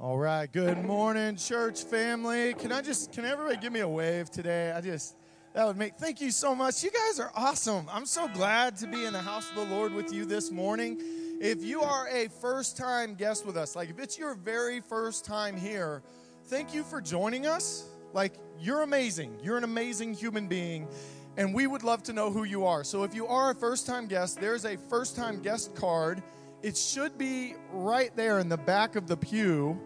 All 0.00 0.16
right. 0.16 0.50
Good 0.50 0.82
morning, 0.82 1.36
church 1.36 1.84
family. 1.84 2.54
Can 2.54 2.72
I 2.72 2.80
just, 2.80 3.12
can 3.12 3.26
everybody 3.26 3.58
give 3.58 3.70
me 3.70 3.80
a 3.80 3.88
wave 3.88 4.30
today? 4.30 4.72
I 4.74 4.80
just, 4.80 5.14
that 5.52 5.66
would 5.66 5.76
make, 5.76 5.96
thank 5.96 6.22
you 6.22 6.30
so 6.30 6.54
much. 6.54 6.82
You 6.82 6.90
guys 6.90 7.20
are 7.20 7.30
awesome. 7.34 7.84
I'm 7.92 8.06
so 8.06 8.26
glad 8.28 8.78
to 8.78 8.86
be 8.86 9.04
in 9.04 9.12
the 9.12 9.20
house 9.20 9.50
of 9.50 9.56
the 9.56 9.74
Lord 9.74 9.92
with 9.92 10.10
you 10.10 10.24
this 10.24 10.50
morning. 10.50 10.98
If 11.42 11.62
you 11.62 11.82
are 11.82 12.08
a 12.08 12.28
first 12.28 12.78
time 12.78 13.14
guest 13.14 13.44
with 13.44 13.58
us, 13.58 13.76
like 13.76 13.90
if 13.90 13.98
it's 13.98 14.18
your 14.18 14.34
very 14.36 14.80
first 14.80 15.26
time 15.26 15.54
here, 15.54 16.02
thank 16.46 16.72
you 16.72 16.82
for 16.82 17.02
joining 17.02 17.46
us. 17.46 17.84
Like, 18.14 18.32
you're 18.58 18.80
amazing. 18.80 19.38
You're 19.42 19.58
an 19.58 19.64
amazing 19.64 20.14
human 20.14 20.46
being, 20.46 20.88
and 21.36 21.52
we 21.52 21.66
would 21.66 21.82
love 21.82 22.02
to 22.04 22.14
know 22.14 22.30
who 22.30 22.44
you 22.44 22.64
are. 22.64 22.84
So, 22.84 23.02
if 23.02 23.14
you 23.14 23.26
are 23.26 23.50
a 23.50 23.54
first 23.54 23.86
time 23.86 24.06
guest, 24.06 24.40
there's 24.40 24.64
a 24.64 24.78
first 24.78 25.14
time 25.14 25.42
guest 25.42 25.74
card. 25.74 26.22
It 26.62 26.76
should 26.76 27.18
be 27.18 27.54
right 27.70 28.14
there 28.16 28.38
in 28.38 28.48
the 28.48 28.56
back 28.56 28.96
of 28.96 29.06
the 29.06 29.16
pew 29.16 29.78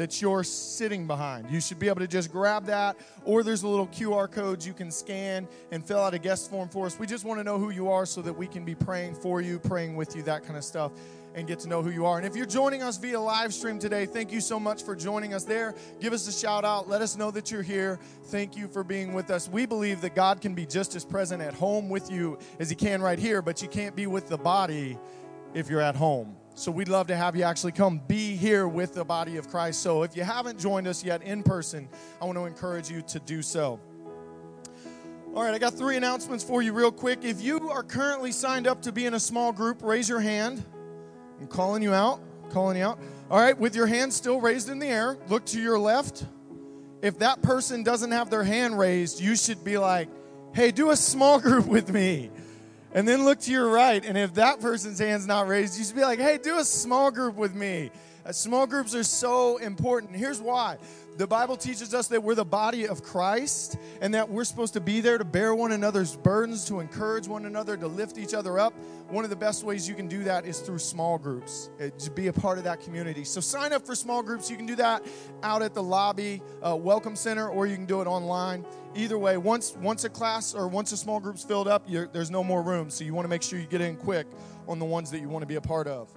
that 0.00 0.22
you're 0.22 0.42
sitting 0.42 1.06
behind. 1.06 1.50
You 1.50 1.60
should 1.60 1.78
be 1.78 1.88
able 1.88 2.00
to 2.00 2.06
just 2.06 2.32
grab 2.32 2.64
that, 2.64 2.96
or 3.26 3.42
there's 3.42 3.64
a 3.64 3.68
little 3.68 3.86
QR 3.88 4.32
code 4.32 4.64
you 4.64 4.72
can 4.72 4.90
scan 4.90 5.46
and 5.70 5.84
fill 5.84 5.98
out 5.98 6.14
a 6.14 6.18
guest 6.18 6.48
form 6.48 6.70
for 6.70 6.86
us. 6.86 6.98
We 6.98 7.06
just 7.06 7.26
want 7.26 7.38
to 7.38 7.44
know 7.44 7.58
who 7.58 7.68
you 7.68 7.90
are 7.90 8.06
so 8.06 8.22
that 8.22 8.32
we 8.32 8.46
can 8.46 8.64
be 8.64 8.74
praying 8.74 9.14
for 9.16 9.42
you, 9.42 9.58
praying 9.58 9.96
with 9.96 10.16
you, 10.16 10.22
that 10.22 10.42
kind 10.42 10.56
of 10.56 10.64
stuff, 10.64 10.92
and 11.34 11.46
get 11.46 11.58
to 11.60 11.68
know 11.68 11.82
who 11.82 11.90
you 11.90 12.06
are. 12.06 12.16
And 12.16 12.26
if 12.26 12.34
you're 12.34 12.46
joining 12.46 12.82
us 12.82 12.96
via 12.96 13.20
live 13.20 13.52
stream 13.52 13.78
today, 13.78 14.06
thank 14.06 14.32
you 14.32 14.40
so 14.40 14.58
much 14.58 14.82
for 14.82 14.96
joining 14.96 15.34
us 15.34 15.44
there. 15.44 15.74
Give 16.00 16.14
us 16.14 16.26
a 16.26 16.32
shout 16.32 16.64
out. 16.64 16.88
Let 16.88 17.02
us 17.02 17.18
know 17.18 17.30
that 17.32 17.50
you're 17.50 17.60
here. 17.60 18.00
Thank 18.28 18.56
you 18.56 18.68
for 18.68 18.82
being 18.82 19.12
with 19.12 19.30
us. 19.30 19.50
We 19.50 19.66
believe 19.66 20.00
that 20.00 20.14
God 20.14 20.40
can 20.40 20.54
be 20.54 20.64
just 20.64 20.96
as 20.96 21.04
present 21.04 21.42
at 21.42 21.52
home 21.52 21.90
with 21.90 22.10
you 22.10 22.38
as 22.58 22.70
He 22.70 22.74
can 22.74 23.02
right 23.02 23.18
here, 23.18 23.42
but 23.42 23.60
you 23.60 23.68
can't 23.68 23.94
be 23.94 24.06
with 24.06 24.30
the 24.30 24.38
body 24.38 24.98
if 25.52 25.68
you're 25.68 25.82
at 25.82 25.94
home. 25.94 26.39
So 26.54 26.70
we'd 26.70 26.88
love 26.88 27.06
to 27.06 27.16
have 27.16 27.36
you 27.36 27.44
actually 27.44 27.72
come 27.72 28.00
be 28.06 28.36
here 28.36 28.68
with 28.68 28.94
the 28.94 29.04
body 29.04 29.36
of 29.36 29.48
Christ. 29.48 29.82
So 29.82 30.02
if 30.02 30.16
you 30.16 30.22
haven't 30.22 30.58
joined 30.58 30.86
us 30.86 31.02
yet 31.02 31.22
in 31.22 31.42
person, 31.42 31.88
I 32.20 32.26
want 32.26 32.36
to 32.36 32.44
encourage 32.44 32.90
you 32.90 33.02
to 33.02 33.20
do 33.20 33.40
so. 33.42 33.80
All 35.34 35.44
right, 35.44 35.54
I 35.54 35.58
got 35.58 35.74
three 35.74 35.96
announcements 35.96 36.42
for 36.42 36.60
you 36.60 36.72
real 36.72 36.90
quick. 36.90 37.20
If 37.22 37.40
you 37.40 37.70
are 37.70 37.84
currently 37.84 38.32
signed 38.32 38.66
up 38.66 38.82
to 38.82 38.92
be 38.92 39.06
in 39.06 39.14
a 39.14 39.20
small 39.20 39.52
group, 39.52 39.80
raise 39.82 40.08
your 40.08 40.20
hand. 40.20 40.64
I'm 41.40 41.46
calling 41.46 41.84
you 41.84 41.94
out, 41.94 42.20
calling 42.50 42.76
you 42.76 42.84
out. 42.84 42.98
All 43.30 43.38
right, 43.38 43.56
with 43.56 43.76
your 43.76 43.86
hand 43.86 44.12
still 44.12 44.40
raised 44.40 44.68
in 44.68 44.80
the 44.80 44.88
air, 44.88 45.16
look 45.28 45.46
to 45.46 45.60
your 45.60 45.78
left. 45.78 46.26
If 47.00 47.20
that 47.20 47.42
person 47.42 47.84
doesn't 47.84 48.10
have 48.10 48.28
their 48.28 48.42
hand 48.42 48.76
raised, 48.76 49.20
you 49.20 49.36
should 49.36 49.62
be 49.62 49.78
like, 49.78 50.08
hey, 50.52 50.72
do 50.72 50.90
a 50.90 50.96
small 50.96 51.40
group 51.46 51.66
with 51.66 51.92
me. 51.92 52.30
And 52.92 53.06
then 53.06 53.24
look 53.24 53.40
to 53.40 53.52
your 53.52 53.70
right, 53.70 54.04
and 54.04 54.18
if 54.18 54.34
that 54.34 54.60
person's 54.60 54.98
hand's 54.98 55.26
not 55.26 55.46
raised, 55.46 55.78
you 55.78 55.84
should 55.84 55.94
be 55.94 56.02
like, 56.02 56.18
hey, 56.18 56.38
do 56.38 56.58
a 56.58 56.64
small 56.64 57.10
group 57.10 57.36
with 57.36 57.54
me. 57.54 57.90
Small 58.32 58.66
groups 58.66 58.94
are 58.94 59.02
so 59.02 59.56
important. 59.58 60.14
Here's 60.14 60.40
why 60.40 60.78
the 61.16 61.26
Bible 61.26 61.56
teaches 61.56 61.92
us 61.92 62.08
that 62.08 62.22
we're 62.22 62.34
the 62.34 62.44
body 62.44 62.86
of 62.88 63.02
Christ 63.02 63.76
and 64.00 64.14
that 64.14 64.30
we're 64.30 64.44
supposed 64.44 64.72
to 64.74 64.80
be 64.80 65.00
there 65.00 65.18
to 65.18 65.24
bear 65.24 65.54
one 65.54 65.72
another's 65.72 66.16
burdens, 66.16 66.64
to 66.66 66.80
encourage 66.80 67.28
one 67.28 67.44
another, 67.44 67.76
to 67.76 67.86
lift 67.86 68.16
each 68.16 68.32
other 68.32 68.58
up. 68.58 68.72
One 69.08 69.24
of 69.24 69.30
the 69.30 69.36
best 69.36 69.64
ways 69.64 69.88
you 69.88 69.94
can 69.94 70.06
do 70.06 70.24
that 70.24 70.46
is 70.46 70.60
through 70.60 70.78
small 70.78 71.18
groups, 71.18 71.68
uh, 71.80 71.90
to 71.98 72.10
be 72.10 72.28
a 72.28 72.32
part 72.32 72.58
of 72.58 72.64
that 72.64 72.80
community. 72.80 73.24
So 73.24 73.40
sign 73.40 73.72
up 73.72 73.84
for 73.84 73.94
small 73.94 74.22
groups. 74.22 74.50
You 74.50 74.56
can 74.56 74.66
do 74.66 74.76
that 74.76 75.04
out 75.42 75.62
at 75.62 75.74
the 75.74 75.82
lobby 75.82 76.40
uh, 76.62 76.76
welcome 76.76 77.16
center 77.16 77.48
or 77.48 77.66
you 77.66 77.74
can 77.74 77.86
do 77.86 78.00
it 78.00 78.06
online. 78.06 78.64
Either 78.94 79.18
way, 79.18 79.36
once, 79.36 79.76
once 79.76 80.04
a 80.04 80.08
class 80.08 80.54
or 80.54 80.68
once 80.68 80.92
a 80.92 80.96
small 80.96 81.20
group's 81.20 81.44
filled 81.44 81.68
up, 81.68 81.86
there's 82.12 82.30
no 82.30 82.42
more 82.42 82.62
room. 82.62 82.88
So 82.88 83.04
you 83.04 83.12
want 83.12 83.24
to 83.24 83.30
make 83.30 83.42
sure 83.42 83.58
you 83.58 83.66
get 83.66 83.80
in 83.80 83.96
quick 83.96 84.26
on 84.68 84.78
the 84.78 84.86
ones 84.86 85.10
that 85.10 85.20
you 85.20 85.28
want 85.28 85.42
to 85.42 85.46
be 85.46 85.56
a 85.56 85.60
part 85.60 85.86
of. 85.86 86.08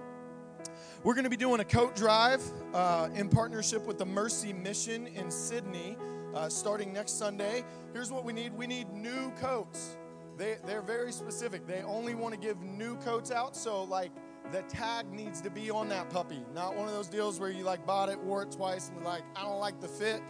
We're 1.04 1.12
going 1.12 1.24
to 1.24 1.30
be 1.30 1.36
doing 1.36 1.60
a 1.60 1.66
coat 1.66 1.94
drive 1.94 2.42
uh, 2.72 3.10
in 3.14 3.28
partnership 3.28 3.86
with 3.86 3.98
the 3.98 4.06
Mercy 4.06 4.54
Mission 4.54 5.06
in 5.08 5.30
Sydney 5.30 5.98
uh, 6.32 6.48
starting 6.48 6.94
next 6.94 7.18
Sunday. 7.18 7.62
Here's 7.92 8.10
what 8.10 8.24
we 8.24 8.32
need 8.32 8.54
we 8.54 8.66
need 8.66 8.90
new 8.90 9.30
coats. 9.32 9.98
They, 10.38 10.56
they're 10.64 10.80
very 10.80 11.12
specific. 11.12 11.66
They 11.66 11.82
only 11.82 12.14
want 12.14 12.32
to 12.32 12.40
give 12.40 12.58
new 12.62 12.96
coats 12.96 13.30
out. 13.30 13.54
So, 13.54 13.82
like, 13.82 14.12
the 14.50 14.62
tag 14.62 15.12
needs 15.12 15.42
to 15.42 15.50
be 15.50 15.70
on 15.70 15.90
that 15.90 16.08
puppy. 16.08 16.42
Not 16.54 16.74
one 16.74 16.88
of 16.88 16.94
those 16.94 17.08
deals 17.08 17.38
where 17.38 17.50
you, 17.50 17.64
like, 17.64 17.84
bought 17.84 18.08
it, 18.08 18.18
wore 18.18 18.42
it 18.42 18.50
twice, 18.50 18.88
and, 18.88 19.04
like, 19.04 19.24
I 19.36 19.42
don't 19.42 19.60
like 19.60 19.82
the 19.82 19.88
fit. 19.88 20.22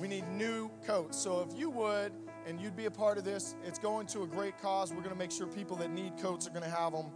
We 0.00 0.06
need 0.06 0.28
new 0.28 0.70
coats. 0.86 1.18
So, 1.18 1.40
if 1.40 1.58
you 1.58 1.70
would, 1.70 2.12
and 2.46 2.60
you'd 2.60 2.76
be 2.76 2.86
a 2.86 2.90
part 2.90 3.18
of 3.18 3.24
this, 3.24 3.56
it's 3.66 3.80
going 3.80 4.06
to 4.06 4.22
a 4.22 4.28
great 4.28 4.62
cause. 4.62 4.92
We're 4.92 5.02
going 5.02 5.12
to 5.12 5.18
make 5.18 5.32
sure 5.32 5.48
people 5.48 5.76
that 5.78 5.90
need 5.90 6.16
coats 6.18 6.46
are 6.46 6.50
going 6.50 6.62
to 6.62 6.70
have 6.70 6.92
them 6.92 7.06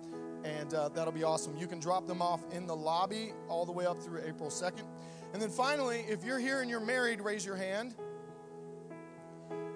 and 0.44 0.74
uh, 0.74 0.88
that'll 0.90 1.12
be 1.12 1.24
awesome. 1.24 1.56
You 1.56 1.66
can 1.66 1.78
drop 1.80 2.06
them 2.06 2.20
off 2.20 2.40
in 2.52 2.66
the 2.66 2.76
lobby 2.76 3.32
all 3.48 3.64
the 3.64 3.72
way 3.72 3.86
up 3.86 4.02
through 4.02 4.22
April 4.26 4.50
2nd. 4.50 4.84
And 5.32 5.40
then 5.40 5.50
finally, 5.50 6.04
if 6.08 6.24
you're 6.24 6.38
here 6.38 6.60
and 6.60 6.68
you're 6.68 6.80
married, 6.80 7.20
raise 7.20 7.44
your 7.44 7.56
hand. 7.56 7.94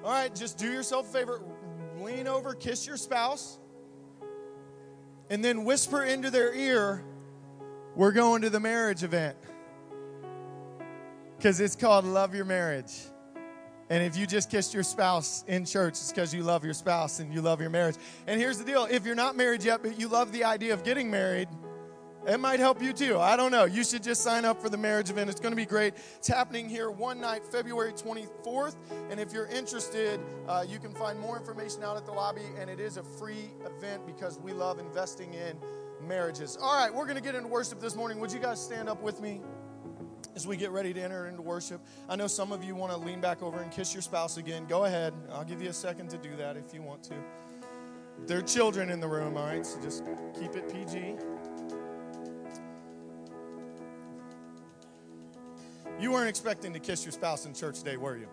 All 0.05 0.13
right, 0.13 0.35
just 0.35 0.59
do 0.59 0.71
yourself 0.71 1.09
a 1.09 1.13
favor 1.13 1.41
lean 2.01 2.29
over, 2.29 2.55
kiss 2.55 2.87
your 2.87 2.97
spouse, 2.97 3.59
and 5.31 5.45
then 5.45 5.65
whisper 5.65 6.05
into 6.05 6.31
their 6.31 6.55
ear, 6.55 7.03
We're 7.95 8.13
going 8.13 8.43
to 8.43 8.51
the 8.51 8.61
marriage 8.61 9.03
event. 9.03 9.37
Because 11.37 11.61
it's 11.61 11.75
called 11.75 12.05
Love 12.05 12.35
Your 12.35 12.45
Marriage. 12.45 12.93
And 13.89 14.03
if 14.03 14.17
you 14.17 14.27
just 14.27 14.51
kissed 14.51 14.75
your 14.75 14.83
spouse 14.83 15.45
in 15.47 15.65
church, 15.65 15.93
it's 15.93 16.13
because 16.13 16.35
you 16.35 16.43
love 16.43 16.65
your 16.65 16.75
spouse 16.75 17.21
and 17.21 17.33
you 17.33 17.41
love 17.41 17.61
your 17.61 17.71
marriage. 17.71 17.97
And 18.27 18.41
here's 18.41 18.59
the 18.59 18.65
deal 18.65 18.87
if 18.91 19.07
you're 19.07 19.15
not 19.15 19.37
married 19.37 19.63
yet, 19.63 19.83
but 19.83 19.99
you 19.99 20.09
love 20.09 20.33
the 20.33 20.45
idea 20.45 20.75
of 20.75 20.83
getting 20.83 21.11
married, 21.11 21.49
it 22.27 22.41
might 22.41 22.59
help 22.59 22.83
you 22.83 22.93
too. 22.93 23.21
I 23.21 23.37
don't 23.37 23.53
know. 23.53 23.67
You 23.67 23.85
should 23.85 24.03
just 24.03 24.23
sign 24.23 24.45
up 24.45 24.61
for 24.61 24.69
the 24.69 24.77
marriage 24.77 25.11
event. 25.11 25.31
It's 25.31 25.39
going 25.39 25.53
to 25.53 25.57
be 25.57 25.65
great. 25.65 25.95
It's 26.17 26.27
happening 26.27 26.69
here 26.69 26.91
one 26.91 27.21
night, 27.21 27.47
February 27.47 27.93
24th. 27.93 28.75
And 29.11 29.21
if 29.21 29.33
you're 29.33 29.47
interested, 29.47 30.19
uh, 30.49 30.65
you 30.69 30.81
can 30.81 30.93
find 30.93 31.21
more 31.21 31.39
information 31.39 31.85
out 31.85 31.97
at 31.97 32.05
the 32.05 32.11
lobby. 32.11 32.43
And 32.59 32.69
it 32.69 32.81
is 32.81 32.97
a 32.97 33.05
free 33.05 33.51
event 33.65 34.05
because 34.07 34.41
we 34.41 34.53
love 34.53 34.81
investing 34.81 35.35
in 35.35 35.57
marriages. 36.05 36.59
All 36.61 36.75
right, 36.75 36.93
we're 36.93 37.05
going 37.05 37.17
to 37.17 37.23
get 37.23 37.37
into 37.37 37.49
worship 37.49 37.79
this 37.79 37.95
morning. 37.95 38.19
Would 38.19 38.33
you 38.33 38.41
guys 38.41 38.61
stand 38.61 38.89
up 38.89 39.01
with 39.03 39.21
me? 39.21 39.41
As 40.37 40.47
we 40.47 40.57
get 40.57 40.71
ready 40.71 40.93
to 40.93 41.01
enter 41.01 41.27
into 41.27 41.41
worship. 41.41 41.81
I 42.11 42.15
know 42.15 42.27
some 42.27 42.53
of 42.53 42.63
you 42.63 42.77
want 42.77 42.93
to 42.93 42.99
lean 42.99 43.21
back 43.21 43.43
over 43.43 43.59
and 43.59 43.73
kiss 43.73 43.95
your 43.95 44.03
spouse 44.03 44.37
again. 44.37 44.67
Go 44.67 44.85
ahead. 44.85 45.15
I'll 45.33 45.45
give 45.45 45.63
you 45.63 45.71
a 45.71 45.73
second 45.73 46.11
to 46.11 46.19
do 46.19 46.37
that 46.37 46.59
if 46.59 46.75
you 46.75 46.83
want 46.83 47.03
to. 47.05 47.15
There 48.27 48.39
are 48.39 48.43
children 48.43 48.91
in 48.91 49.01
the 49.01 49.09
room, 49.09 49.37
all 49.37 49.47
right? 49.47 49.65
So 49.65 49.81
just 49.81 50.05
keep 50.39 50.55
it 50.55 50.71
PG. 50.71 51.17
You 55.99 56.13
weren't 56.13 56.29
expecting 56.29 56.75
to 56.75 56.81
kiss 56.81 57.07
your 57.07 57.13
spouse 57.13 57.47
in 57.47 57.55
church 57.55 57.79
today, 57.79 57.97
were 57.97 58.19
you? 58.19 58.29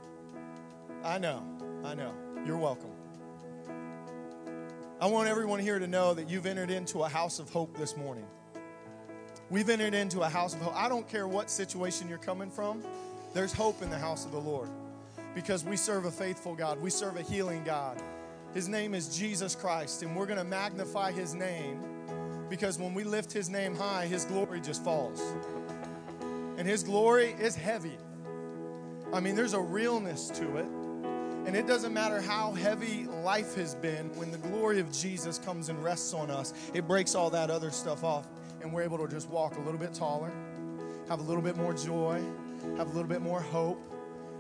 I 1.06 1.18
know. 1.18 1.42
I 1.86 1.96
know. 1.96 2.14
You're 2.46 2.58
welcome. 2.58 2.92
I 5.00 5.06
want 5.06 5.30
everyone 5.30 5.60
here 5.60 5.80
to 5.80 5.88
know 5.88 6.14
that 6.14 6.30
you've 6.30 6.46
entered 6.46 6.70
into 6.70 7.04
a 7.04 7.10
house 7.10 7.40
of 7.40 7.50
hope 7.50 7.78
this 7.78 7.96
morning. 7.96 8.26
We've 9.54 9.70
entered 9.70 9.94
into 9.94 10.22
a 10.22 10.30
house 10.30 10.56
of 10.56 10.62
hope. 10.62 10.76
I 10.76 10.90
don't 10.90 11.08
care 11.08 11.28
what 11.28 11.48
situation 11.48 12.10
you're 12.10 12.18
coming 12.18 12.50
from, 12.50 12.84
there's 13.36 13.54
hope 13.54 13.84
in 13.84 13.92
the 13.92 14.00
house 14.00 14.26
of 14.26 14.32
the 14.32 14.40
Lord 14.40 14.68
because 15.36 15.64
we 15.64 15.78
serve 15.78 16.06
a 16.06 16.12
faithful 16.12 16.56
God, 16.56 16.82
we 16.82 16.90
serve 16.90 17.18
a 17.18 17.22
healing 17.22 17.64
God. 17.64 18.02
His 18.56 18.68
name 18.68 18.96
is 18.96 19.16
Jesus 19.16 19.54
Christ, 19.54 20.02
and 20.02 20.16
we're 20.16 20.26
going 20.26 20.40
to 20.40 20.44
magnify 20.44 21.12
his 21.12 21.36
name 21.36 21.84
because 22.50 22.80
when 22.80 22.96
we 22.96 23.04
lift 23.04 23.32
his 23.32 23.48
name 23.48 23.76
high, 23.76 24.08
his 24.08 24.26
glory 24.26 24.60
just 24.60 24.84
falls. 24.84 25.22
And 26.58 26.68
his 26.68 26.82
glory 26.82 27.36
is 27.40 27.56
heavy. 27.56 28.00
I 29.14 29.20
mean, 29.20 29.36
there's 29.36 29.54
a 29.54 29.62
realness 29.62 30.30
to 30.30 30.58
it. 30.58 30.66
And 31.46 31.56
it 31.56 31.68
doesn't 31.68 31.94
matter 31.94 32.22
how 32.22 32.54
heavy 32.54 33.06
life 33.24 33.54
has 33.54 33.76
been, 33.76 34.10
when 34.16 34.32
the 34.32 34.40
glory 34.40 34.80
of 34.80 34.92
Jesus 34.92 35.38
comes 35.38 35.70
and 35.70 35.84
rests 35.84 36.12
on 36.16 36.32
us, 36.32 36.56
it 36.74 36.88
breaks 36.88 37.14
all 37.14 37.30
that 37.30 37.52
other 37.52 37.70
stuff 37.70 38.04
off 38.04 38.26
and 38.64 38.72
we're 38.72 38.82
able 38.82 38.98
to 38.98 39.08
just 39.08 39.30
walk 39.30 39.58
a 39.58 39.60
little 39.60 39.80
bit 39.80 39.94
taller, 39.94 40.32
have 41.10 41.20
a 41.20 41.24
little 41.24 41.42
bit 41.42 41.58
more 41.58 41.74
joy, 41.74 42.24
have 42.78 42.88
a 42.88 42.92
little 42.92 43.10
bit 43.10 43.22
more 43.22 43.42
hope. 43.42 43.80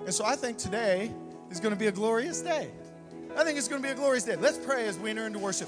And 0.05 0.13
so 0.13 0.25
I 0.25 0.35
think 0.35 0.57
today 0.57 1.11
is 1.51 1.59
going 1.59 1.73
to 1.73 1.79
be 1.79 1.87
a 1.87 1.91
glorious 1.91 2.41
day. 2.41 2.71
I 3.37 3.43
think 3.43 3.57
it's 3.57 3.67
going 3.67 3.81
to 3.81 3.87
be 3.87 3.91
a 3.91 3.95
glorious 3.95 4.23
day. 4.23 4.37
Let's 4.37 4.57
pray 4.57 4.87
as 4.87 4.97
we 4.97 5.09
enter 5.09 5.27
into 5.27 5.39
worship. 5.39 5.67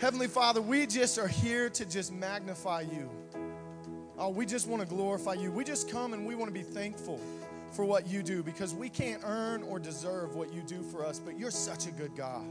Heavenly 0.00 0.28
Father, 0.28 0.62
we 0.62 0.86
just 0.86 1.18
are 1.18 1.28
here 1.28 1.68
to 1.70 1.84
just 1.84 2.12
magnify 2.12 2.82
you. 2.82 3.10
Oh, 4.16 4.30
we 4.30 4.46
just 4.46 4.66
want 4.66 4.82
to 4.82 4.88
glorify 4.88 5.34
you. 5.34 5.52
We 5.52 5.64
just 5.64 5.90
come 5.90 6.14
and 6.14 6.26
we 6.26 6.34
want 6.34 6.48
to 6.48 6.58
be 6.58 6.64
thankful 6.64 7.20
for 7.72 7.84
what 7.84 8.06
you 8.06 8.22
do 8.22 8.42
because 8.42 8.74
we 8.74 8.88
can't 8.88 9.22
earn 9.24 9.62
or 9.64 9.78
deserve 9.78 10.36
what 10.36 10.54
you 10.54 10.62
do 10.62 10.82
for 10.82 11.04
us, 11.04 11.18
but 11.18 11.38
you're 11.38 11.50
such 11.50 11.86
a 11.86 11.90
good 11.90 12.16
God. 12.16 12.46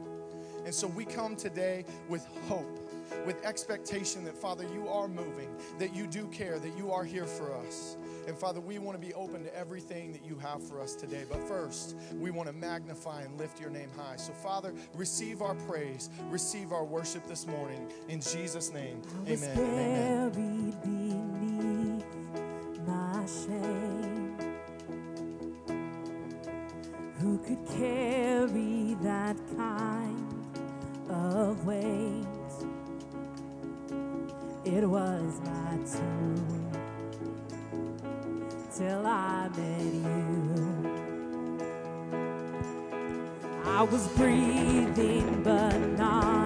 And 0.65 0.73
so 0.73 0.87
we 0.87 1.05
come 1.05 1.35
today 1.35 1.85
with 2.07 2.25
hope 2.47 2.83
with 3.25 3.43
expectation 3.45 4.23
that, 4.25 4.37
Father, 4.37 4.65
you 4.73 4.87
are 4.87 5.07
moving, 5.07 5.49
that 5.79 5.95
you 5.95 6.07
do 6.07 6.27
care, 6.27 6.59
that 6.59 6.77
you 6.77 6.91
are 6.91 7.03
here 7.03 7.25
for 7.25 7.53
us. 7.53 7.97
And 8.27 8.37
Father, 8.37 8.61
we 8.61 8.79
want 8.79 8.99
to 8.99 9.05
be 9.05 9.13
open 9.13 9.43
to 9.43 9.55
everything 9.55 10.11
that 10.13 10.25
you 10.25 10.37
have 10.37 10.63
for 10.63 10.79
us 10.81 10.95
today. 10.95 11.25
But 11.29 11.39
first, 11.47 11.95
we 12.19 12.31
want 12.31 12.47
to 12.47 12.53
magnify 12.53 13.23
and 13.23 13.37
lift 13.37 13.59
your 13.59 13.69
name 13.69 13.89
high. 13.97 14.15
So, 14.15 14.31
Father, 14.33 14.73
receive 14.93 15.41
our 15.41 15.55
praise, 15.55 16.09
receive 16.29 16.71
our 16.71 16.85
worship 16.85 17.27
this 17.27 17.45
morning. 17.47 17.87
In 18.07 18.21
Jesus' 18.21 18.71
name, 18.71 19.01
amen. 19.27 20.31
Who 27.19 27.37
could 27.39 27.65
carry 27.77 28.95
that 29.01 29.37
kind? 29.57 29.82
it 34.75 34.89
was 34.89 35.39
my 35.45 35.77
tomb 35.85 36.71
till 38.75 39.05
I 39.05 39.47
met 39.49 39.93
you. 39.93 40.91
I 43.65 43.83
was 43.83 44.07
breathing, 44.17 45.43
but 45.43 45.77
not. 45.97 46.42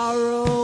sorrow. 0.00 0.59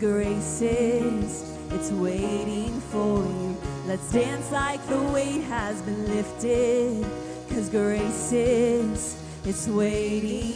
Grace 0.00 0.62
is, 0.62 1.58
it's 1.72 1.90
waiting 1.92 2.80
for 2.90 3.18
you. 3.18 3.54
Let's 3.86 4.10
dance 4.10 4.50
like 4.50 4.84
the 4.86 4.98
weight 5.12 5.42
has 5.42 5.82
been 5.82 6.08
lifted, 6.08 7.04
cause 7.50 7.68
grace 7.68 8.32
is, 8.32 9.22
it's 9.44 9.68
waiting. 9.68 10.54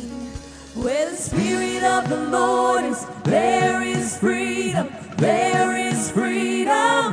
Where 0.74 1.10
the 1.10 1.16
Spirit 1.16 1.84
of 1.84 2.08
the 2.08 2.24
Lord 2.30 2.86
is, 2.86 3.04
there 3.24 3.82
is 3.82 4.16
freedom, 4.16 4.88
there 5.18 5.76
is 5.76 6.10
freedom. 6.10 7.12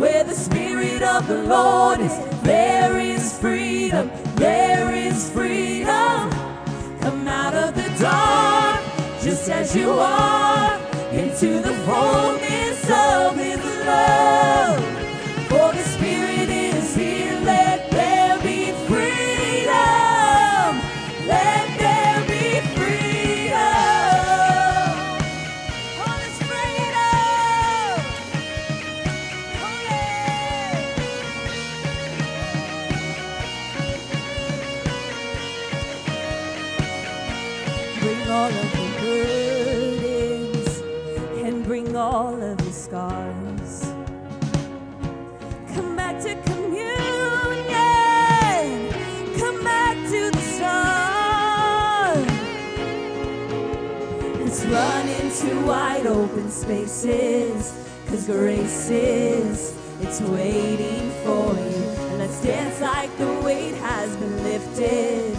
Where 0.00 0.24
the 0.24 0.34
Spirit 0.34 1.02
of 1.02 1.28
the 1.28 1.44
Lord 1.44 2.00
is, 2.00 2.18
there 2.42 2.98
is 2.98 3.38
freedom, 3.38 4.10
there 4.34 4.92
is 4.92 5.30
freedom. 5.30 6.30
Come 7.00 7.28
out 7.28 7.54
of 7.54 7.76
the 7.76 7.88
dark, 8.00 8.80
just 9.22 9.48
as 9.48 9.76
you 9.76 9.92
are, 9.92 10.69
into 11.42 11.58
the 11.62 11.72
fullness 11.86 12.84
of 12.90 13.39
spaces. 56.50 57.86
Cause 58.06 58.26
grace 58.26 58.90
is, 58.90 59.76
it's 60.00 60.20
waiting 60.20 61.10
for 61.24 61.54
you. 61.54 61.84
And 62.10 62.18
let's 62.18 62.42
dance 62.42 62.80
like 62.80 63.16
the 63.16 63.32
weight 63.44 63.74
has 63.74 64.16
been 64.16 64.42
lifted. 64.42 65.34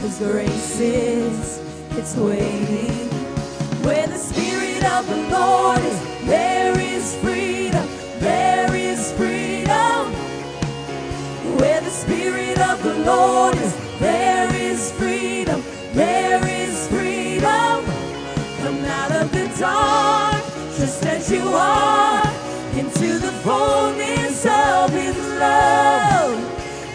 Cause 0.00 0.18
grace 0.18 0.80
is, 0.80 1.58
it's 1.96 2.16
waiting. 2.16 3.08
Where 3.84 4.06
the 4.06 4.18
Spirit 4.18 4.84
of 4.84 5.06
the 5.08 5.28
Lord 5.30 5.80
is, 5.80 6.26
there 6.26 6.78
is 6.78 7.16
freedom. 7.16 7.86
There 8.18 8.55
Lord 13.06 13.54
is, 13.54 13.72
there 14.00 14.52
is 14.52 14.90
freedom. 14.90 15.62
There 15.92 16.44
is 16.44 16.88
freedom. 16.88 17.84
Come 18.58 18.84
out 18.84 19.12
of 19.12 19.30
the 19.30 19.46
dark, 19.60 20.42
just 20.76 21.06
as 21.06 21.30
you 21.30 21.42
are, 21.54 22.26
into 22.74 23.20
the 23.20 23.30
fullness 23.44 24.44
of 24.44 24.90
His 24.90 25.16
love. 25.38 26.36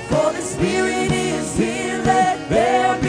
For 0.10 0.34
the 0.34 0.42
Spirit 0.42 1.14
is 1.14 1.56
here, 1.56 2.02
let 2.04 2.50
there 2.50 3.01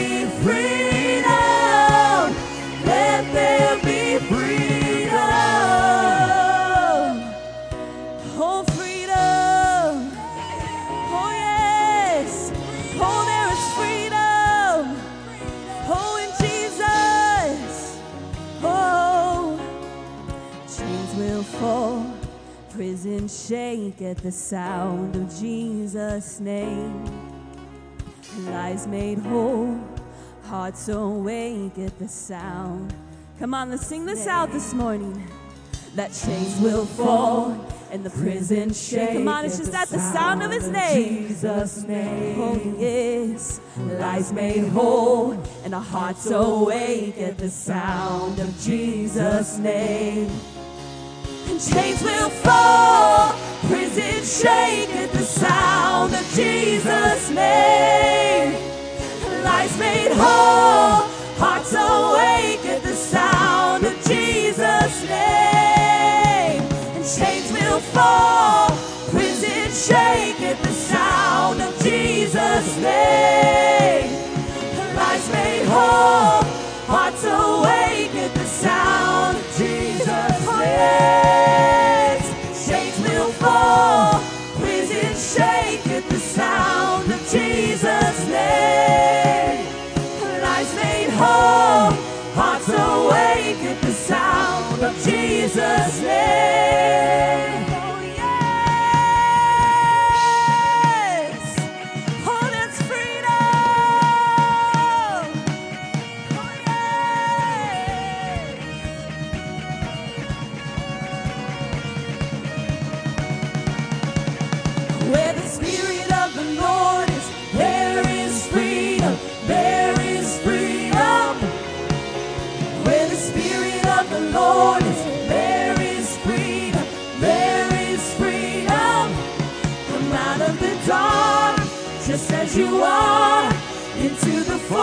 shake 23.47 24.01
at 24.01 24.17
the 24.17 24.31
sound 24.31 25.15
of 25.15 25.39
Jesus' 25.39 26.39
name. 26.39 27.05
Lives 28.45 28.87
made 28.87 29.19
whole, 29.19 29.79
hearts 30.43 30.87
awake 30.87 31.77
at 31.77 31.97
the 31.99 32.07
sound. 32.07 32.93
Come 33.39 33.53
on, 33.53 33.69
let's 33.71 33.85
sing 33.85 34.05
this 34.05 34.27
out 34.27 34.51
this 34.51 34.73
morning. 34.73 35.27
That 35.95 36.13
chains 36.13 36.59
will 36.61 36.85
fall 36.85 37.51
and 37.91 38.03
the 38.03 38.09
prison 38.09 38.73
shake. 38.73 39.13
Come 39.13 39.27
on, 39.27 39.45
it's 39.45 39.57
just 39.57 39.73
at 39.73 39.89
the 39.89 39.99
sound 39.99 40.41
of 40.41 40.51
His 40.51 40.69
name. 40.69 41.27
Jesus' 41.27 41.83
name. 41.83 42.41
Oh, 42.41 42.75
yes. 42.79 43.59
Lives 43.77 44.31
made 44.31 44.69
whole 44.69 45.33
and 45.63 45.75
our 45.75 45.81
hearts 45.81 46.29
awake 46.31 47.17
at 47.19 47.37
the 47.37 47.49
sound 47.49 48.39
of 48.39 48.57
Jesus' 48.61 49.57
name. 49.57 50.29
And 51.49 51.59
chains 51.59 52.01
will 52.01 52.29
fall, 52.29 53.33
prison 53.67 54.23
shake 54.23 54.89
at 54.95 55.11
the 55.11 55.23
sound 55.23 56.13
of 56.13 56.25
Jesus' 56.33 57.29
name. 57.29 58.53
Lives 59.43 59.77
made 59.77 60.11
whole, 60.13 61.07
hearts 61.37 61.73
awake 61.73 62.65
at 62.65 62.81
the 62.81 62.95
sound 62.95 63.85
of 63.85 63.93
Jesus' 64.07 65.03
name. 65.09 66.63
And 66.95 67.05
chains 67.05 67.51
will 67.51 67.79
fall, 67.79 68.69
prison 69.11 69.69
shake 69.71 70.41
at 70.41 70.61
the 70.63 70.71
sound 70.71 71.61
of 71.61 71.77
Jesus' 71.83 72.77
name. 72.77 73.82
Jesus' 80.83 81.42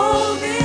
into 0.03 0.60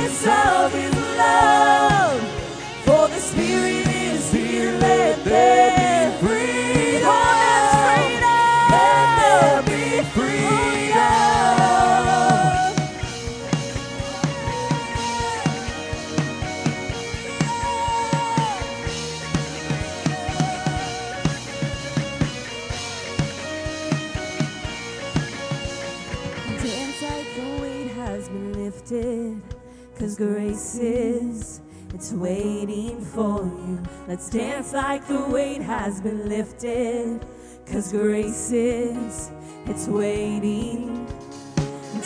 it's 30.78 32.12
waiting 32.12 33.00
for 33.00 33.44
you. 33.44 33.82
Let's 34.06 34.28
dance 34.28 34.72
like 34.72 35.06
the 35.06 35.20
weight 35.28 35.62
has 35.62 36.00
been 36.00 36.28
lifted. 36.28 37.24
Cause 37.66 37.92
grace 37.92 38.52
is, 38.52 39.30
it's 39.66 39.88
waiting. 39.88 41.06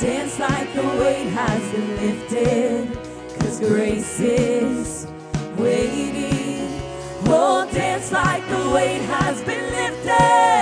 Dance 0.00 0.38
like 0.38 0.72
the 0.74 0.82
weight 0.82 1.28
has 1.30 1.72
been 1.72 1.96
lifted. 1.96 3.40
Cause 3.40 3.58
grace 3.60 4.20
is 4.20 5.06
waiting. 5.56 6.68
Oh, 7.26 7.68
dance 7.72 8.12
like 8.12 8.48
the 8.48 8.70
weight 8.70 9.02
has 9.02 9.42
been 9.42 9.64
lifted. 9.72 10.59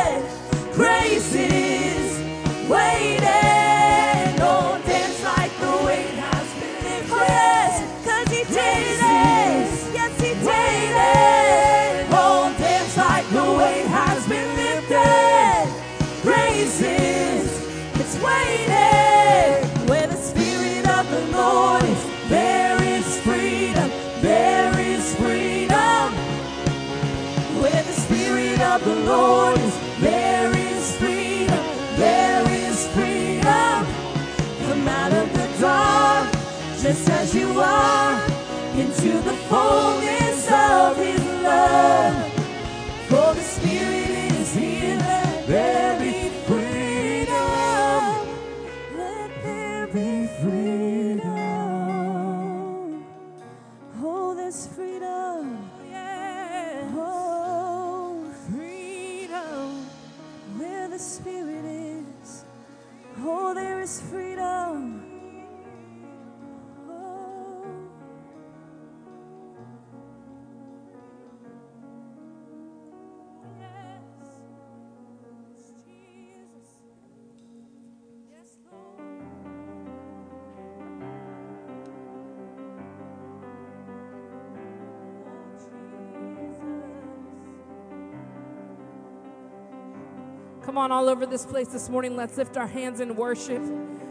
All 90.98 91.08
over 91.08 91.26
this 91.26 91.46
place 91.46 91.68
this 91.68 91.88
morning, 91.88 92.16
let's 92.16 92.36
lift 92.36 92.56
our 92.56 92.66
hands 92.66 92.98
in 92.98 93.14
worship 93.14 93.62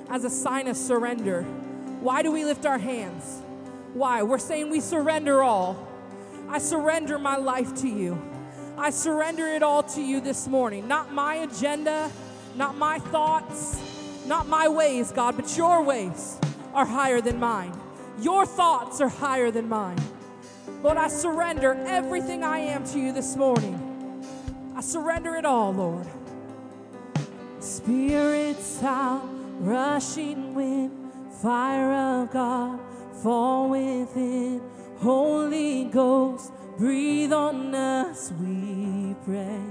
as 0.10 0.24
a 0.24 0.30
sign 0.30 0.70
of 0.70 0.78
surrender. 0.78 1.42
Why 2.00 2.22
do 2.24 2.32
we 2.32 2.46
lift 2.46 2.66
our 2.66 2.78
hands? 2.78 3.42
Why? 3.94 4.24
We're 4.24 4.40
saying 4.40 4.70
we 4.70 4.80
surrender 4.80 5.44
all. 5.44 5.86
I 6.48 6.60
surrender 6.60 7.20
my 7.20 7.36
life 7.36 7.76
to 7.82 7.90
you. 7.90 8.18
I 8.78 8.92
surrender 8.92 9.48
it 9.48 9.64
all 9.64 9.84
to 9.84 10.02
you 10.02 10.22
this 10.22 10.48
morning. 10.48 10.88
Not 10.88 11.14
my 11.14 11.36
agenda, 11.36 12.10
not 12.56 12.78
my 12.78 13.00
thoughts, 13.00 13.82
not 14.26 14.48
my 14.48 14.70
ways, 14.70 15.12
God, 15.12 15.36
but 15.36 15.58
your 15.58 15.84
ways 15.84 16.40
are 16.74 16.86
higher 16.86 17.20
than 17.20 17.38
mine. 17.38 17.78
Your 18.22 18.46
thoughts 18.46 19.02
are 19.02 19.10
higher 19.10 19.52
than 19.52 19.68
mine. 19.68 20.00
Lord, 20.82 20.96
I 20.96 21.10
surrender 21.10 21.74
everything 21.86 22.46
I 22.46 22.60
am 22.60 22.86
to 22.86 22.98
you 22.98 23.12
this 23.12 23.36
morning. 23.36 24.24
I 24.74 24.80
surrender 24.80 25.36
it 25.36 25.44
all, 25.44 25.74
Lord. 25.74 26.08
Spirits 27.68 28.82
out, 28.82 29.28
rushing 29.60 30.56
wind, 30.56 31.12
fire 31.42 31.92
of 31.92 32.32
God, 32.32 32.80
fall 33.22 33.70
within. 33.70 34.62
Holy 35.00 35.84
Ghost, 35.84 36.54
breathe 36.78 37.34
on 37.34 37.76
us, 37.76 38.32
we 38.40 39.14
pray. 39.26 39.62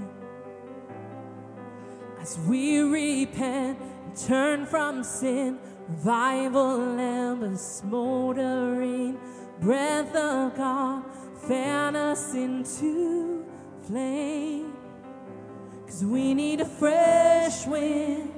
As 2.21 2.37
we 2.47 2.81
repent 2.81 3.79
and 3.81 4.15
turn 4.15 4.67
from 4.67 5.03
sin, 5.03 5.57
revival 5.89 6.99
embers 6.99 7.61
smoldering, 7.61 9.17
breath 9.59 10.15
of 10.15 10.55
God, 10.55 11.03
fan 11.47 11.95
us 11.95 12.35
into 12.35 13.43
flame. 13.81 14.76
Cause 15.87 16.03
we 16.03 16.33
need 16.33 16.59
a 16.59 16.65
fresh 16.65 17.65
wind, 17.65 18.33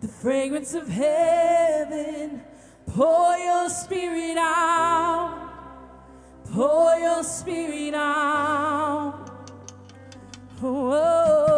the 0.00 0.06
fragrance 0.06 0.74
of 0.74 0.86
heaven. 0.88 2.40
Pour 2.86 3.36
your 3.36 3.68
spirit 3.68 4.36
out, 4.38 5.50
pour 6.52 6.94
your 6.98 7.24
spirit 7.24 7.94
out. 7.94 9.28
Oh, 10.62 10.92
oh, 10.92 11.46
oh. 11.48 11.55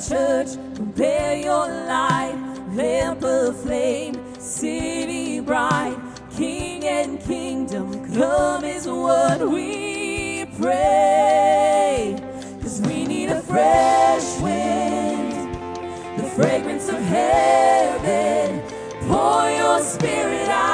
Church, 0.00 0.56
bear 0.96 1.36
your 1.36 1.68
light, 1.68 2.34
lamp 2.72 3.20
flame, 3.62 4.14
city 4.40 5.40
bright, 5.40 5.96
King 6.36 6.84
and 6.86 7.20
kingdom 7.20 8.14
come 8.14 8.64
is 8.64 8.86
what 8.86 9.46
we 9.46 10.46
pray. 10.58 12.16
Cause 12.62 12.80
we 12.82 13.04
need 13.04 13.28
a 13.30 13.42
fresh 13.42 14.40
wind, 14.40 15.54
the 16.16 16.22
fragrance 16.34 16.88
of 16.88 17.00
heaven. 17.02 18.62
Pour 19.08 19.50
your 19.50 19.80
spirit 19.82 20.48
out, 20.48 20.69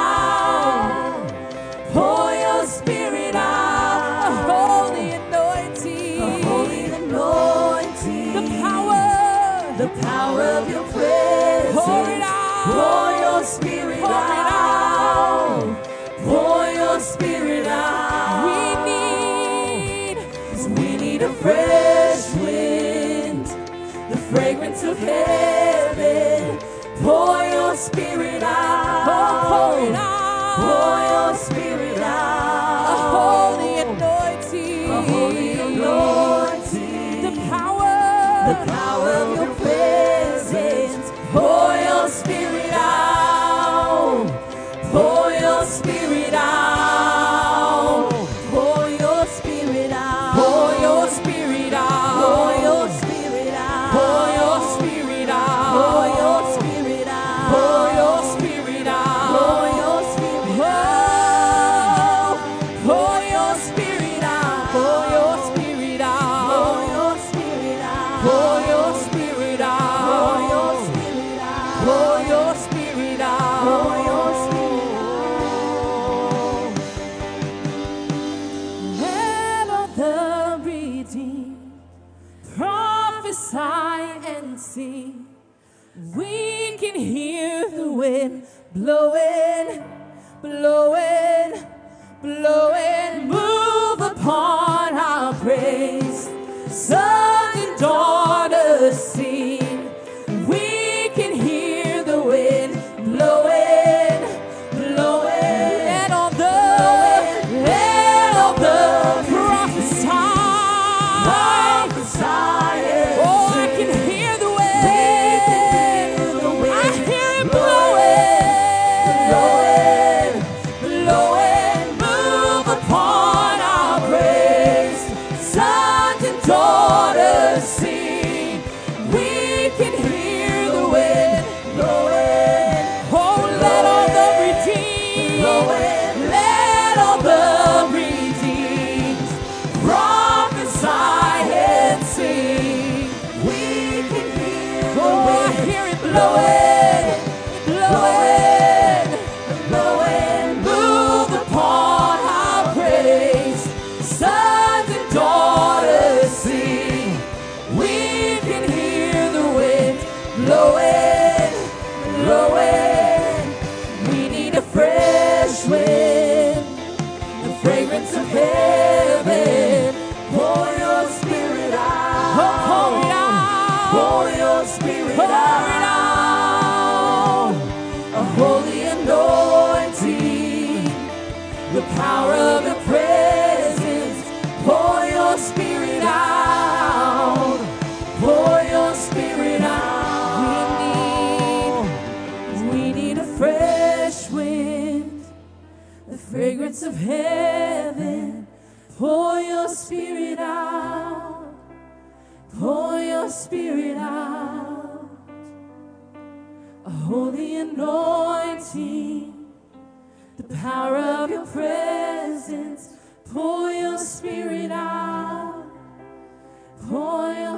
of 24.87 24.99
heaven. 24.99 26.59
Pour 27.03 27.43
your 27.45 27.77
spirit 27.77 28.43
out. 28.43 29.07
Oh, 29.09 29.33
pour 29.51 29.89
it 29.89 29.95
out. 29.95 30.57
Pour 30.63 30.99
your 31.11 31.35
spirit 31.35 31.99
out. 31.99 32.93
A 32.93 32.97
holy 33.17 33.73
anointing. 33.81 34.91
A 34.91 35.03
holy 35.03 35.53
anointing. 35.53 37.23
The 37.23 37.33
power. 37.51 37.85
The 38.49 38.73
power. 38.73 38.86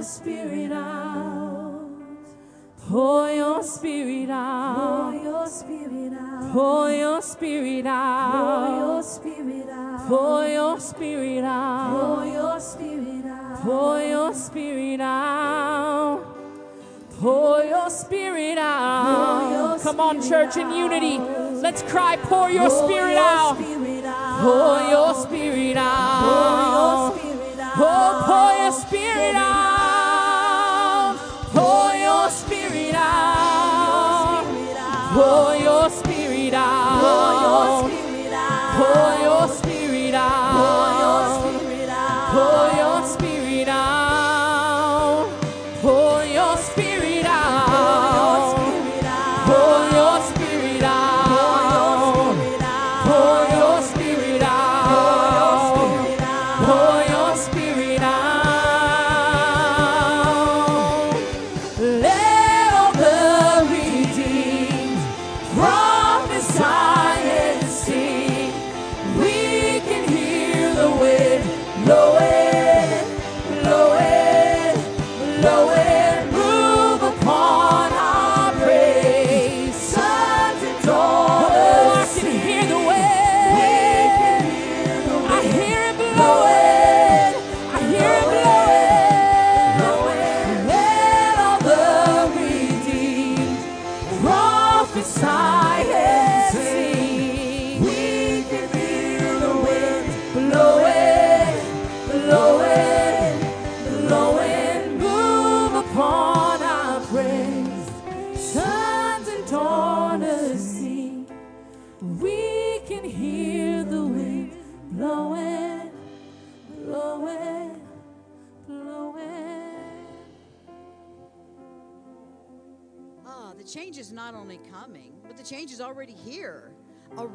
spirit 0.09 0.73
out. 0.73 1.85
Pour 2.88 3.31
your 3.31 3.62
spirit 3.62 4.31
out. 4.31 5.12
Pour 5.12 5.21
your 5.23 5.47
spirit 5.51 6.14
out. 6.14 6.53
Pour 6.53 6.90
your 6.90 7.21
spirit 7.21 7.85
out. 7.85 8.88
Pour 10.09 10.47
your 10.47 10.81
spirit 10.81 11.44
out. 11.44 13.61
Pour 13.62 14.01
your 14.01 14.33
spirit 14.33 15.01
out. 15.01 16.25
Pour 17.21 17.62
your 17.64 17.90
spirit 17.90 18.57
out. 18.59 19.81
Come 19.83 20.01
on, 20.01 20.23
church, 20.23 20.57
in 20.57 20.71
unity. 20.71 21.18
Let's 21.18 21.83
cry, 21.83 22.16
pour 22.16 22.49
your 22.49 22.71
spirit 22.71 23.18
out. 23.18 23.59
Pour 24.40 24.81
your 24.88 25.14
spirit 25.14 25.77
out. 25.77 27.14
Oh, 27.81 28.25
pour 28.27 28.64
your 28.64 28.73
spirit 28.73 29.37
out. 29.37 29.47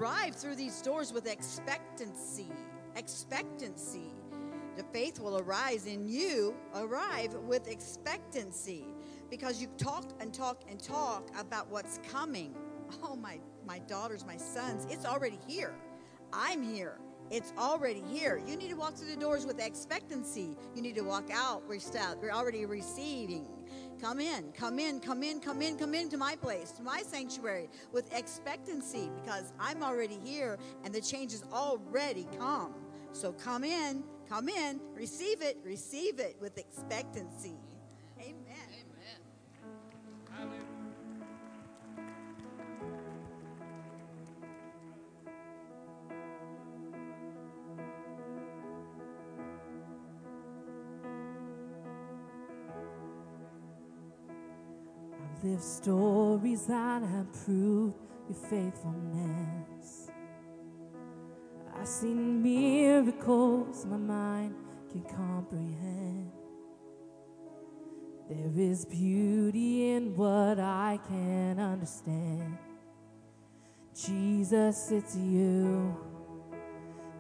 Arrive 0.04 0.36
through 0.36 0.56
these 0.56 0.82
doors 0.82 1.14
with 1.14 1.28
expectancy. 1.28 2.52
Expectancy. 2.98 4.12
The 4.76 4.84
faith 4.92 5.18
will 5.18 5.38
arise 5.38 5.86
in 5.86 6.10
you, 6.10 6.56
arrive 6.76 7.34
with 7.36 7.70
expectancy 7.70 8.86
because 9.30 9.62
you 9.62 9.70
talk 9.78 10.04
and 10.20 10.34
talk 10.34 10.64
and 10.70 10.78
talk 10.78 11.30
about 11.40 11.70
what's 11.70 12.02
coming. 12.12 12.54
Oh, 13.02 13.16
my, 13.16 13.40
my 13.66 13.80
daughters, 13.80 14.26
my 14.26 14.36
sons, 14.36 14.86
it's 14.90 15.06
already 15.06 15.40
here. 15.48 15.74
I'm 16.34 16.62
here. 16.62 17.00
It's 17.32 17.54
already 17.58 18.04
here. 18.12 18.42
You 18.46 18.58
need 18.58 18.72
to 18.72 18.76
walk 18.76 18.96
through 18.96 19.10
the 19.10 19.16
doors 19.16 19.46
with 19.46 19.66
expectancy. 19.66 20.58
You 20.76 20.82
need 20.82 20.96
to 20.96 21.04
walk 21.04 21.30
out. 21.32 21.64
We're, 21.66 22.32
already 22.32 22.66
receiving. 22.66 23.48
Come 24.04 24.20
in, 24.20 24.52
come 24.52 24.80
in, 24.80 25.00
come 25.00 25.24
in, 25.24 25.40
come 25.40 25.62
in, 25.62 25.78
come 25.78 25.94
into 25.94 26.18
my 26.18 26.36
place, 26.36 26.72
to 26.74 26.84
my 26.84 27.02
sanctuary 27.04 27.70
with 27.94 28.14
expectancy 28.14 29.10
because 29.24 29.54
I'm 29.58 29.82
already 29.82 30.20
here 30.26 30.60
and 30.84 30.94
the 30.94 31.00
change 31.00 31.32
has 31.32 31.46
already 31.54 32.28
come. 32.38 32.74
So 33.14 33.32
come 33.32 33.64
in, 33.64 34.04
come 34.28 34.50
in, 34.50 34.82
receive 34.94 35.42
it, 35.42 35.58
receive 35.64 36.20
it 36.20 36.36
with 36.42 36.58
expectancy. 36.58 37.56
Live 55.44 55.62
stories 55.62 56.66
that 56.68 57.04
have 57.04 57.28
proved 57.46 57.96
your 58.30 58.38
faithfulness. 58.50 60.10
I've 61.78 61.88
seen 61.88 62.42
miracles 62.42 63.86
my 63.86 63.98
mind 63.98 64.56
can 64.90 65.04
comprehend. 65.04 66.32
There 68.30 68.64
is 68.64 68.86
beauty 68.86 69.92
in 69.92 70.16
what 70.16 70.60
I 70.60 70.98
can 71.10 71.60
understand. 71.60 72.58
Jesus, 73.94 74.92
it's 74.92 75.16
you. 75.18 75.98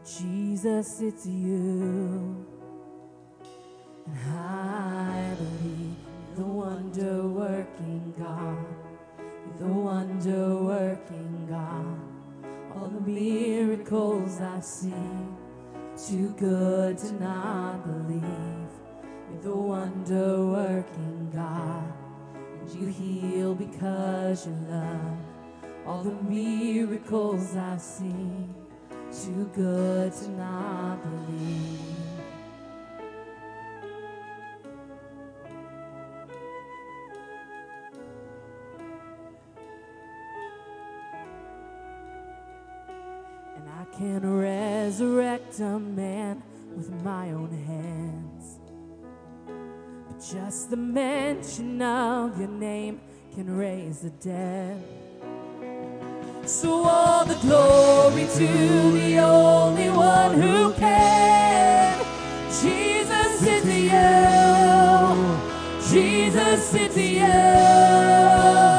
Jesus, 0.06 1.02
it's 1.02 1.26
you. 1.26 2.46
And 4.06 4.18
I 4.34 5.36
believe 5.38 6.12
the 6.36 6.43
wonder 6.43 7.28
working 7.28 8.13
God. 8.17 8.65
the 9.60 9.67
wonder 9.67 10.56
working 10.56 11.48
God. 11.48 12.00
All 12.76 12.88
the 12.88 13.02
miracles 13.02 14.41
I've 14.41 14.65
seen, 14.65 15.38
too 15.96 16.34
good 16.38 16.98
to 16.98 17.12
not 17.13 17.86
believe. 17.86 18.72
You're 19.32 19.41
the 19.43 19.56
wonder 19.56 20.46
working 20.48 21.32
God. 21.32 21.93
And 22.36 22.82
you 22.82 22.88
heal 22.88 23.54
because 23.54 24.48
you 24.48 24.58
love. 24.67 25.17
All 25.86 26.02
the 26.02 26.17
miracles 26.24 27.56
I've 27.56 27.80
seen, 27.80 28.56
too 29.12 29.52
good 29.54 30.13
to 30.13 30.30
not 30.30 31.04
believe. 31.04 31.92
Can 44.04 44.38
resurrect 44.38 45.62
a 45.62 45.80
man 45.80 46.44
with 46.76 46.92
my 47.06 47.32
own 47.32 47.50
hands. 47.66 48.60
But 50.08 50.20
just 50.20 50.70
the 50.70 50.76
mention 50.76 51.82
of 51.82 52.38
your 52.38 52.50
name 52.50 53.00
can 53.34 53.56
raise 53.56 54.02
the 54.02 54.10
dead. 54.10 54.84
So 56.46 56.84
all 56.84 57.23
the 57.23 57.36
glory 57.36 58.27
to 58.40 58.92
the 58.92 59.19
only 59.19 59.90
one 59.90 60.34
who 60.34 60.73
can. 60.73 61.98
Jesus, 62.62 63.42
it's 63.42 63.65
you. 63.90 64.10
Jesus, 65.90 66.73
it's 66.73 66.98
you. 66.98 68.73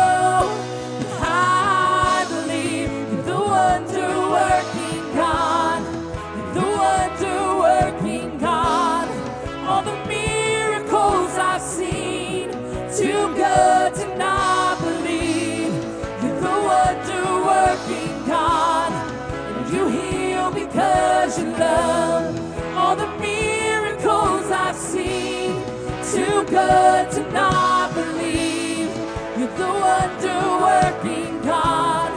Too 26.15 26.45
good 26.45 27.11
to 27.11 27.33
not 27.33 27.93
believe 27.93 28.89
you're 29.37 29.49
the 29.59 29.67
wonder 29.85 30.43
working 30.63 31.41
God. 31.43 32.13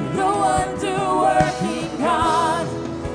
You're 0.00 0.12
the 0.16 0.30
wonder 0.44 1.00
working 1.24 1.98
God. 1.98 2.66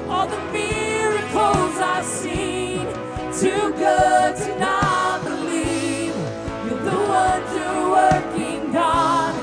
All 0.08 0.28
the 0.28 0.40
miracles 0.54 1.80
I've 1.80 2.06
seen. 2.06 2.86
Too 3.42 3.74
good 3.74 4.36
to 4.44 4.60
not 4.60 5.24
believe 5.24 6.14
you're 6.66 6.84
the 6.90 7.00
wonder 7.14 7.90
working 7.98 8.72
God. 8.72 9.34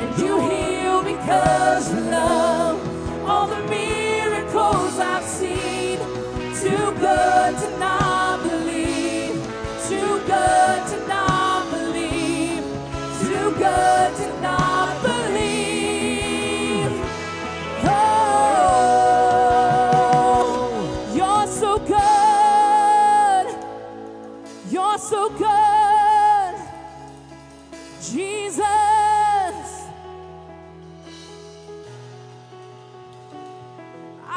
And 0.00 0.18
you 0.18 0.40
heal 0.48 1.02
because 1.02 1.92
you 1.92 2.00
love 2.10 3.28
all 3.28 3.46
the 3.48 3.62
miracles 3.68 4.98
I've 4.98 5.24
seen. 5.24 5.98
Too 6.62 6.90
good 6.98 7.58
to 7.58 7.78
not 7.78 8.01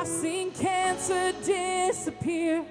I've 0.05 0.11
seen 0.11 0.51
cancer 0.51 1.31
disappear. 1.43 2.63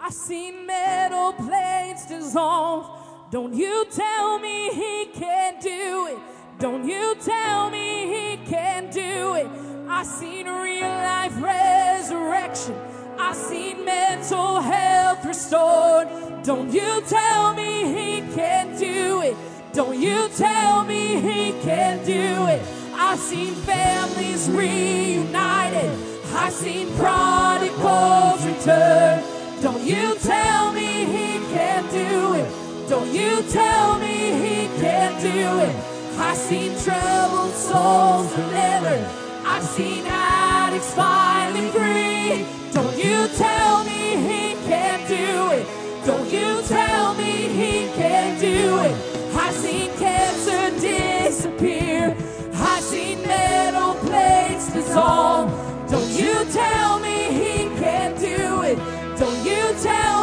I've 0.00 0.12
seen 0.12 0.66
metal 0.66 1.32
plates 1.32 2.06
dissolve. 2.06 2.95
Don't 3.28 3.54
you 3.54 3.84
tell 3.90 4.38
me 4.38 4.70
he 4.72 5.06
can't 5.06 5.60
do 5.60 6.06
it. 6.12 6.18
Don't 6.60 6.86
you 6.88 7.16
tell 7.20 7.70
me 7.70 8.06
he 8.06 8.36
can't 8.48 8.92
do 8.92 9.34
it. 9.34 9.48
I've 9.88 10.06
seen 10.06 10.46
real 10.46 10.86
life 10.86 11.32
resurrection. 11.42 12.76
I've 13.18 13.34
seen 13.34 13.84
mental 13.84 14.60
health 14.60 15.24
restored. 15.24 16.06
Don't 16.44 16.72
you 16.72 17.02
tell 17.08 17.52
me 17.54 17.86
he 17.92 18.20
can't 18.32 18.78
do 18.78 19.22
it. 19.22 19.36
Don't 19.72 19.98
you 19.98 20.28
tell 20.36 20.84
me 20.84 21.20
he 21.20 21.50
can't 21.62 22.06
do 22.06 22.46
it. 22.46 22.62
I've 22.94 23.18
seen 23.18 23.54
families 23.54 24.48
reunited. 24.48 25.90
I've 26.32 26.52
seen 26.52 26.94
prodigals 26.94 28.46
return. 28.46 29.20
Don't 29.62 29.82
you 29.82 30.14
tell 30.20 30.72
me 30.72 31.06
he 31.06 31.38
can't 31.52 31.90
do 31.90 32.34
it. 32.34 32.55
Don't 32.88 33.12
you 33.12 33.42
tell 33.50 33.98
me 33.98 34.30
he 34.44 34.68
can't 34.80 35.20
do 35.20 35.58
it. 35.58 35.74
I've 36.18 36.36
seen 36.36 36.70
troubled 36.84 37.52
souls 37.52 38.32
delivered. 38.32 39.04
I've 39.44 39.64
seen 39.64 40.04
addicts 40.06 40.94
finally 40.94 41.68
free. 41.70 42.46
Don't 42.72 42.96
you 42.96 43.26
tell 43.36 43.82
me 43.84 44.16
he 44.28 44.54
can't 44.68 45.06
do 45.08 45.50
it. 45.50 45.66
Don't 46.06 46.32
you 46.32 46.62
tell 46.62 47.14
me 47.14 47.48
he 47.60 47.88
can't 47.98 48.40
do 48.40 48.78
it. 48.78 48.94
I've 49.34 49.54
seen 49.54 49.90
cancer 49.98 50.70
disappear. 50.78 52.16
I've 52.54 52.84
seen 52.84 53.20
metal 53.22 53.94
plates 53.94 54.72
dissolve. 54.72 55.50
Don't 55.90 56.10
you 56.10 56.44
tell 56.52 57.00
me 57.00 57.32
he 57.40 57.64
can't 57.80 58.16
do 58.16 58.62
it. 58.62 58.78
Don't 59.18 59.44
you 59.44 59.74
tell 59.82 60.15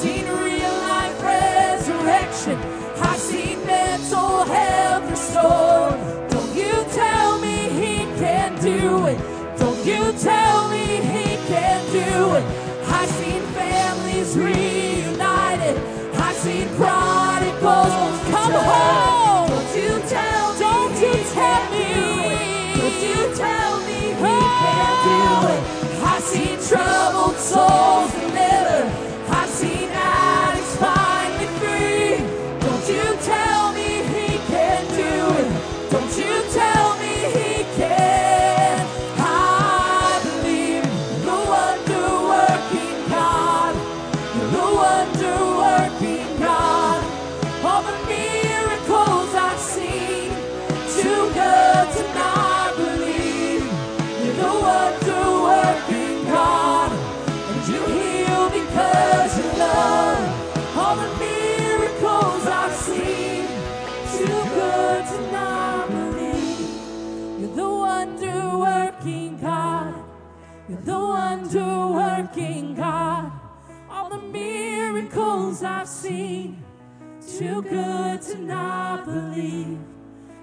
seen 0.00 0.24
real 0.24 0.76
life 0.88 1.22
resurrection. 1.22 2.56
I've 3.02 3.20
seen 3.20 3.58
mental 3.66 4.44
health 4.44 5.10
restored. 5.10 6.00
Don't 6.30 6.54
you 6.56 6.72
tell 6.90 7.38
me 7.38 7.56
he 7.80 7.96
can't 8.18 8.58
do 8.62 9.04
it. 9.08 9.18
Don't 9.58 9.84
you 9.84 10.02
tell 10.18 10.70
me 10.70 10.86
he 11.14 11.36
can't 11.52 11.86
do 11.92 12.34
it. 12.38 12.44
I've 12.88 13.10
seen 13.10 13.42
families 13.58 14.38
reunited. 14.38 15.76
I've 16.14 16.36
seen 16.36 16.66
prodigals 16.76 18.16
come 18.32 18.52
home. 18.72 19.50
Don't 19.50 19.76
you 19.76 19.92
tell 20.08 20.54
me. 20.54 20.60
Don't 20.60 21.00
you 21.02 21.24
tell 21.34 21.70
me. 21.72 21.89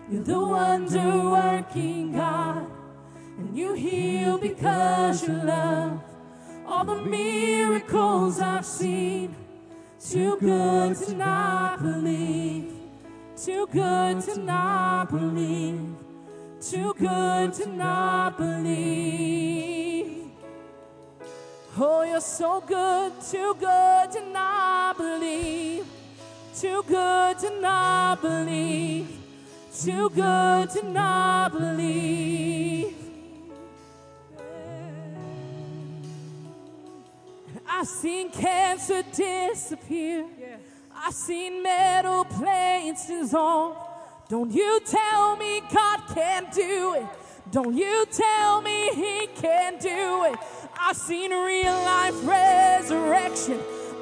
You're 0.10 0.24
the 0.24 0.40
wonder 0.40 1.20
working 1.30 2.14
God. 2.14 2.66
And 3.38 3.58
you 3.58 3.74
heal 3.74 4.38
because 4.38 5.28
you 5.28 5.34
love. 5.34 6.02
All 6.66 6.86
the 6.86 7.02
miracles 7.02 8.40
I've 8.40 8.66
seen. 8.66 9.36
Too 10.00 10.38
good 10.40 10.96
to 10.96 11.14
not 11.14 11.82
believe. 11.82 12.72
Too 13.36 13.68
good 13.72 14.22
to 14.22 14.40
not 14.40 15.12
believe. 15.12 15.96
Too 16.62 16.94
good 16.98 17.54
to 17.54 17.68
not 17.68 18.38
believe. 18.38 19.78
Oh, 21.78 22.04
you're 22.04 22.22
so 22.22 22.62
good, 22.62 23.12
too 23.30 23.56
good 23.60 24.12
to 24.12 24.22
not 24.32 24.98
believe. 24.98 25.86
Too 26.56 26.84
good 26.88 27.38
to 27.40 27.62
not 27.62 28.22
believe. 28.22 29.17
Too 29.84 30.10
good 30.10 30.72
to 30.72 30.90
not 30.92 31.52
believe. 31.52 32.96
I've 37.70 37.88
seen 37.88 38.32
cancer 38.32 39.04
disappear. 39.14 40.26
I've 40.96 41.14
seen 41.14 41.62
metal 41.62 42.26
plates 42.26 43.06
dissolve. 43.06 43.78
Don't 44.30 44.52
you 44.52 44.80
tell 44.84 45.38
me 45.38 45.62
God 45.72 46.02
can't 46.12 46.52
do 46.52 46.96
it. 46.96 47.06
Don't 47.52 47.78
you 47.78 48.06
tell 48.12 48.62
me 48.62 48.90
He 48.96 49.28
can't 49.36 49.80
do 49.80 50.24
it. 50.24 50.40
I've 50.80 50.98
seen 50.98 51.30
real 51.30 51.74
life 51.74 52.16
resurrection. 52.28 53.60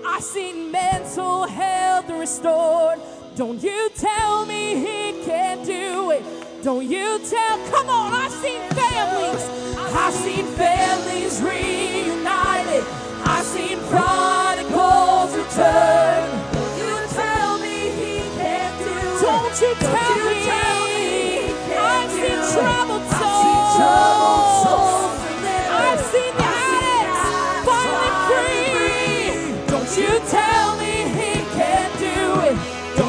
I've 0.08 0.24
seen 0.24 0.72
mental 0.72 1.44
health 1.44 2.10
restored. 2.10 3.00
Don't 3.36 3.62
you 3.62 3.90
tell 3.96 4.46
me 4.46 4.76
He 4.76 5.26
can't 5.26 5.66
do 5.66 6.12
it. 6.12 6.24
Don't 6.64 6.90
you 6.90 7.20
tell, 7.30 7.58
come 7.70 7.90
on, 7.90 8.14
I've 8.14 8.32
seen 8.32 8.62
families. 8.72 9.44
I've 9.78 10.14
seen 10.14 10.46
families 10.56 11.42
reunited. 11.42 12.84
I've 13.26 13.46
seen 13.46 13.78
prodigals 13.90 15.36
return. 15.36 16.24
Don't 16.54 16.78
you 16.80 16.96
tell 17.10 17.60
me 17.60 17.90
he 17.92 18.20
can't 18.40 18.80
do 18.80 18.86
it. 18.88 19.22
Don't 19.22 19.62
you 19.62 19.76
tell 19.76 20.86
me. 20.88 21.54
I've 21.78 22.12
seen 22.12 22.40
troubled 22.54 23.04
souls. 23.12 24.55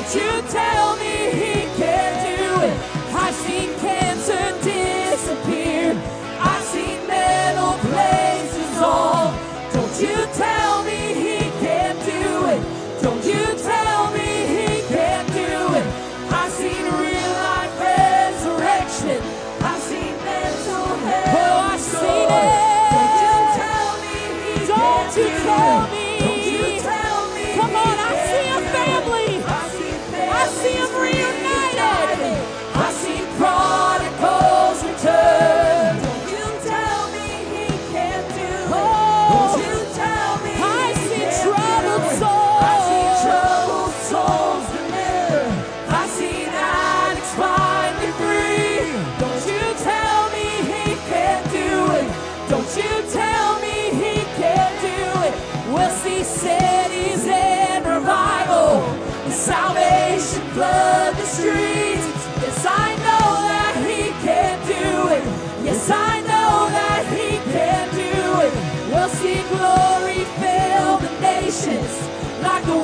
Don't 0.07 0.23
you 0.23 0.43
tell 0.53 0.97
me 0.99 1.31
he 1.33 1.53
can't 1.77 2.39
do 2.39 2.63
it. 2.63 2.79
I've 3.13 3.35
seen 3.35 3.75
cancer 3.81 4.55
disappear. 4.63 6.01
I've 6.39 6.63
seen 6.63 7.05
metal 7.09 7.73
plates 7.91 8.55
dissolve. 8.57 9.35
Don't 9.73 10.01
you 10.01 10.17
tell 10.33 10.85
me 10.85 11.13
he 11.13 11.39
can't 11.59 11.99
do 12.07 12.47
it. 12.55 12.63
Don't 13.03 13.25
you 13.25 13.47
tell 13.59 14.13
me 14.13 14.47
he 14.47 14.83
can't 14.95 15.27
do 15.33 15.75
it. 15.75 15.87
I've 16.31 16.53
seen 16.53 16.85
real 17.03 17.33
life 17.43 17.75
resurrection. 17.81 19.21
I've 19.61 19.83
seen 19.83 20.15
mental 20.23 20.87
health. 21.03 21.35
Oh, 21.35 21.71
I've 21.73 21.81
seen 21.81 22.31
it. 22.31 22.51
Don't 22.95 23.17
you 23.27 23.39
tell 23.59 23.93
me 24.05 24.15
he 24.39 24.67
Don't 24.69 25.17
you 25.17 25.43
tell 25.43 25.91
me. 25.91 25.96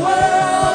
World 0.01 0.72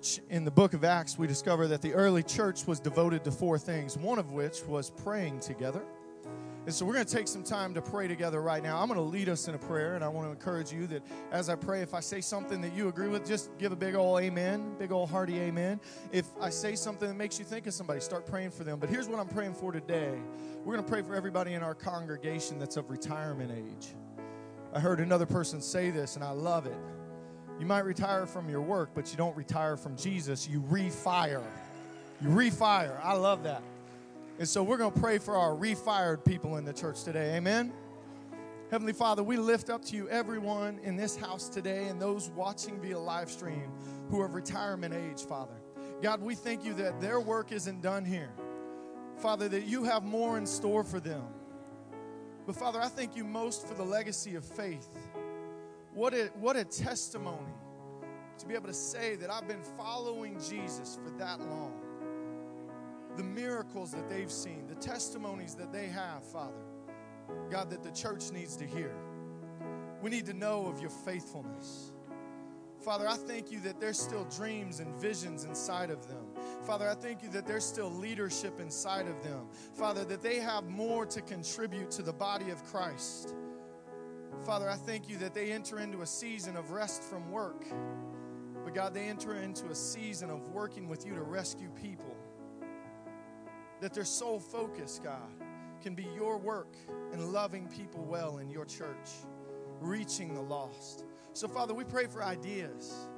church 0.00 0.20
in 0.30 0.44
the 0.44 0.50
book 0.50 0.72
of 0.72 0.84
Acts, 0.84 1.18
we 1.18 1.26
discover 1.26 1.66
that 1.66 1.82
the 1.82 1.92
early 1.92 2.22
church 2.22 2.66
was 2.66 2.80
devoted 2.80 3.22
to 3.24 3.30
four 3.30 3.58
things, 3.58 3.98
one 3.98 4.18
of 4.18 4.32
which 4.32 4.64
was 4.66 4.90
praying 4.90 5.40
together. 5.40 5.82
And 6.66 6.74
so 6.74 6.84
we're 6.84 6.94
going 6.94 7.06
to 7.06 7.16
take 7.16 7.28
some 7.28 7.42
time 7.42 7.74
to 7.74 7.82
pray 7.82 8.06
together 8.06 8.40
right 8.40 8.62
now. 8.62 8.80
I'm 8.80 8.86
going 8.86 8.98
to 8.98 9.04
lead 9.04 9.28
us 9.28 9.48
in 9.48 9.54
a 9.54 9.58
prayer, 9.58 9.96
and 9.96 10.04
I 10.04 10.08
want 10.08 10.26
to 10.26 10.30
encourage 10.30 10.72
you 10.72 10.86
that 10.88 11.02
as 11.32 11.48
I 11.48 11.56
pray, 11.56 11.82
if 11.82 11.94
I 11.94 12.00
say 12.00 12.20
something 12.20 12.60
that 12.60 12.74
you 12.74 12.88
agree 12.88 13.08
with, 13.08 13.26
just 13.26 13.50
give 13.58 13.72
a 13.72 13.76
big 13.76 13.94
old 13.94 14.20
amen, 14.20 14.74
big 14.78 14.92
old 14.92 15.10
hearty 15.10 15.38
amen. 15.38 15.80
If 16.12 16.26
I 16.40 16.50
say 16.50 16.76
something 16.76 17.08
that 17.08 17.16
makes 17.16 17.38
you 17.38 17.44
think 17.44 17.66
of 17.66 17.74
somebody, 17.74 18.00
start 18.00 18.26
praying 18.26 18.52
for 18.52 18.64
them. 18.64 18.78
But 18.78 18.88
here's 18.90 19.08
what 19.08 19.18
I'm 19.20 19.28
praying 19.28 19.54
for 19.54 19.72
today 19.72 20.18
we're 20.64 20.74
going 20.74 20.84
to 20.84 20.90
pray 20.90 21.02
for 21.02 21.14
everybody 21.14 21.54
in 21.54 21.62
our 21.62 21.74
congregation 21.74 22.58
that's 22.58 22.76
of 22.76 22.90
retirement 22.90 23.50
age. 23.50 23.94
I 24.72 24.80
heard 24.80 25.00
another 25.00 25.26
person 25.26 25.60
say 25.60 25.90
this, 25.90 26.14
and 26.16 26.24
I 26.24 26.30
love 26.30 26.66
it. 26.66 26.76
You 27.60 27.66
might 27.66 27.84
retire 27.84 28.24
from 28.24 28.48
your 28.48 28.62
work, 28.62 28.88
but 28.94 29.10
you 29.10 29.18
don't 29.18 29.36
retire 29.36 29.76
from 29.76 29.94
Jesus. 29.94 30.48
You 30.48 30.62
refire. 30.62 31.44
You 32.22 32.28
refire. 32.30 32.98
I 33.04 33.12
love 33.12 33.42
that. 33.42 33.62
And 34.38 34.48
so 34.48 34.62
we're 34.62 34.78
going 34.78 34.92
to 34.92 34.98
pray 34.98 35.18
for 35.18 35.36
our 35.36 35.54
refired 35.54 36.24
people 36.24 36.56
in 36.56 36.64
the 36.64 36.72
church 36.72 37.04
today. 37.04 37.36
Amen. 37.36 37.70
Heavenly 38.70 38.94
Father, 38.94 39.22
we 39.22 39.36
lift 39.36 39.68
up 39.68 39.84
to 39.86 39.96
you 39.96 40.08
everyone 40.08 40.80
in 40.82 40.96
this 40.96 41.16
house 41.16 41.50
today 41.50 41.88
and 41.88 42.00
those 42.00 42.30
watching 42.30 42.80
via 42.80 42.98
live 42.98 43.30
stream 43.30 43.70
who 44.10 44.20
are 44.22 44.26
of 44.26 44.32
retirement 44.32 44.94
age, 44.94 45.26
Father. 45.26 45.60
God, 46.00 46.22
we 46.22 46.34
thank 46.34 46.64
you 46.64 46.72
that 46.74 46.98
their 46.98 47.20
work 47.20 47.52
isn't 47.52 47.82
done 47.82 48.06
here. 48.06 48.30
Father, 49.18 49.50
that 49.50 49.66
you 49.66 49.84
have 49.84 50.02
more 50.02 50.38
in 50.38 50.46
store 50.46 50.82
for 50.82 50.98
them. 50.98 51.26
But 52.46 52.56
Father, 52.56 52.80
I 52.80 52.88
thank 52.88 53.16
you 53.16 53.24
most 53.24 53.68
for 53.68 53.74
the 53.74 53.84
legacy 53.84 54.34
of 54.34 54.46
faith. 54.46 54.88
What 55.92 56.14
a, 56.14 56.30
what 56.38 56.56
a 56.56 56.64
testimony 56.64 57.52
to 58.38 58.46
be 58.46 58.54
able 58.54 58.68
to 58.68 58.74
say 58.74 59.16
that 59.16 59.30
I've 59.30 59.48
been 59.48 59.62
following 59.76 60.40
Jesus 60.40 60.98
for 61.02 61.10
that 61.18 61.40
long 61.40 61.80
the 63.16 63.24
miracles 63.24 63.90
that 63.90 64.08
they've 64.08 64.30
seen, 64.30 64.66
the 64.68 64.74
testimonies 64.76 65.54
that 65.54 65.72
they 65.72 65.88
have, 65.88 66.24
Father. 66.24 66.62
God, 67.50 67.68
that 67.70 67.82
the 67.82 67.90
church 67.90 68.30
needs 68.32 68.56
to 68.56 68.64
hear. 68.64 68.94
We 70.00 70.10
need 70.10 70.26
to 70.26 70.32
know 70.32 70.66
of 70.66 70.80
your 70.80 70.90
faithfulness. 70.90 71.92
Father, 72.80 73.06
I 73.06 73.16
thank 73.16 73.52
you 73.52 73.60
that 73.60 73.78
there's 73.78 74.00
still 74.00 74.24
dreams 74.24 74.80
and 74.80 74.94
visions 74.94 75.44
inside 75.44 75.90
of 75.90 76.08
them. 76.08 76.24
Father, 76.62 76.88
I 76.88 76.94
thank 76.94 77.22
you 77.22 77.28
that 77.30 77.46
there's 77.46 77.64
still 77.64 77.90
leadership 77.90 78.58
inside 78.58 79.06
of 79.06 79.22
them. 79.22 79.48
Father, 79.74 80.04
that 80.06 80.22
they 80.22 80.36
have 80.36 80.64
more 80.64 81.04
to 81.06 81.20
contribute 81.20 81.90
to 81.90 82.02
the 82.02 82.12
body 82.12 82.48
of 82.48 82.64
Christ. 82.64 83.34
Father, 84.44 84.70
I 84.70 84.76
thank 84.76 85.08
you 85.08 85.18
that 85.18 85.34
they 85.34 85.52
enter 85.52 85.80
into 85.80 86.00
a 86.00 86.06
season 86.06 86.56
of 86.56 86.70
rest 86.70 87.02
from 87.02 87.30
work. 87.30 87.66
But 88.64 88.74
God, 88.74 88.94
they 88.94 89.08
enter 89.08 89.34
into 89.34 89.66
a 89.66 89.74
season 89.74 90.30
of 90.30 90.48
working 90.48 90.88
with 90.88 91.06
you 91.06 91.14
to 91.14 91.22
rescue 91.22 91.68
people 91.70 92.16
that 93.80 93.94
their 93.94 94.04
sole 94.04 94.38
focus, 94.38 95.00
God, 95.02 95.30
can 95.82 95.94
be 95.94 96.06
your 96.14 96.38
work 96.38 96.76
and 97.12 97.32
loving 97.32 97.66
people 97.68 98.04
well 98.04 98.38
in 98.38 98.50
your 98.50 98.64
church, 98.64 99.08
reaching 99.80 100.34
the 100.34 100.40
lost. 100.40 101.04
So, 101.32 101.48
Father, 101.48 101.72
we 101.72 101.84
pray 101.84 102.06
for 102.06 102.22
ideas. 102.22 103.08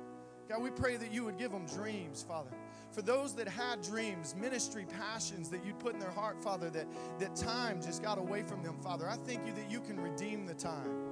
God, 0.48 0.62
we 0.62 0.70
pray 0.70 0.96
that 0.96 1.12
you 1.12 1.24
would 1.24 1.38
give 1.38 1.50
them 1.50 1.66
dreams, 1.66 2.24
Father. 2.26 2.50
For 2.92 3.02
those 3.02 3.34
that 3.36 3.48
had 3.48 3.82
dreams, 3.82 4.34
ministry 4.38 4.86
passions 4.98 5.48
that 5.48 5.64
you'd 5.64 5.78
put 5.78 5.94
in 5.94 6.00
their 6.00 6.10
heart, 6.10 6.42
Father, 6.42 6.68
that, 6.70 6.86
that 7.18 7.34
time 7.34 7.80
just 7.80 8.02
got 8.02 8.18
away 8.18 8.42
from 8.42 8.62
them, 8.62 8.76
Father, 8.82 9.08
I 9.08 9.16
thank 9.16 9.46
you 9.46 9.52
that 9.54 9.70
you 9.70 9.80
can 9.80 9.98
redeem 9.98 10.46
the 10.46 10.54
time. 10.54 11.11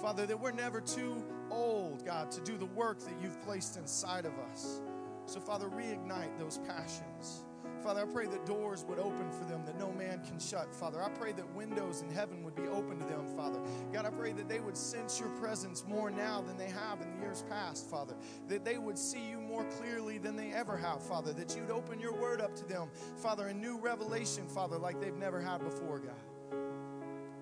Father, 0.00 0.26
that 0.26 0.38
we're 0.38 0.52
never 0.52 0.80
too 0.80 1.24
old, 1.50 2.04
God, 2.04 2.30
to 2.30 2.40
do 2.40 2.56
the 2.56 2.66
work 2.66 3.00
that 3.00 3.14
you've 3.22 3.40
placed 3.42 3.76
inside 3.76 4.26
of 4.26 4.32
us. 4.50 4.80
So, 5.26 5.40
Father, 5.40 5.68
reignite 5.68 6.38
those 6.38 6.58
passions. 6.58 7.44
Father, 7.82 8.02
I 8.02 8.12
pray 8.12 8.26
that 8.26 8.44
doors 8.44 8.84
would 8.88 8.98
open 8.98 9.30
for 9.30 9.44
them 9.44 9.64
that 9.64 9.78
no 9.78 9.92
man 9.92 10.20
can 10.26 10.38
shut. 10.38 10.74
Father, 10.74 11.02
I 11.02 11.08
pray 11.10 11.32
that 11.32 11.54
windows 11.54 12.02
in 12.02 12.10
heaven 12.10 12.42
would 12.42 12.56
be 12.56 12.66
open 12.68 12.98
to 12.98 13.04
them, 13.04 13.26
Father. 13.36 13.60
God, 13.92 14.04
I 14.04 14.10
pray 14.10 14.32
that 14.32 14.48
they 14.48 14.60
would 14.60 14.76
sense 14.76 15.20
your 15.20 15.28
presence 15.30 15.84
more 15.86 16.10
now 16.10 16.40
than 16.40 16.56
they 16.56 16.68
have 16.68 17.00
in 17.00 17.10
the 17.10 17.22
years 17.22 17.44
past, 17.48 17.88
Father. 17.88 18.14
That 18.48 18.64
they 18.64 18.78
would 18.78 18.98
see 18.98 19.28
you 19.28 19.40
more 19.40 19.64
clearly 19.64 20.18
than 20.18 20.34
they 20.34 20.52
ever 20.52 20.76
have, 20.76 21.02
Father. 21.02 21.32
That 21.32 21.56
you'd 21.56 21.70
open 21.70 22.00
your 22.00 22.14
word 22.14 22.40
up 22.40 22.56
to 22.56 22.64
them, 22.64 22.88
Father, 23.16 23.48
in 23.48 23.60
new 23.60 23.78
revelation, 23.78 24.48
Father, 24.48 24.78
like 24.78 25.00
they've 25.00 25.14
never 25.14 25.40
had 25.40 25.62
before, 25.62 26.00
God. 26.00 26.58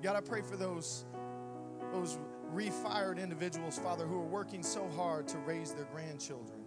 God, 0.03 0.17
I 0.17 0.21
pray 0.21 0.43
for 0.43 0.57
those, 0.57 1.07
those 1.93 2.19
refired 2.55 3.23
individuals, 3.23 3.79
Father, 3.79 4.07
who 4.07 4.17
are 4.17 4.27
working 4.27 4.63
so 4.63 4.89
hard 4.97 5.29
to 5.29 5.39
raise 5.39 5.73
their 5.73 5.87
grandchildren. 5.87 6.61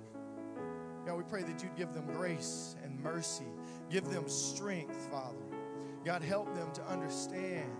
God, 1.05 1.15
we 1.17 1.23
pray 1.23 1.43
that 1.43 1.63
you'd 1.63 1.75
give 1.75 1.93
them 1.93 2.05
grace 2.13 2.75
and 2.83 2.99
mercy 3.01 3.45
Give 3.89 4.07
them 4.09 4.29
strength, 4.29 5.07
Father. 5.11 5.37
God, 6.05 6.21
help 6.21 6.53
them 6.53 6.71
to 6.73 6.85
understand 6.87 7.71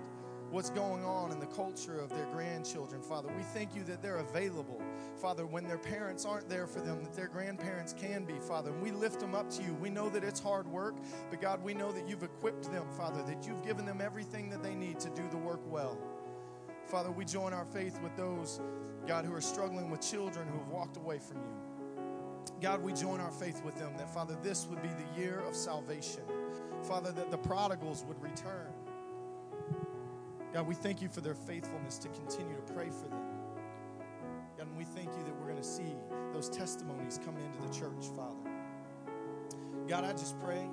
what's 0.49 0.71
going 0.71 1.05
on 1.05 1.31
in 1.31 1.39
the 1.39 1.45
culture 1.45 1.99
of 1.99 2.09
their 2.09 2.25
grandchildren, 2.33 3.03
Father. 3.03 3.29
We 3.37 3.43
thank 3.43 3.75
you 3.75 3.83
that 3.83 4.01
they're 4.01 4.17
available, 4.17 4.81
Father, 5.21 5.45
when 5.45 5.67
their 5.67 5.77
parents 5.77 6.25
aren't 6.25 6.49
there 6.49 6.65
for 6.65 6.79
them, 6.79 7.03
that 7.03 7.13
their 7.13 7.27
grandparents 7.27 7.93
can 7.93 8.25
be, 8.25 8.33
Father. 8.39 8.71
And 8.71 8.81
we 8.81 8.89
lift 8.89 9.19
them 9.19 9.35
up 9.35 9.51
to 9.51 9.63
you. 9.63 9.75
We 9.75 9.91
know 9.91 10.09
that 10.09 10.23
it's 10.23 10.39
hard 10.39 10.65
work, 10.65 10.95
but 11.29 11.39
God, 11.39 11.63
we 11.63 11.75
know 11.75 11.91
that 11.91 12.09
you've 12.09 12.23
equipped 12.23 12.71
them, 12.71 12.87
Father, 12.97 13.21
that 13.27 13.45
you've 13.45 13.63
given 13.63 13.85
them 13.85 14.01
everything 14.01 14.49
that 14.49 14.63
they 14.63 14.73
need 14.73 14.99
to 15.01 15.09
do 15.11 15.21
the 15.29 15.37
work 15.37 15.61
well. 15.71 15.99
Father, 16.89 17.11
we 17.11 17.23
join 17.23 17.53
our 17.53 17.65
faith 17.65 18.01
with 18.01 18.15
those, 18.15 18.59
God, 19.05 19.23
who 19.23 19.33
are 19.35 19.41
struggling 19.41 19.91
with 19.91 20.01
children 20.01 20.47
who 20.47 20.57
have 20.57 20.69
walked 20.69 20.97
away 20.97 21.19
from 21.19 21.37
you. 21.37 22.51
God, 22.59 22.81
we 22.81 22.93
join 22.93 23.21
our 23.21 23.31
faith 23.31 23.63
with 23.63 23.75
them 23.77 23.93
that, 23.97 24.11
Father, 24.11 24.35
this 24.41 24.65
would 24.65 24.81
be 24.81 24.89
the 24.89 25.21
year 25.21 25.39
of 25.47 25.55
salvation. 25.55 26.23
Father, 26.81 27.11
that 27.11 27.29
the 27.29 27.37
prodigals 27.37 28.03
would 28.07 28.19
return. 28.21 28.73
God, 30.51 30.65
we 30.65 30.73
thank 30.73 30.99
you 30.99 31.09
for 31.09 31.21
their 31.21 31.35
faithfulness 31.35 31.99
to 31.99 32.07
continue 32.07 32.55
to 32.55 32.73
pray 32.73 32.89
for 32.89 33.07
them. 33.07 33.21
God, 34.57 34.67
and 34.67 34.75
we 34.75 34.83
thank 34.83 35.09
you 35.15 35.23
that 35.25 35.35
we're 35.39 35.51
going 35.51 35.57
to 35.57 35.63
see 35.63 35.93
those 36.33 36.49
testimonies 36.49 37.19
come 37.23 37.35
into 37.37 37.61
the 37.67 37.71
church, 37.71 38.07
Father. 38.15 38.49
God, 39.87 40.05
I 40.05 40.11
just 40.13 40.39
pray 40.39 40.67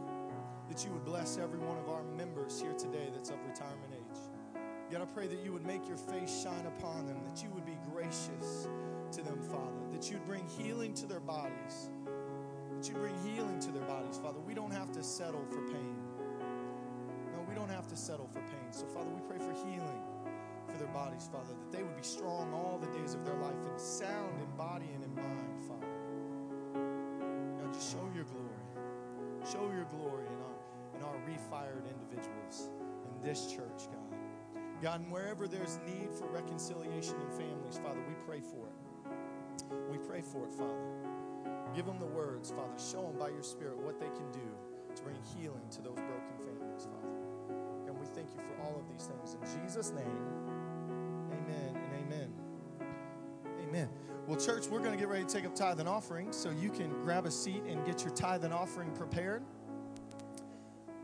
that 0.71 0.83
you 0.83 0.93
would 0.93 1.05
bless 1.05 1.37
every 1.37 1.59
one 1.59 1.77
of 1.77 1.91
our 1.91 2.05
members 2.17 2.59
here 2.59 2.73
today 2.73 3.11
that's 3.13 3.29
of 3.29 3.37
retirement. 3.47 3.96
God, 4.91 5.03
I 5.03 5.05
pray 5.07 5.27
that 5.27 5.43
you 5.45 5.53
would 5.53 5.67
make 5.67 5.89
your 5.89 5.97
face 5.97 6.43
shine 6.45 6.65
upon 6.67 7.07
them, 7.07 7.19
that 7.25 7.43
you 7.43 7.51
would 7.51 7.67
be 7.67 7.77
gracious 7.93 8.69
to 9.13 9.23
them, 9.23 9.41
Father, 9.43 9.83
that 9.93 10.11
you'd 10.11 10.25
bring 10.27 10.47
healing 10.47 10.95
to 10.95 11.07
their 11.07 11.21
bodies, 11.21 11.91
that 12.73 12.89
you 12.89 12.95
bring 12.95 13.15
healing 13.25 13.59
to 13.61 13.73
their 13.73 13.83
bodies, 13.83 14.19
Father. 14.23 14.39
We 14.39 14.55
don't 14.55 14.71
have 14.71 14.93
to 14.93 15.03
settle 15.03 15.45
for 15.51 15.61
pain. 15.73 15.97
No, 17.33 17.45
we 17.49 17.55
don't 17.55 17.71
have 17.71 17.89
to 17.89 17.97
settle 17.97 18.29
for 18.29 18.41
pain. 18.41 18.71
So, 18.71 18.87
Father, 18.87 19.11
we 19.11 19.21
pray 19.29 19.39
for 19.39 19.53
healing 19.67 20.03
for 20.69 20.79
their 20.79 20.93
bodies, 20.95 21.29
Father, 21.33 21.55
that 21.55 21.77
they 21.77 21.83
would 21.83 21.97
be 21.97 22.05
strong 22.05 22.53
all 22.53 22.79
the 22.79 22.99
days 22.99 23.15
of 23.15 23.25
their 23.25 23.37
life 23.37 23.59
and 23.69 23.81
sound 23.81 24.41
in 24.41 24.57
body 24.57 24.87
and 24.95 25.03
in 25.03 25.15
mind, 25.17 25.67
Father. 25.67 25.87
God, 27.61 27.75
just 27.75 27.91
show 27.91 28.09
your 28.15 28.25
glory. 28.25 28.47
Show 29.51 29.69
your 29.75 29.87
glory 29.87 30.27
in 30.27 30.39
our, 30.43 30.57
in 30.97 31.03
our 31.03 31.17
refired 31.27 31.85
individuals 31.91 32.71
in 33.05 33.27
this 33.27 33.51
church, 33.51 33.91
God. 33.91 34.06
God, 34.83 35.01
and 35.01 35.11
wherever 35.11 35.49
there's 35.49 35.79
need 35.87 36.13
for 36.13 36.27
reconciliation 36.29 37.15
in 37.21 37.31
families, 37.31 37.79
Father, 37.83 38.01
we 38.07 38.15
pray 38.27 38.41
for 38.41 38.67
it. 38.67 38.75
We 39.91 39.99
pray 39.99 40.21
for 40.21 40.45
it, 40.45 40.53
Father. 40.53 40.75
Give 41.75 41.87
them 41.87 41.99
the 41.99 42.07
words, 42.07 42.51
Father. 42.51 42.79
Show 42.79 43.03
them 43.03 43.19
by 43.19 43.31
your 43.31 43.43
Spirit 43.43 43.79
what 43.79 43.99
they 43.99 44.07
can 44.07 44.31
do 44.33 44.49
to 44.95 45.03
bring 45.03 45.17
healing 45.37 45.69
to 45.71 45.83
those 45.83 45.97
broken 45.97 46.37
families, 46.39 46.87
Father. 46.87 47.15
And 47.87 47.99
we 47.99 48.07
thank 48.07 48.29
you 48.35 48.41
for 48.41 48.63
all 48.63 48.79
of 48.79 48.89
these 48.91 49.07
things. 49.07 49.35
In 49.35 49.63
Jesus' 49.63 49.93
name, 49.93 50.05
amen 51.33 51.77
and 51.77 52.07
amen. 52.07 52.33
Amen. 53.69 53.89
Well, 54.27 54.39
church, 54.39 54.67
we're 54.67 54.81
going 54.81 54.93
to 54.93 54.99
get 54.99 55.09
ready 55.09 55.25
to 55.25 55.33
take 55.33 55.45
up 55.45 55.55
tithe 55.55 55.81
and 55.81 55.89
offering, 55.89 56.33
so 56.33 56.51
you 56.51 56.71
can 56.71 56.91
grab 57.03 57.27
a 57.27 57.31
seat 57.31 57.63
and 57.69 57.85
get 57.87 58.03
your 58.03 58.13
tithe 58.13 58.45
and 58.45 58.53
offering 58.53 58.91
prepared. 58.93 59.43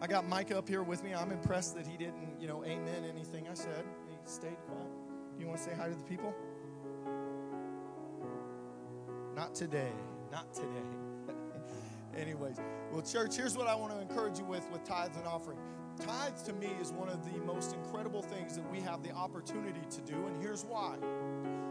I 0.03 0.09
got 0.09 0.28
Micah 0.28 0.59
up 0.59 0.68
here 0.68 0.82
with 0.82 1.05
me. 1.05 1.14
I'm 1.14 1.30
impressed 1.30 1.76
that 1.76 1.86
he 1.86 1.96
didn't, 1.96 2.40
you 2.40 2.48
know, 2.48 2.64
amen 2.64 3.05
anything 3.09 3.46
I 3.48 3.55
said. 3.55 3.84
He 4.11 4.16
stayed 4.24 4.57
quiet. 4.66 4.90
You 5.38 5.46
want 5.46 5.59
to 5.61 5.64
say 5.64 5.70
hi 5.76 5.88
to 5.88 5.94
the 5.94 6.03
people? 6.03 6.34
Not 9.36 9.55
today. 9.55 9.92
Not 10.32 10.53
today. 10.53 10.66
Anyways, 12.16 12.57
well, 12.90 13.03
church, 13.03 13.36
here's 13.36 13.57
what 13.57 13.68
I 13.68 13.76
want 13.76 13.92
to 13.92 14.00
encourage 14.00 14.40
you 14.40 14.44
with 14.44 14.68
with 14.72 14.82
tithes 14.82 15.16
and 15.16 15.24
offering. 15.24 15.59
Tithes 16.05 16.42
to 16.42 16.53
me 16.53 16.70
is 16.80 16.90
one 16.90 17.09
of 17.09 17.24
the 17.24 17.38
most 17.40 17.72
incredible 17.72 18.22
things 18.22 18.57
that 18.57 18.68
we 18.72 18.80
have 18.80 19.05
the 19.05 19.12
opportunity 19.12 19.82
to 19.88 20.00
do, 20.00 20.26
and 20.26 20.42
here's 20.42 20.64
why. 20.64 20.96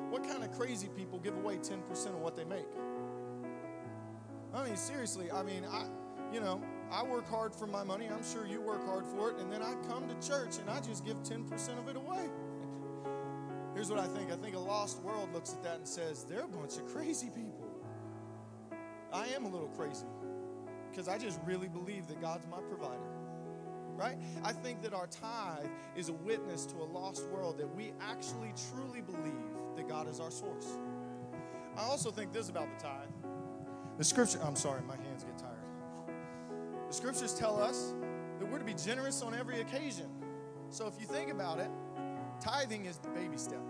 What 0.10 0.24
kind 0.24 0.42
of 0.42 0.54
crazy 0.54 0.88
people 0.96 1.20
give 1.20 1.36
away 1.36 1.58
10% 1.58 1.82
of 2.08 2.22
what 2.22 2.38
they 2.38 2.46
make? 2.46 2.68
I 4.54 4.64
mean, 4.64 4.78
seriously, 4.78 5.30
I 5.30 5.44
mean, 5.44 5.66
I, 5.66 5.86
you 6.34 6.40
know, 6.40 6.62
I 6.92 7.04
work 7.04 7.30
hard 7.30 7.56
for 7.56 7.68
my 7.68 7.84
money. 7.84 8.10
I'm 8.14 8.24
sure 8.24 8.46
you 8.46 8.60
work 8.62 8.86
hard 8.86 9.06
for 9.06 9.32
it. 9.32 9.38
And 9.38 9.52
then 9.52 9.62
I 9.62 9.76
come 9.88 10.10
to 10.10 10.28
church 10.28 10.58
and 10.58 10.70
I 10.70 10.82
just 10.82 11.06
give 11.06 11.16
10% 11.24 11.80
of 11.80 11.88
it 11.88 11.96
away. 11.96 12.30
Here's 13.74 13.90
what 13.90 14.00
I 14.00 14.08
think 14.08 14.32
I 14.32 14.36
think 14.36 14.56
a 14.56 14.60
lost 14.60 15.02
world 15.02 15.34
looks 15.34 15.54
at 15.54 15.64
that 15.64 15.78
and 15.78 15.88
says, 15.88 16.26
they're 16.26 16.44
a 16.44 16.48
bunch 16.48 16.78
of 16.78 16.86
crazy 16.94 17.30
people. 17.30 17.66
I 19.14 19.28
am 19.28 19.46
a 19.46 19.50
little 19.50 19.70
crazy 19.70 20.06
because 20.90 21.08
I 21.08 21.18
just 21.18 21.40
really 21.46 21.70
believe 21.70 22.08
that 22.08 22.20
God's 22.22 22.46
my 22.48 22.60
provider. 22.60 23.00
Right? 23.96 24.18
I 24.44 24.52
think 24.52 24.82
that 24.82 24.94
our 24.94 25.08
tithe 25.08 25.70
is 25.96 26.10
a 26.10 26.14
witness 26.14 26.66
to 26.68 26.78
a 26.78 26.84
lost 26.84 27.28
world 27.28 27.58
that 27.60 27.74
we 27.76 27.94
actually 28.02 28.54
truly 28.72 29.02
believe 29.02 29.34
that 29.76 29.88
God 29.88 30.10
is 30.10 30.20
our 30.20 30.32
source. 30.32 30.78
I 31.78 31.84
also 31.84 32.10
think 32.12 32.34
this 32.34 32.50
about 32.50 32.68
the 32.78 32.84
tithe. 32.84 33.10
The 33.98 34.04
scripture, 34.04 34.40
I'm 34.44 34.56
sorry, 34.56 34.82
my 34.82 34.96
hands 34.96 35.24
get 35.24 35.38
tired. 35.38 35.51
The 36.92 36.98
scriptures 36.98 37.34
tell 37.34 37.58
us 37.58 37.94
that 38.38 38.52
we're 38.52 38.60
to 38.60 38.66
be 38.66 38.74
generous 38.74 39.22
on 39.22 39.34
every 39.34 39.62
occasion. 39.62 40.08
So 40.70 40.88
if 40.88 41.00
you 41.00 41.08
think 41.08 41.32
about 41.32 41.58
it, 41.58 41.70
tithing 42.42 42.84
is 42.86 42.98
the 42.98 43.08
baby 43.12 43.38
step. 43.38 43.62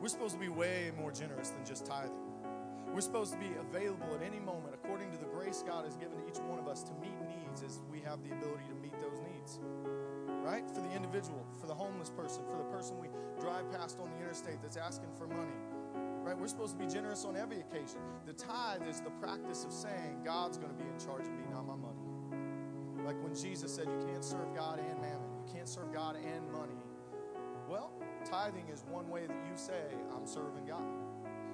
We're 0.00 0.06
supposed 0.06 0.34
to 0.34 0.38
be 0.38 0.48
way 0.48 0.92
more 0.96 1.10
generous 1.10 1.50
than 1.50 1.64
just 1.66 1.84
tithing. 1.84 2.14
We're 2.94 3.00
supposed 3.00 3.32
to 3.32 3.38
be 3.40 3.50
available 3.58 4.14
at 4.14 4.22
any 4.22 4.38
moment 4.38 4.72
according 4.72 5.10
to 5.10 5.18
the 5.18 5.24
grace 5.24 5.64
God 5.66 5.84
has 5.84 5.96
given 5.96 6.16
to 6.16 6.28
each 6.28 6.38
one 6.46 6.60
of 6.60 6.68
us 6.68 6.84
to 6.84 6.92
meet 7.02 7.18
needs 7.26 7.64
as 7.64 7.80
we 7.90 7.98
have 8.02 8.22
the 8.22 8.30
ability 8.30 8.62
to 8.68 8.76
meet 8.76 8.94
those 9.00 9.18
needs. 9.32 9.58
Right? 10.44 10.62
For 10.70 10.80
the 10.80 10.92
individual, 10.94 11.44
for 11.60 11.66
the 11.66 11.74
homeless 11.74 12.10
person, 12.10 12.44
for 12.48 12.56
the 12.56 12.70
person 12.70 13.00
we 13.00 13.08
drive 13.40 13.68
past 13.72 13.98
on 13.98 14.12
the 14.12 14.22
interstate 14.22 14.62
that's 14.62 14.76
asking 14.76 15.10
for 15.18 15.26
money. 15.26 15.58
Right? 16.24 16.38
We're 16.38 16.48
supposed 16.48 16.78
to 16.78 16.82
be 16.82 16.90
generous 16.90 17.26
on 17.26 17.36
every 17.36 17.60
occasion. 17.60 18.00
The 18.24 18.32
tithe 18.32 18.88
is 18.88 19.02
the 19.02 19.10
practice 19.10 19.62
of 19.64 19.72
saying 19.72 20.22
God's 20.24 20.56
going 20.56 20.74
to 20.74 20.82
be 20.82 20.88
in 20.88 20.98
charge 20.98 21.26
of 21.26 21.32
me, 21.32 21.44
not 21.52 21.66
my 21.66 21.76
money. 21.76 22.00
Like 23.04 23.22
when 23.22 23.34
Jesus 23.34 23.74
said, 23.74 23.86
You 23.86 24.08
can't 24.08 24.24
serve 24.24 24.54
God 24.54 24.78
and 24.78 24.98
mammon, 25.02 25.28
you 25.36 25.52
can't 25.52 25.68
serve 25.68 25.92
God 25.92 26.16
and 26.16 26.50
money. 26.50 26.80
Well, 27.68 27.92
tithing 28.24 28.64
is 28.72 28.84
one 28.90 29.10
way 29.10 29.26
that 29.26 29.36
you 29.36 29.52
say, 29.54 29.84
I'm 30.16 30.26
serving 30.26 30.64
God. 30.66 30.82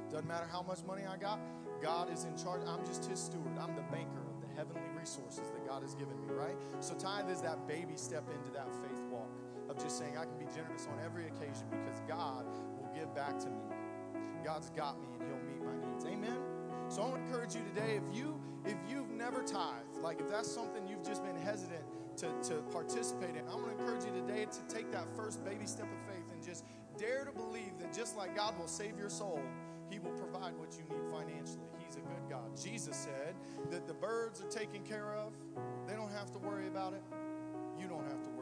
Doesn't 0.08 0.28
matter 0.28 0.46
how 0.46 0.62
much 0.62 0.84
money 0.86 1.02
I 1.02 1.16
got, 1.16 1.40
God 1.82 2.12
is 2.12 2.22
in 2.22 2.36
charge. 2.36 2.62
I'm 2.64 2.86
just 2.86 3.06
His 3.06 3.18
steward. 3.18 3.58
I'm 3.60 3.74
the 3.74 3.82
banker 3.90 4.22
of 4.22 4.40
the 4.40 4.54
heavenly 4.54 4.86
resources 4.96 5.50
that 5.50 5.66
God 5.66 5.82
has 5.82 5.96
given 5.96 6.14
me, 6.20 6.32
right? 6.32 6.54
So, 6.78 6.94
tithe 6.94 7.28
is 7.28 7.42
that 7.42 7.66
baby 7.66 7.96
step 7.96 8.22
into 8.30 8.52
that 8.52 8.70
faith 8.86 9.02
walk 9.10 9.30
of 9.68 9.82
just 9.82 9.98
saying, 9.98 10.16
I 10.16 10.26
can 10.26 10.38
be 10.38 10.46
generous 10.54 10.86
on 10.86 11.04
every 11.04 11.26
occasion 11.26 11.66
because 11.70 12.00
God 12.06 12.46
will 12.78 12.90
give 12.94 13.12
back 13.16 13.38
to 13.40 13.46
me. 13.46 13.79
God's 14.44 14.70
got 14.70 15.00
me 15.00 15.08
and 15.18 15.28
He'll 15.28 15.42
meet 15.46 15.62
my 15.64 15.90
needs. 15.90 16.04
Amen? 16.04 16.38
So, 16.88 17.02
I 17.02 17.08
want 17.08 17.16
to 17.16 17.26
encourage 17.26 17.54
you 17.54 17.62
today 17.74 18.00
if 18.00 18.16
you 18.16 18.40
if 18.66 18.76
you've 18.88 19.10
never 19.10 19.42
tithed, 19.42 19.96
like 20.02 20.20
if 20.20 20.28
that's 20.28 20.50
something 20.50 20.86
you've 20.86 21.04
just 21.04 21.24
been 21.24 21.36
hesitant 21.36 21.84
to, 22.18 22.28
to 22.50 22.54
participate 22.72 23.30
in, 23.30 23.42
I 23.48 23.54
want 23.54 23.76
to 23.76 23.82
encourage 23.82 24.04
you 24.04 24.12
today 24.12 24.46
to 24.46 24.74
take 24.74 24.90
that 24.92 25.08
first 25.16 25.44
baby 25.44 25.66
step 25.66 25.86
of 25.86 26.14
faith 26.14 26.24
and 26.32 26.44
just 26.44 26.64
dare 26.98 27.24
to 27.24 27.32
believe 27.32 27.78
that 27.78 27.92
just 27.92 28.16
like 28.16 28.36
God 28.36 28.58
will 28.58 28.66
save 28.66 28.98
your 28.98 29.08
soul, 29.08 29.40
He 29.88 29.98
will 29.98 30.12
provide 30.12 30.54
what 30.56 30.76
you 30.76 30.84
need 30.94 31.04
financially. 31.10 31.64
He's 31.78 31.96
a 31.96 32.00
good 32.00 32.28
God. 32.28 32.56
Jesus 32.60 32.96
said 32.96 33.34
that 33.70 33.86
the 33.86 33.94
birds 33.94 34.42
are 34.42 34.48
taken 34.48 34.82
care 34.82 35.14
of, 35.14 35.32
they 35.86 35.94
don't 35.94 36.12
have 36.12 36.30
to 36.32 36.38
worry 36.38 36.66
about 36.66 36.92
it. 36.92 37.02
You 37.78 37.88
don't 37.88 38.06
have 38.08 38.22
to 38.24 38.30
worry 38.30 38.39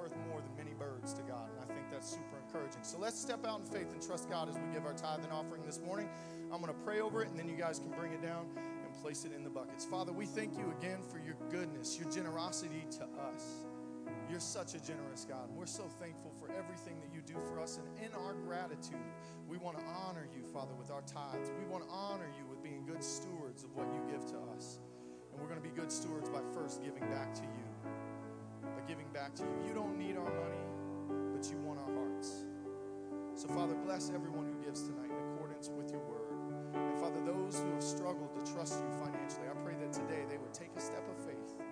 worth 0.00 0.16
more 0.30 0.40
than 0.40 0.56
many 0.56 0.72
birds 0.78 1.12
to 1.12 1.22
God. 1.22 1.50
And 1.52 1.60
I 1.60 1.74
think 1.74 1.90
that's 1.92 2.08
super 2.08 2.40
encouraging. 2.46 2.82
So 2.82 2.98
let's 2.98 3.20
step 3.20 3.44
out 3.44 3.60
in 3.60 3.66
faith 3.66 3.92
and 3.92 4.00
trust 4.00 4.30
God 4.30 4.48
as 4.48 4.56
we 4.56 4.64
give 4.72 4.86
our 4.86 4.94
tithe 4.94 5.22
and 5.22 5.32
offering 5.32 5.62
this 5.66 5.78
morning. 5.84 6.08
I'm 6.50 6.62
going 6.62 6.72
to 6.72 6.80
pray 6.80 7.00
over 7.00 7.22
it, 7.22 7.28
and 7.28 7.38
then 7.38 7.48
you 7.48 7.56
guys 7.56 7.78
can 7.78 7.90
bring 7.90 8.12
it 8.12 8.22
down 8.22 8.46
and 8.56 8.94
place 9.02 9.26
it 9.26 9.32
in 9.36 9.44
the 9.44 9.50
buckets. 9.50 9.84
Father, 9.84 10.12
we 10.12 10.24
thank 10.24 10.56
you 10.56 10.72
again 10.78 11.00
for 11.12 11.18
your 11.18 11.36
goodness, 11.50 11.98
your 12.00 12.10
generosity 12.10 12.86
to 12.92 13.04
us. 13.28 13.66
You're 14.30 14.40
such 14.40 14.74
a 14.74 14.80
generous 14.80 15.26
God. 15.28 15.48
And 15.50 15.58
we're 15.58 15.66
so 15.66 15.84
thankful 16.00 16.32
for 16.40 16.48
everything 16.56 16.96
that 17.00 17.12
you 17.12 17.20
do 17.20 17.38
for 17.46 17.60
us. 17.60 17.78
And 17.78 17.86
in 18.02 18.14
our 18.14 18.32
gratitude, 18.32 19.04
we 19.48 19.58
want 19.58 19.78
to 19.78 19.84
honor 19.84 20.26
you, 20.34 20.42
Father, 20.44 20.72
with 20.78 20.90
our 20.90 21.02
tithes. 21.02 21.50
We 21.58 21.66
want 21.66 21.84
to 21.84 21.90
honor 21.90 22.28
you 22.38 22.48
with 22.48 22.62
being 22.62 22.86
good 22.86 23.04
stewards 23.04 23.64
of 23.64 23.74
what 23.76 23.86
you 23.92 24.00
give 24.10 24.24
to 24.32 24.38
us. 24.56 24.78
And 25.32 25.40
we're 25.40 25.48
going 25.48 25.60
to 25.60 25.68
be 25.68 25.74
good 25.74 25.92
stewards 25.92 26.30
by 26.30 26.40
first 26.54 26.82
giving 26.82 27.06
back 27.10 27.34
to 27.34 27.42
you. 27.42 27.69
Giving 28.90 29.06
back 29.14 29.36
to 29.36 29.44
you. 29.44 29.68
You 29.68 29.72
don't 29.72 29.96
need 29.96 30.16
our 30.16 30.24
money, 30.24 30.66
but 31.32 31.48
you 31.48 31.56
want 31.58 31.78
our 31.78 31.94
hearts. 31.94 32.42
So, 33.36 33.46
Father, 33.46 33.76
bless 33.86 34.10
everyone 34.10 34.46
who 34.46 34.64
gives 34.66 34.82
tonight 34.82 35.14
in 35.14 35.32
accordance 35.32 35.70
with 35.78 35.92
your 35.92 36.00
word. 36.00 36.26
And 36.74 36.98
Father, 36.98 37.20
those 37.24 37.60
who 37.60 37.70
have 37.70 37.84
struggled 37.84 38.34
to 38.34 38.52
trust 38.52 38.82
you 38.82 38.90
financially, 38.98 39.46
I 39.46 39.54
pray 39.62 39.74
that 39.78 39.92
today 39.92 40.24
they 40.28 40.38
would 40.38 40.52
take 40.52 40.70
a 40.76 40.80
step 40.80 41.06
of 41.06 41.24
faith 41.24 41.62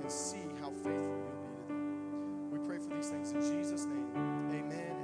and 0.00 0.08
see 0.08 0.46
how 0.60 0.70
faithful 0.70 1.18
you'll 1.18 1.34
be 1.34 1.66
to 1.66 1.74
them. 1.74 2.50
We 2.52 2.58
pray 2.60 2.78
for 2.78 2.94
these 2.94 3.08
things 3.08 3.32
in 3.32 3.40
Jesus' 3.40 3.86
name. 3.86 4.06
Amen 4.54 5.03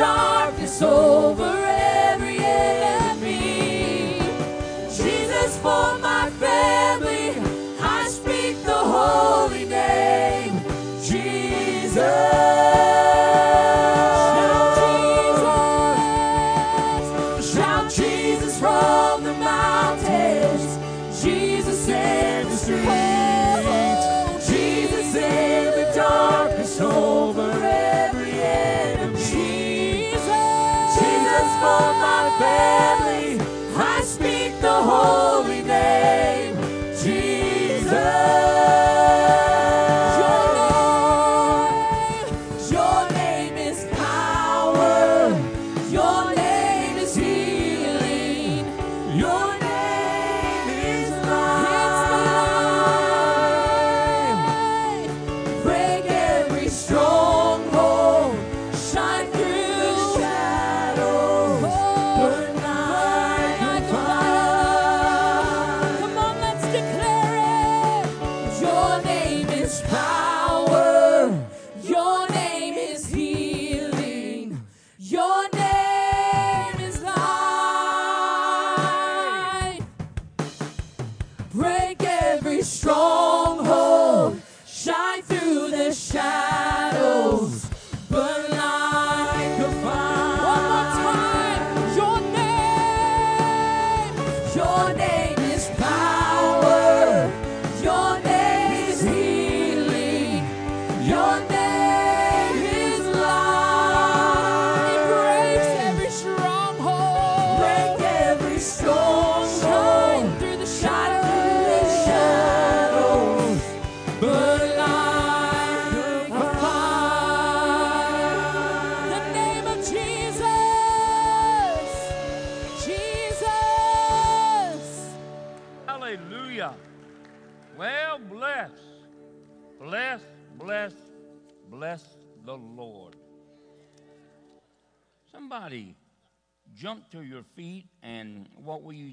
Darkness 0.00 0.80
over 0.80 1.59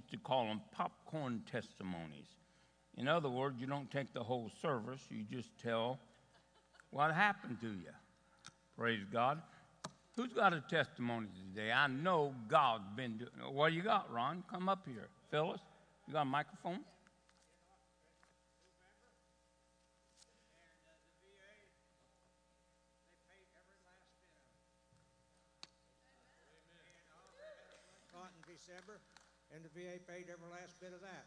used 0.07 0.23
to 0.23 0.27
call 0.27 0.47
them 0.47 0.61
popcorn 0.71 1.41
testimonies. 1.49 2.27
In 2.97 3.07
other 3.07 3.29
words, 3.29 3.59
you 3.59 3.67
don't 3.67 3.89
take 3.91 4.13
the 4.13 4.23
whole 4.23 4.49
service, 4.61 5.01
you 5.09 5.23
just 5.31 5.49
tell 5.61 5.99
what 6.91 7.13
happened 7.13 7.57
to 7.61 7.67
you. 7.67 7.93
Praise 8.77 9.03
God. 9.11 9.41
Who's 10.15 10.33
got 10.33 10.53
a 10.53 10.63
testimony 10.69 11.27
today? 11.53 11.71
I 11.71 11.87
know 11.87 12.33
God's 12.47 12.89
been 12.95 13.17
doing. 13.17 13.53
What 13.53 13.73
you 13.73 13.83
got, 13.83 14.11
Ron? 14.11 14.43
Come 14.49 14.67
up 14.67 14.87
here. 14.87 15.09
Phyllis, 15.29 15.61
you 16.07 16.13
got 16.13 16.23
a 16.23 16.25
microphone? 16.25 16.79
And 29.57 29.65
the 29.65 29.69
VA 29.73 29.97
paid 30.07 30.25
every 30.29 30.49
last 30.51 30.79
bit 30.79 30.93
of 30.93 31.01
that. 31.01 31.25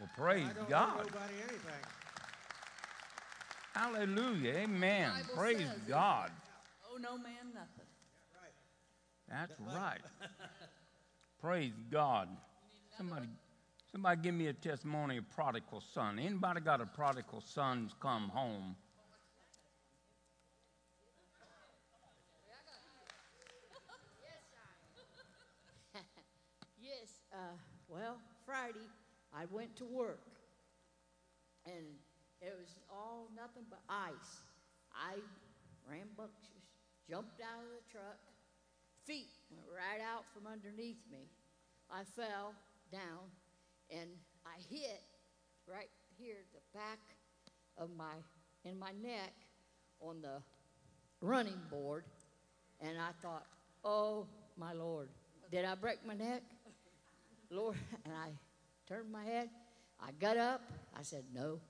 Well, 0.00 0.10
praise 0.16 0.48
I 0.50 0.52
don't 0.54 0.68
God. 0.68 0.94
owe 0.94 1.02
nobody 1.04 1.34
anything. 1.48 1.84
Hallelujah. 3.74 4.52
Amen. 4.54 5.10
Bible 5.12 5.34
Praise 5.36 5.58
says. 5.58 5.78
God. 5.86 6.32
Oh, 6.90 6.96
no 6.96 7.16
man, 7.16 7.54
nothing. 7.54 7.86
That's 9.28 9.58
right. 9.60 10.00
Praise 11.40 11.72
God. 11.90 12.28
Somebody 12.96 13.26
somebody 13.92 14.20
give 14.20 14.34
me 14.34 14.48
a 14.48 14.52
testimony 14.52 15.18
of 15.18 15.30
prodigal 15.30 15.80
son. 15.80 16.18
Anybody 16.18 16.60
got 16.60 16.80
a 16.80 16.86
prodigal 16.86 17.40
son's 17.40 17.94
come 18.00 18.28
home? 18.28 18.74
Yes, 26.84 27.23
uh, 27.34 27.56
well, 27.88 28.16
Friday 28.46 28.86
I 29.34 29.44
went 29.50 29.74
to 29.76 29.84
work 29.84 30.22
and 31.66 31.84
it 32.40 32.54
was 32.58 32.76
all 32.90 33.28
nothing 33.34 33.64
but 33.68 33.80
ice. 33.88 34.44
I 34.94 35.18
rambunctious, 35.90 36.64
jumped 37.08 37.40
out 37.40 37.58
of 37.58 37.70
the 37.74 37.84
truck, 37.90 38.18
feet 39.04 39.28
went 39.50 39.66
right 39.74 40.00
out 40.00 40.24
from 40.32 40.46
underneath 40.50 41.02
me. 41.10 41.26
I 41.90 42.04
fell 42.04 42.54
down 42.92 43.26
and 43.90 44.10
I 44.46 44.60
hit 44.72 45.02
right 45.66 45.90
here 46.16 46.36
the 46.52 46.78
back 46.78 46.98
of 47.76 47.90
my 47.96 48.14
in 48.64 48.78
my 48.78 48.92
neck 49.02 49.32
on 50.00 50.22
the 50.22 50.40
running 51.20 51.60
board 51.70 52.04
and 52.80 52.98
I 52.98 53.10
thought, 53.20 53.46
"Oh, 53.84 54.26
my 54.56 54.72
lord, 54.72 55.08
did 55.50 55.64
I 55.64 55.74
break 55.74 56.04
my 56.06 56.14
neck?" 56.14 56.42
Lord, 57.54 57.76
and 58.04 58.14
I 58.14 58.30
turned 58.86 59.10
my 59.10 59.24
head. 59.24 59.48
I 60.00 60.10
got 60.20 60.36
up. 60.36 60.62
I 60.98 61.02
said, 61.02 61.24
"No, 61.32 61.60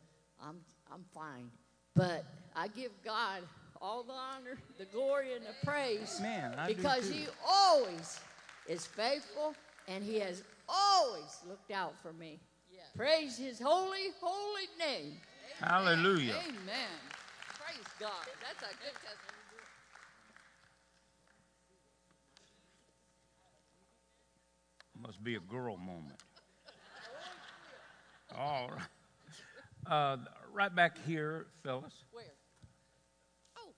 I'm 0.43 0.57
I'm 0.93 1.05
fine." 1.15 1.51
But 1.95 2.25
I 2.57 2.69
give 2.69 2.91
God 3.05 3.43
all 3.81 4.03
the 4.03 4.13
honor, 4.13 4.59
the 4.79 4.87
glory, 4.87 5.35
and 5.35 5.45
the 5.45 5.67
praise 5.67 6.19
Man, 6.21 6.55
I 6.59 6.69
do 6.69 6.75
because 6.75 7.09
too. 7.09 7.15
He 7.15 7.27
always 7.47 8.19
is 8.67 8.87
faithful 8.87 9.55
and 9.87 10.03
He 10.03 10.19
has 10.21 10.43
always 10.69 11.39
looked 11.47 11.71
out 11.71 11.95
for 12.03 12.13
me. 12.13 12.41
Praise 12.97 13.37
His 13.37 13.61
holy, 13.61 14.11
holy 14.21 14.69
name. 14.79 15.13
Hallelujah. 15.61 16.35
Amen. 16.47 16.95
Praise 17.59 17.87
God. 18.01 18.27
That's 18.41 18.63
a 18.63 18.75
good 18.77 18.95
testimony. 18.95 19.34
Must 25.05 25.23
be 25.23 25.35
a 25.35 25.41
girl 25.41 25.77
moment. 25.77 26.23
All 28.39 28.71
right. 28.71 29.93
Uh, 29.93 30.17
right 30.53 30.75
back 30.75 30.97
here, 31.07 31.47
Phyllis. 31.63 32.05
Where? 32.13 32.25
Oh, 33.59 33.73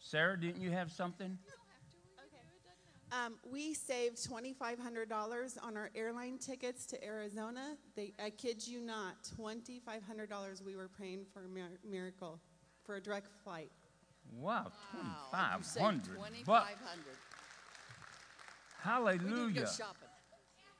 Sarah, 0.00 0.38
didn't 0.40 0.60
you 0.60 0.70
have 0.72 0.90
something? 0.90 1.38
Um, 3.12 3.36
we 3.48 3.74
saved 3.74 4.16
$2,500 4.16 5.56
on 5.62 5.76
our 5.76 5.88
airline 5.94 6.36
tickets 6.38 6.84
to 6.86 7.04
Arizona. 7.04 7.76
They, 7.94 8.12
I 8.22 8.30
kid 8.30 8.66
you 8.66 8.80
not, 8.80 9.22
$2,500 9.38 10.62
we 10.62 10.74
were 10.74 10.88
paying 10.88 11.24
for 11.32 11.44
a 11.44 11.48
mir- 11.48 11.78
miracle 11.88 12.40
for 12.84 12.96
a 12.96 13.00
direct 13.00 13.28
flight. 13.44 13.70
Wow, 14.32 14.72
saved 15.62 15.84
hundred 15.84 16.06
2500 16.06 16.16
bucks. 16.16 16.16
We 16.18 16.38
need 16.38 16.44
to 16.44 16.46
go 16.46 17.12
Hallelujah. 18.84 19.66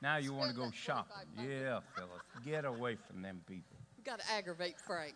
Now 0.02 0.18
you 0.18 0.34
want 0.34 0.50
to 0.50 0.56
go 0.56 0.70
shopping. 0.70 1.16
Yeah, 1.38 1.80
Phyllis. 1.96 2.20
Get 2.44 2.66
away 2.66 2.96
from 2.96 3.22
them 3.22 3.40
people. 3.46 3.78
We 3.96 4.02
got 4.04 4.20
to 4.20 4.30
aggravate 4.30 4.74
Frank. 4.86 5.14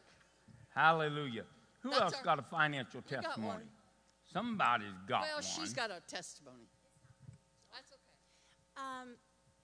Hallelujah. 0.74 1.44
Who 1.82 1.90
That's 1.90 2.00
else 2.02 2.14
our- 2.14 2.24
got 2.24 2.38
a 2.38 2.42
financial 2.42 3.02
We 3.04 3.14
got 3.16 3.24
testimony? 3.24 3.64
Somebody's 4.32 4.94
got 5.06 5.22
well, 5.22 5.34
one. 5.34 5.42
she's 5.42 5.74
got 5.74 5.90
a 5.90 6.00
testimony. 6.08 6.66
That's 7.72 7.92
okay. 7.92 8.82
Um, 8.82 9.16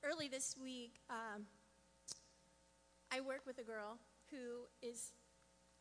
early 0.03 0.29
this 0.29 0.57
week, 0.63 1.01
um, 1.09 1.47
I 3.11 3.21
work 3.23 3.47
with 3.47 3.59
a 3.59 3.63
girl 3.63 3.99
who 4.31 4.67
is 4.83 5.13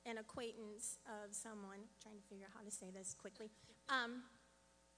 an 0.06 0.18
acquaintance 0.18 0.98
of 1.08 1.34
someone. 1.36 1.80
trying 2.02 2.16
to 2.16 2.24
figure 2.30 2.46
out 2.46 2.54
how 2.58 2.64
to 2.64 2.72
say 2.72 2.89
this 2.89 3.14
quickly. 3.14 3.50
Um, 3.89 4.24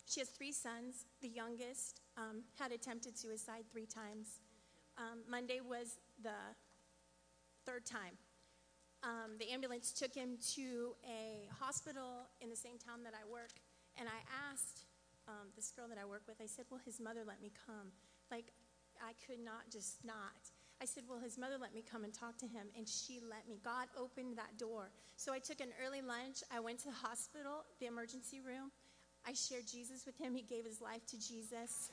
she 0.08 0.20
has 0.20 0.30
three 0.30 0.52
sons. 0.52 1.06
The 1.22 1.30
youngest 1.30 2.02
um, 2.18 2.44
had 2.58 2.72
attempted 2.72 3.18
suicide 3.18 3.64
three 3.72 3.86
times. 3.86 4.40
Um, 4.98 5.20
Monday 5.30 5.60
was 5.60 6.00
the 6.22 6.56
third 7.66 7.86
time. 7.86 8.18
Um, 9.04 9.38
the 9.40 9.52
ambulance 9.52 9.92
took 9.92 10.16
him 10.16 10.38
to 10.56 10.96
a 11.08 11.48
hospital 11.60 12.28
in 12.42 12.50
the 12.50 12.56
same 12.56 12.78
town 12.78 13.04
that 13.04 13.14
I 13.14 13.30
work, 13.30 13.54
and 14.00 14.08
I 14.08 14.20
asked 14.50 14.86
um, 15.28 15.50
this 15.56 15.72
girl 15.72 15.88
that 15.88 15.98
I 15.98 16.06
work 16.06 16.24
with, 16.28 16.38
I 16.42 16.46
said, 16.46 16.66
Will 16.70 16.82
his 16.86 17.00
mother 17.00 17.22
let 17.26 17.42
me 17.42 17.52
come? 17.66 17.92
Like, 18.32 18.54
I 19.02 19.14
could 19.26 19.44
not 19.44 19.70
just 19.72 20.04
not. 20.06 20.50
I 20.82 20.86
said, 20.86 21.04
Will 21.08 21.20
his 21.20 21.38
mother 21.38 21.56
let 21.60 21.74
me 21.74 21.84
come 21.84 22.04
and 22.04 22.14
talk 22.14 22.38
to 22.40 22.48
him? 22.48 22.68
And 22.78 22.88
she 22.88 23.20
let 23.22 23.48
me. 23.48 23.60
God 23.64 23.88
opened 23.98 24.38
that 24.38 24.58
door. 24.58 24.92
So 25.16 25.34
I 25.34 25.40
took 25.40 25.62
an 25.62 25.70
early 25.84 26.02
lunch. 26.02 26.44
I 26.54 26.60
went 26.60 26.80
to 26.80 26.90
the 26.90 27.00
hospital, 27.00 27.66
the 27.80 27.88
emergency 27.88 28.40
room. 28.40 28.72
I 29.28 29.34
shared 29.34 29.68
Jesus 29.68 30.06
with 30.06 30.18
him. 30.18 30.36
He 30.36 30.44
gave 30.44 30.66
his 30.66 30.82
life 30.82 31.06
to 31.08 31.18
Jesus. 31.18 31.90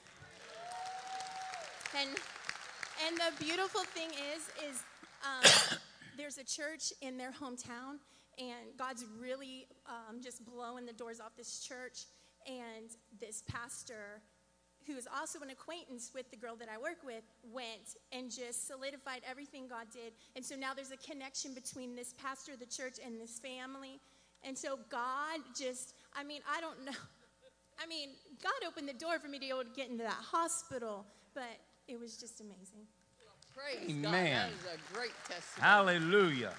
And 1.99 2.11
and 3.07 3.17
the 3.17 3.43
beautiful 3.43 3.81
thing 3.83 4.11
is, 4.11 4.71
is 4.71 4.83
um, 5.25 5.79
there's 6.17 6.39
a 6.39 6.45
church 6.45 6.93
in 7.01 7.17
their 7.17 7.33
hometown, 7.33 7.99
and 8.39 8.77
God's 8.79 9.05
really 9.19 9.67
um, 9.87 10.21
just 10.23 10.45
blowing 10.45 10.87
the 10.87 10.93
doors 10.93 11.21
off 11.21 11.35
this 11.37 11.61
church. 11.61 12.05
And 12.45 12.91
this 13.21 13.45
pastor, 13.49 14.21
who 14.87 14.97
is 14.97 15.07
also 15.17 15.39
an 15.41 15.51
acquaintance 15.51 16.11
with 16.13 16.29
the 16.33 16.37
girl 16.37 16.57
that 16.57 16.69
I 16.69 16.77
work 16.77 16.99
with, 17.05 17.23
went 17.45 17.97
and 18.11 18.33
just 18.33 18.67
solidified 18.67 19.21
everything 19.31 19.69
God 19.69 19.87
did. 19.93 20.13
And 20.35 20.45
so 20.45 20.57
now 20.57 20.75
there's 20.75 20.91
a 20.91 20.97
connection 20.97 21.55
between 21.55 21.95
this 21.95 22.15
pastor, 22.21 22.53
the 22.59 22.67
church, 22.67 22.99
and 23.05 23.21
this 23.21 23.39
family. 23.39 24.01
And 24.43 24.59
so 24.59 24.79
God 24.91 25.39
just, 25.57 25.95
I 26.15 26.25
mean, 26.25 26.41
I 26.53 26.61
don't 26.61 26.85
know. 26.85 26.93
I 27.83 27.87
mean, 27.87 28.11
God 28.43 28.53
opened 28.67 28.89
the 28.89 28.95
door 28.95 29.19
for 29.19 29.29
me 29.29 29.39
to 29.39 29.41
be 29.41 29.51
able 29.51 29.65
to 29.65 29.71
get 29.75 29.91
into 29.91 30.05
that 30.05 30.13
hospital, 30.13 31.07
but 31.35 31.59
it 31.89 31.99
was 31.99 32.17
just 32.17 32.41
amazing. 32.41 32.87
Praise 33.55 33.93
God. 34.03 34.09
Amen. 34.09 34.51
That 34.51 34.51
is 34.51 34.81
a 34.81 34.95
great 34.95 35.13
testimony. 35.29 35.69
Hallelujah. 35.69 36.55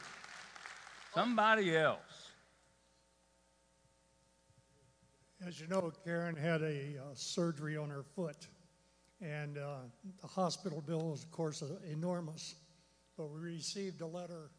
Somebody 1.14 1.76
else. 1.76 2.00
As 5.46 5.60
you 5.60 5.68
know, 5.68 5.92
Karen 6.06 6.36
had 6.36 6.62
a 6.62 6.98
uh, 6.98 7.14
surgery 7.16 7.76
on 7.76 7.90
her 7.90 8.04
foot, 8.16 8.48
and 9.22 9.58
uh, 9.58 9.80
the 10.22 10.28
hospital 10.28 10.82
bill 10.82 11.12
was, 11.12 11.24
of 11.24 11.32
course, 11.32 11.62
uh, 11.62 11.76
enormous. 11.92 12.56
But 13.18 13.30
we 13.32 13.40
received 13.42 14.02
a 14.02 14.08
letter 14.08 14.52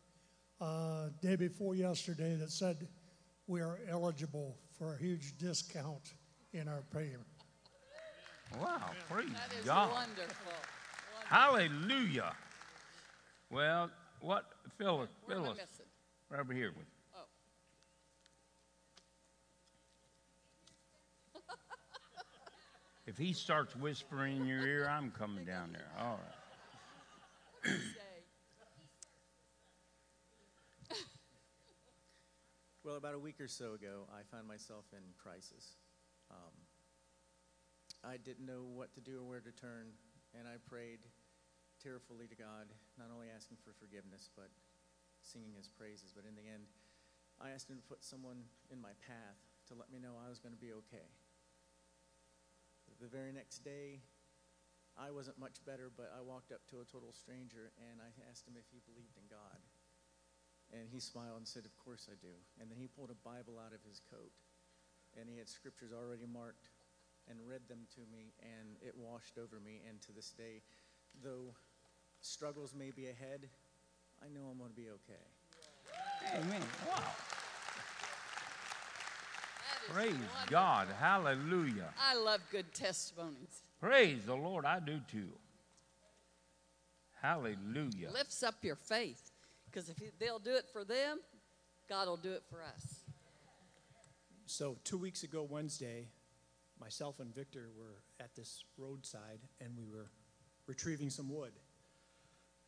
uh, 0.61 1.09
day 1.23 1.37
before 1.37 1.75
yesterday 1.75 2.37
that 2.37 2.51
said 2.51 2.87
we 3.47 3.61
are 3.61 3.81
eligible 3.89 4.59
for 4.79 4.95
a 4.95 4.99
huge 4.99 5.39
discount 5.39 6.15
in 6.55 6.69
our 6.69 6.83
prayer. 6.93 7.19
Wow, 8.61 8.91
praise 9.11 9.29
That 9.31 9.53
is 9.59 9.65
God. 9.67 9.91
wonderful. 9.91 10.53
Hallelujah. 11.25 12.33
Well, 13.51 13.91
what, 14.21 14.45
Phyllis, 14.79 15.09
Where 15.25 15.37
am 15.39 15.43
Phyllis, 15.45 15.59
missing? 15.59 15.87
right 16.31 16.41
over 16.41 16.53
here 16.55 16.71
with 16.77 16.87
Oh. 17.17 17.25
If 23.07 23.19
he 23.19 23.33
starts 23.33 23.75
whispering 23.77 24.37
in 24.37 24.47
your 24.47 24.65
ear, 24.67 24.89
I'm 24.89 25.11
coming 25.11 25.45
down 25.45 25.73
there. 25.73 25.91
All 26.01 26.21
right. 27.65 27.73
Well, 32.85 32.97
about 32.97 33.15
a 33.15 33.19
week 33.19 33.41
or 33.41 33.49
so 33.49 33.73
ago, 33.73 34.07
I 34.13 34.21
found 34.31 34.47
myself 34.47 34.85
in 34.93 34.99
crisis. 35.17 35.73
Um, 36.35 36.55
I 38.03 38.19
didn't 38.19 38.45
know 38.45 38.67
what 38.67 38.93
to 38.95 39.01
do 39.01 39.23
or 39.23 39.25
where 39.25 39.41
to 39.41 39.55
turn, 39.55 39.95
and 40.35 40.51
I 40.51 40.59
prayed 40.67 41.07
tearfully 41.79 42.27
to 42.27 42.35
God, 42.35 42.69
not 42.99 43.09
only 43.15 43.29
asking 43.31 43.59
for 43.63 43.73
forgiveness, 43.79 44.29
but 44.35 44.51
singing 45.23 45.55
his 45.57 45.71
praises. 45.71 46.11
But 46.11 46.27
in 46.27 46.35
the 46.35 46.45
end, 46.45 46.67
I 47.41 47.51
asked 47.51 47.71
him 47.71 47.79
to 47.79 47.87
put 47.87 48.05
someone 48.05 48.45
in 48.69 48.81
my 48.81 48.93
path 49.07 49.39
to 49.71 49.75
let 49.75 49.89
me 49.89 49.99
know 49.99 50.19
I 50.19 50.29
was 50.29 50.39
going 50.39 50.53
to 50.53 50.61
be 50.61 50.75
okay. 50.85 51.09
The 53.01 53.09
very 53.09 53.33
next 53.33 53.65
day, 53.65 54.05
I 54.95 55.11
wasn't 55.11 55.41
much 55.41 55.59
better, 55.67 55.91
but 55.91 56.13
I 56.15 56.23
walked 56.23 56.53
up 56.53 56.63
to 56.71 56.79
a 56.79 56.87
total 56.87 57.11
stranger 57.11 57.75
and 57.81 57.99
I 57.99 58.13
asked 58.31 58.47
him 58.47 58.55
if 58.55 58.69
he 58.71 58.79
believed 58.87 59.19
in 59.19 59.27
God. 59.27 59.59
And 60.71 60.87
he 60.87 61.03
smiled 61.03 61.43
and 61.43 61.49
said, 61.49 61.67
Of 61.67 61.75
course 61.77 62.07
I 62.07 62.15
do. 62.23 62.33
And 62.61 62.71
then 62.71 62.79
he 62.79 62.87
pulled 62.87 63.11
a 63.11 63.19
Bible 63.27 63.59
out 63.59 63.75
of 63.75 63.83
his 63.83 64.01
coat. 64.01 64.31
And 65.21 65.29
he 65.29 65.39
had 65.39 65.49
scriptures 65.49 65.91
already 65.93 66.27
marked 66.27 66.71
and 67.29 67.39
read 67.49 67.63
them 67.69 67.87
to 67.95 68.01
me. 68.13 68.33
And 68.43 68.77
it 68.83 68.95
washed 68.97 69.39
over 69.39 69.61
me. 69.61 69.83
And 69.89 70.01
to 70.03 70.13
this 70.13 70.31
day, 70.31 70.63
though 71.23 71.55
struggles 72.21 72.75
may 72.77 72.91
be 72.91 73.07
ahead, 73.07 73.49
I 74.23 74.29
know 74.29 74.47
I'm 74.51 74.59
going 74.59 74.71
to 74.71 74.77
be 74.77 74.89
okay. 74.91 75.25
Amen. 76.35 76.63
Wow. 76.89 77.03
Praise 79.91 80.13
wonderful. 80.13 80.49
God. 80.49 80.89
Hallelujah. 80.99 81.93
I 82.01 82.17
love 82.17 82.41
good 82.51 82.73
testimonies. 82.73 83.63
Praise 83.81 84.25
the 84.25 84.35
Lord. 84.35 84.65
I 84.65 84.81
do 84.81 85.01
too. 85.11 85.29
Hallelujah. 87.21 88.11
Lifts 88.13 88.43
up 88.43 88.55
your 88.63 88.77
faith. 88.77 89.31
Because 89.67 89.89
if 89.89 89.97
they'll 90.19 90.39
do 90.39 90.55
it 90.55 90.67
for 90.73 90.85
them, 90.85 91.19
God 91.89 92.09
will 92.09 92.17
do 92.17 92.33
it 92.33 92.43
for 92.49 92.63
us. 92.63 92.94
So, 94.57 94.77
two 94.85 94.99
weeks 94.99 95.25
ago, 95.25 95.43
Wednesday, 95.51 96.07
myself 96.79 97.19
and 97.19 97.35
Victor 97.35 97.71
were 97.77 98.05
at 98.21 98.37
this 98.37 98.63
roadside 98.79 99.41
and 99.61 99.77
we 99.77 99.85
were 99.85 100.13
retrieving 100.69 101.11
some 101.11 101.29
wood. 101.29 101.51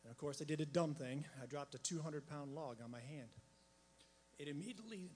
And 0.03 0.11
of 0.11 0.17
course, 0.17 0.41
I 0.41 0.43
did 0.43 0.59
a 0.59 0.65
dumb 0.65 0.95
thing. 0.95 1.23
I 1.41 1.45
dropped 1.45 1.75
a 1.75 1.77
200 1.77 2.27
pound 2.27 2.53
log 2.53 2.79
on 2.83 2.91
my 2.91 2.99
hand. 2.99 3.29
It 4.37 4.49
immediately, 4.49 5.11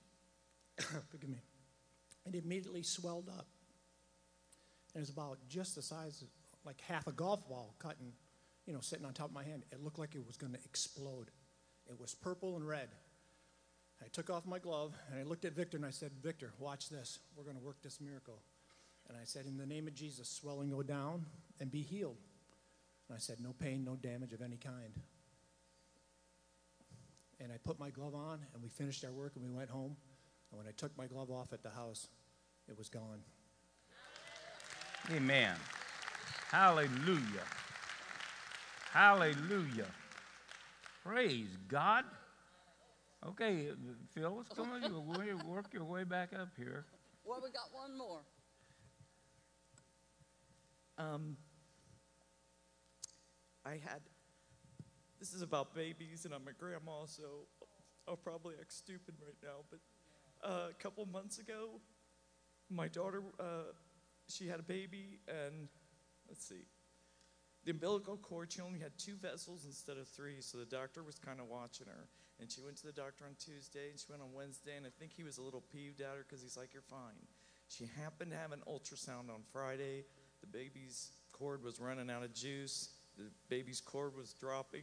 forgive 1.10 1.28
me, 1.28 1.42
it 2.24 2.36
immediately 2.36 2.82
swelled 2.82 3.28
up. 3.28 3.48
And 4.94 4.96
it 4.96 5.00
was 5.00 5.10
about 5.10 5.40
just 5.50 5.74
the 5.74 5.82
size 5.82 6.22
of 6.22 6.28
like 6.64 6.80
half 6.80 7.06
a 7.06 7.12
golf 7.12 7.46
ball 7.46 7.74
cutting, 7.80 8.14
you 8.64 8.72
know, 8.72 8.80
sitting 8.80 9.04
on 9.04 9.12
top 9.12 9.28
of 9.28 9.34
my 9.34 9.44
hand. 9.44 9.64
It 9.72 9.84
looked 9.84 9.98
like 9.98 10.14
it 10.14 10.26
was 10.26 10.38
going 10.38 10.54
to 10.54 10.60
explode. 10.64 11.32
It 11.90 12.00
was 12.00 12.14
purple 12.14 12.56
and 12.56 12.66
red. 12.66 12.88
I 14.04 14.08
took 14.12 14.30
off 14.30 14.46
my 14.46 14.58
glove 14.58 14.94
and 15.10 15.20
I 15.20 15.22
looked 15.22 15.44
at 15.44 15.52
Victor 15.52 15.76
and 15.76 15.86
I 15.86 15.90
said, 15.90 16.10
Victor, 16.22 16.52
watch 16.58 16.88
this. 16.88 17.20
We're 17.36 17.44
going 17.44 17.56
to 17.56 17.62
work 17.62 17.82
this 17.82 18.00
miracle. 18.00 18.40
And 19.08 19.16
I 19.16 19.24
said, 19.24 19.46
In 19.46 19.56
the 19.56 19.66
name 19.66 19.86
of 19.86 19.94
Jesus, 19.94 20.28
swelling 20.28 20.70
go 20.70 20.82
down 20.82 21.26
and 21.60 21.70
be 21.70 21.82
healed. 21.82 22.16
And 23.08 23.16
I 23.16 23.18
said, 23.18 23.38
No 23.40 23.52
pain, 23.52 23.84
no 23.84 23.96
damage 23.96 24.32
of 24.32 24.42
any 24.42 24.56
kind. 24.56 24.92
And 27.40 27.52
I 27.52 27.56
put 27.56 27.78
my 27.78 27.90
glove 27.90 28.14
on 28.14 28.40
and 28.54 28.62
we 28.62 28.68
finished 28.68 29.04
our 29.04 29.12
work 29.12 29.32
and 29.36 29.44
we 29.44 29.50
went 29.50 29.70
home. 29.70 29.96
And 30.50 30.58
when 30.58 30.66
I 30.66 30.72
took 30.72 30.96
my 30.96 31.06
glove 31.06 31.30
off 31.30 31.52
at 31.52 31.62
the 31.62 31.70
house, 31.70 32.08
it 32.68 32.76
was 32.78 32.88
gone. 32.88 33.20
Amen. 35.10 35.54
Hallelujah. 36.50 37.46
Hallelujah. 38.92 39.86
Praise 41.04 41.56
God. 41.68 42.04
Okay, 43.28 43.68
Phyllis, 44.14 44.48
come 44.54 44.70
on, 44.72 44.82
you 44.82 45.40
work 45.46 45.72
your 45.72 45.84
way 45.84 46.02
back 46.02 46.32
up 46.32 46.48
here. 46.56 46.84
Well, 47.24 47.40
we 47.42 47.50
got 47.50 47.72
one 47.72 47.96
more. 47.96 48.20
Um, 50.98 51.36
I 53.64 53.72
had. 53.72 54.00
This 55.20 55.32
is 55.32 55.42
about 55.42 55.72
babies, 55.72 56.24
and 56.24 56.34
I'm 56.34 56.48
a 56.48 56.52
grandma, 56.52 57.06
so 57.06 57.46
I'll 58.08 58.16
probably 58.16 58.56
act 58.60 58.72
stupid 58.72 59.14
right 59.24 59.36
now. 59.40 59.64
But 59.70 60.48
uh, 60.48 60.70
a 60.70 60.82
couple 60.82 61.06
months 61.06 61.38
ago, 61.38 61.80
my 62.68 62.88
daughter, 62.88 63.22
uh, 63.38 63.72
she 64.28 64.48
had 64.48 64.58
a 64.58 64.64
baby, 64.64 65.20
and 65.28 65.68
let's 66.28 66.44
see, 66.44 66.66
the 67.64 67.70
umbilical 67.70 68.16
cord. 68.16 68.50
She 68.50 68.60
only 68.60 68.80
had 68.80 68.98
two 68.98 69.14
vessels 69.14 69.64
instead 69.64 69.96
of 69.96 70.08
three, 70.08 70.40
so 70.40 70.58
the 70.58 70.64
doctor 70.64 71.04
was 71.04 71.20
kind 71.20 71.38
of 71.38 71.46
watching 71.46 71.86
her. 71.86 72.08
And 72.42 72.50
she 72.50 72.60
went 72.60 72.76
to 72.78 72.86
the 72.86 72.92
doctor 72.92 73.24
on 73.24 73.36
Tuesday, 73.38 73.90
and 73.90 73.98
she 74.00 74.06
went 74.10 74.20
on 74.20 74.32
Wednesday, 74.34 74.76
and 74.76 74.84
I 74.84 74.90
think 74.98 75.12
he 75.16 75.22
was 75.22 75.38
a 75.38 75.42
little 75.42 75.62
peeved 75.72 76.00
at 76.00 76.08
her 76.08 76.26
because 76.28 76.42
he's 76.42 76.56
like, 76.56 76.74
"You're 76.74 76.82
fine." 76.82 77.28
She 77.68 77.88
happened 78.02 78.32
to 78.32 78.36
have 78.36 78.50
an 78.50 78.62
ultrasound 78.68 79.30
on 79.30 79.44
Friday. 79.52 80.04
The 80.40 80.48
baby's 80.48 81.12
cord 81.30 81.62
was 81.62 81.78
running 81.78 82.10
out 82.10 82.24
of 82.24 82.34
juice, 82.34 82.90
the 83.16 83.30
baby's 83.48 83.80
cord 83.80 84.16
was 84.16 84.32
dropping, 84.32 84.82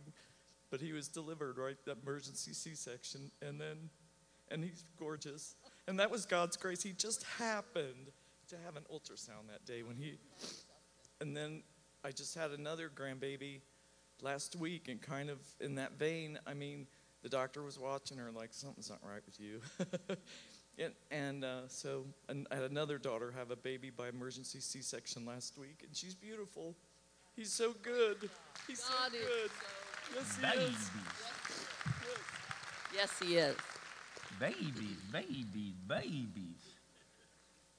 but 0.70 0.80
he 0.80 0.94
was 0.94 1.10
delivered 1.10 1.58
right 1.58 1.76
that 1.86 1.98
emergency 2.02 2.54
C-section, 2.54 3.30
and 3.42 3.60
then, 3.60 3.90
and 4.50 4.64
he's 4.64 4.86
gorgeous, 4.98 5.56
and 5.88 6.00
that 6.00 6.10
was 6.10 6.26
God's 6.26 6.56
grace. 6.56 6.82
He 6.82 6.94
just 6.94 7.24
happened 7.24 8.12
to 8.48 8.56
have 8.66 8.78
an 8.78 8.84
ultrasound 8.92 9.48
that 9.50 9.66
day 9.66 9.84
when 9.84 9.98
he, 9.98 10.18
and 11.20 11.36
then 11.36 11.64
I 12.06 12.12
just 12.12 12.36
had 12.36 12.52
another 12.52 12.90
grandbaby 12.90 13.62
last 14.22 14.56
week, 14.56 14.88
and 14.88 15.02
kind 15.02 15.30
of 15.30 15.40
in 15.60 15.76
that 15.76 16.00
vein. 16.00 16.40
I 16.48 16.54
mean, 16.54 16.88
the 17.22 17.30
doctor 17.30 17.64
was 17.64 17.78
watching 17.78 18.18
her 18.18 18.32
like 18.32 18.50
something's 18.54 18.90
not 18.90 19.00
right 19.04 19.22
with 19.26 19.40
you. 19.40 19.62
and, 20.84 20.94
and 21.12 21.44
uh, 21.44 21.68
so 21.68 22.06
and 22.28 22.48
I 22.52 22.56
had 22.56 22.72
another 22.72 22.98
daughter 22.98 23.34
have 23.38 23.52
a 23.52 23.56
baby 23.56 23.90
by 23.90 24.10
emergency 24.10 24.60
C-section 24.60 25.26
last 25.26 25.58
week, 25.58 25.84
and 25.86 25.96
she's 25.96 26.16
beautiful. 26.16 26.76
He's 27.36 27.52
so 27.52 27.74
good. 27.82 28.30
He's 28.68 28.82
God 28.82 29.12
so 29.12 29.18
is 29.18 29.52
good. 30.14 30.22
yes, 30.40 30.40
he 30.42 30.64
is. 30.64 30.90
Yes, 32.96 33.20
he 33.20 33.36
is. 33.38 33.56
Babies, 34.40 34.98
babies, 35.12 35.74
babies. 35.88 36.76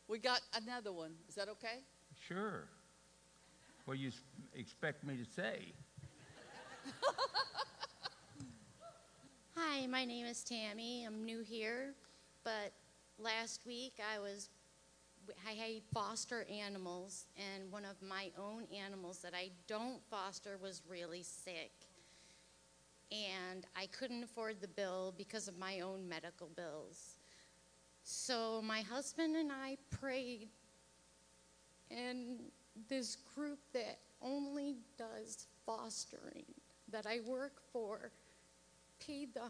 We 0.09 0.19
got 0.19 0.41
another 0.55 0.93
one. 0.93 1.13
Is 1.29 1.37
that 1.37 1.49
okay? 1.49 1.85
Sure. 2.27 2.65
What 3.85 3.97
do 3.97 4.01
you 4.01 4.11
expect 4.55 5.05
me 5.05 5.17
to 5.17 5.25
say? 5.25 5.73
Hi, 9.63 9.87
my 9.87 10.07
name 10.07 10.25
is 10.25 10.43
Tammy. 10.43 11.05
I'm 11.05 11.23
new 11.23 11.41
here, 11.41 11.93
but 12.45 12.73
last 13.19 13.67
week 13.67 13.93
I 14.01 14.19
was 14.19 14.49
I 15.47 15.53
had 15.53 15.83
foster 15.93 16.47
animals, 16.51 17.27
and 17.37 17.71
one 17.71 17.85
of 17.85 18.01
my 18.01 18.31
own 18.39 18.65
animals 18.75 19.19
that 19.19 19.35
I 19.35 19.51
don't 19.67 20.01
foster 20.09 20.59
was 20.63 20.81
really 20.89 21.23
sick. 21.23 21.73
And 23.13 23.67
I 23.77 23.87
couldn't 23.87 24.23
afford 24.23 24.63
the 24.63 24.69
bill 24.69 25.13
because 25.19 25.47
of 25.47 25.59
my 25.59 25.81
own 25.81 26.09
medical 26.09 26.49
bills. 26.57 27.19
So 28.03 28.63
my 28.63 28.81
husband 28.81 29.37
and 29.37 29.53
I 29.53 29.77
prayed, 29.91 30.49
and 31.91 32.39
this 32.89 33.15
group 33.15 33.59
that 33.75 33.99
only 34.23 34.77
does 34.97 35.49
fostering 35.67 36.47
that 36.91 37.07
I 37.07 37.21
work 37.27 37.61
for 37.73 38.11
paid 39.07 39.35
the 39.35 39.43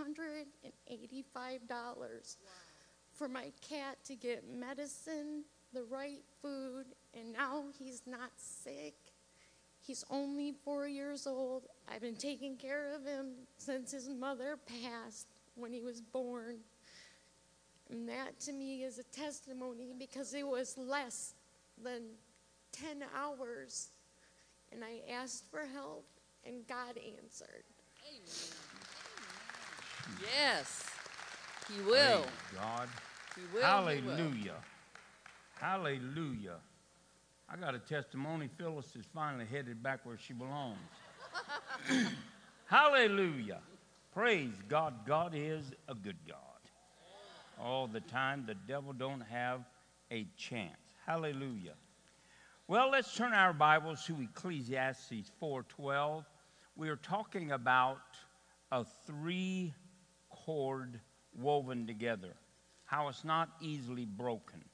$185 0.00 2.36
for 3.12 3.28
my 3.28 3.52
cat 3.68 3.98
to 4.04 4.14
get 4.14 4.48
medicine, 4.48 5.44
the 5.72 5.82
right 5.84 6.22
food, 6.40 6.86
and 7.14 7.32
now 7.32 7.64
he's 7.78 8.02
not 8.06 8.30
sick. 8.36 8.94
He's 9.80 10.04
only 10.10 10.52
four 10.64 10.86
years 10.86 11.26
old. 11.26 11.66
I've 11.90 12.02
been 12.02 12.16
taking 12.16 12.56
care 12.56 12.94
of 12.94 13.04
him 13.04 13.32
since 13.56 13.90
his 13.90 14.08
mother 14.08 14.58
passed 14.66 15.26
when 15.54 15.72
he 15.72 15.82
was 15.82 16.00
born. 16.00 16.58
And 17.90 18.08
that 18.08 18.38
to 18.40 18.52
me 18.52 18.84
is 18.84 18.98
a 18.98 19.04
testimony 19.04 19.94
because 19.98 20.34
it 20.34 20.46
was 20.46 20.76
less 20.76 21.34
than 21.82 22.02
10 22.72 23.02
hours. 23.16 23.88
And 24.70 24.84
I 24.84 25.00
asked 25.10 25.50
for 25.50 25.64
help, 25.72 26.04
and 26.44 26.66
God 26.66 26.98
answered. 27.22 27.64
Yes, 30.20 30.84
he 31.68 31.80
will. 31.82 31.92
Praise 31.92 32.26
God. 32.54 32.88
He 33.34 33.42
will. 33.42 33.50
He 33.50 33.56
will. 33.56 33.62
Hallelujah. 33.62 34.54
Hallelujah. 35.60 36.56
I 37.50 37.56
got 37.56 37.74
a 37.74 37.78
testimony. 37.78 38.48
Phyllis 38.58 38.94
is 38.94 39.06
finally 39.14 39.46
headed 39.46 39.82
back 39.82 40.04
where 40.04 40.18
she 40.18 40.32
belongs. 40.32 40.78
Hallelujah. 42.66 43.60
Praise 44.12 44.54
God. 44.68 45.06
God 45.06 45.32
is 45.34 45.72
a 45.88 45.94
good 45.94 46.16
God. 46.26 46.36
All 47.60 47.86
the 47.86 48.00
time, 48.00 48.44
the 48.46 48.54
devil 48.54 48.92
don't 48.92 49.22
have 49.22 49.60
a 50.10 50.26
chance. 50.36 50.76
Hallelujah. 51.06 51.74
Well, 52.68 52.90
let's 52.90 53.16
turn 53.16 53.32
our 53.32 53.52
Bibles 53.52 54.04
to 54.06 54.20
Ecclesiastes 54.20 55.30
4:12. 55.40 56.24
We 56.78 56.90
are 56.90 56.96
talking 56.96 57.50
about 57.50 57.98
a 58.70 58.84
three 59.04 59.74
cord 60.30 61.00
woven 61.36 61.88
together, 61.88 62.36
how 62.84 63.08
it's 63.08 63.24
not 63.24 63.48
easily 63.60 64.04
broken. 64.04 64.64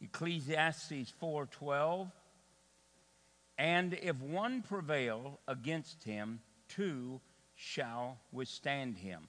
Ecclesiastes 0.00 1.12
4:12 1.20 2.12
And 3.58 3.94
if 3.94 4.14
one 4.20 4.62
prevail 4.62 5.40
against 5.48 6.04
him 6.04 6.42
two 6.68 7.20
shall 7.56 8.20
withstand 8.30 8.98
him 8.98 9.26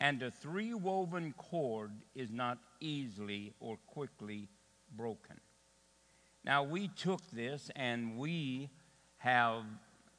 and 0.00 0.22
a 0.22 0.30
three 0.30 0.72
woven 0.72 1.34
cord 1.36 1.92
is 2.14 2.32
not 2.32 2.56
easily 2.80 3.52
or 3.60 3.76
quickly 3.86 4.48
broken 4.96 5.38
now 6.42 6.62
we 6.62 6.88
took 6.88 7.20
this 7.32 7.70
and 7.76 8.16
we 8.16 8.70
have 9.18 9.64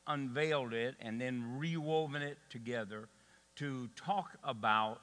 unveiled 0.08 0.74
it 0.74 0.96
and 1.00 1.20
then 1.20 1.58
rewoven 1.60 2.22
it 2.22 2.38
together 2.50 3.10
to 3.58 3.88
talk 3.96 4.38
about 4.44 5.00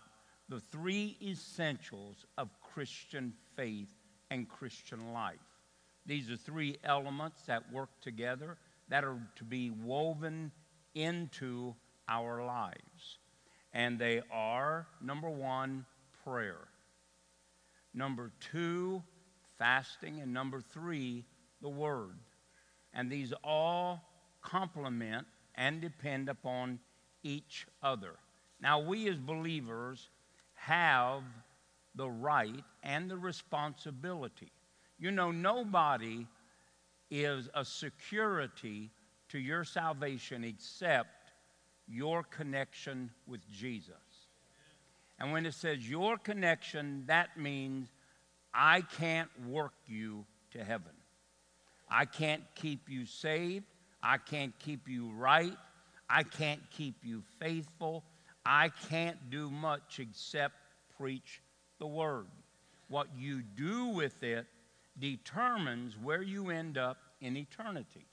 the 0.49 0.61
three 0.61 1.17
essentials 1.23 2.27
of 2.37 2.49
Christian 2.75 3.33
faith 3.57 3.95
and 4.31 4.49
Christian 4.49 5.13
life. 5.13 5.39
These 6.07 6.31
are 6.31 6.37
three 6.37 6.77
elements 6.85 7.43
that 7.47 7.73
work 7.73 7.89
together 8.01 8.59
that 8.89 9.05
are 9.05 9.19
to 9.37 9.45
be 9.45 9.71
woven 9.71 10.53
into 10.95 11.75
our 12.09 12.45
lives. 12.45 13.19
And 13.73 13.99
they 13.99 14.23
are 14.31 14.87
number 15.01 15.31
one, 15.31 15.87
prayer. 16.25 16.69
Number 17.93 18.33
two, 18.53 19.03
fasting. 19.59 20.21
And 20.21 20.33
number 20.33 20.61
three, 20.61 21.25
the 21.63 21.69
Word. 21.69 22.19
And 22.93 23.11
these 23.11 23.33
all 23.43 24.03
complement 24.45 25.27
and 25.57 25.81
depend 25.81 26.29
upon 26.29 26.79
each 27.25 27.67
other. 27.83 28.15
Now, 28.61 28.79
we 28.79 29.09
as 29.09 29.19
believers 29.19 30.11
have 30.55 31.23
the 31.97 32.09
right 32.09 32.65
and 32.83 33.11
the 33.11 33.17
responsibility. 33.17 34.53
You 34.99 35.11
know, 35.11 35.31
nobody 35.33 36.27
is 37.11 37.49
a 37.55 37.65
security 37.65 38.91
to 39.29 39.39
your 39.39 39.65
salvation 39.65 40.45
except 40.45 41.33
your 41.89 42.23
connection 42.23 43.11
with 43.27 43.41
Jesus. 43.51 43.95
And 45.19 45.33
when 45.33 45.47
it 45.47 45.55
says 45.55 45.89
your 45.89 46.17
connection, 46.19 47.05
that 47.07 47.39
means 47.39 47.89
I 48.53 48.83
can't 48.83 49.31
work 49.49 49.75
you 49.87 50.25
to 50.53 50.65
heaven. 50.65 50.93
I 51.89 52.05
can't 52.05 52.43
keep 52.55 52.89
you 52.89 53.07
saved. 53.07 53.67
I 54.05 54.19
can't 54.19 54.53
keep 54.59 54.87
you 54.87 55.11
right. 55.17 55.57
I 56.11 56.23
can't 56.23 56.61
keep 56.71 56.97
you 57.03 57.23
faithful. 57.41 58.05
I 58.45 58.71
can't 58.91 59.31
do 59.31 59.51
much 59.51 59.99
except 59.99 60.55
preach 60.99 61.41
the 61.79 61.87
word. 61.87 62.27
What 62.89 63.09
you 63.19 63.43
do 63.57 63.87
with 63.87 64.23
it 64.23 64.47
determines 65.01 65.97
where 65.97 66.23
you 66.23 66.51
end 66.51 66.77
up 66.77 66.99
in 67.23 67.37
eternity. 67.37 68.07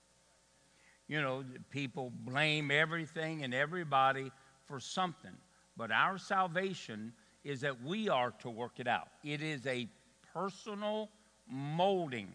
You 1.10 1.22
know, 1.22 1.44
people 1.70 2.12
blame 2.24 2.72
everything 2.72 3.44
and 3.44 3.54
everybody 3.54 4.32
for 4.66 4.80
something, 4.80 5.36
but 5.76 5.92
our 5.92 6.18
salvation 6.18 7.12
is 7.44 7.60
that 7.62 7.84
we 7.84 8.08
are 8.08 8.32
to 8.40 8.50
work 8.50 8.80
it 8.80 8.88
out. 8.88 9.10
It 9.24 9.42
is 9.42 9.68
a 9.68 9.90
personal 10.34 11.10
molding, 11.50 12.32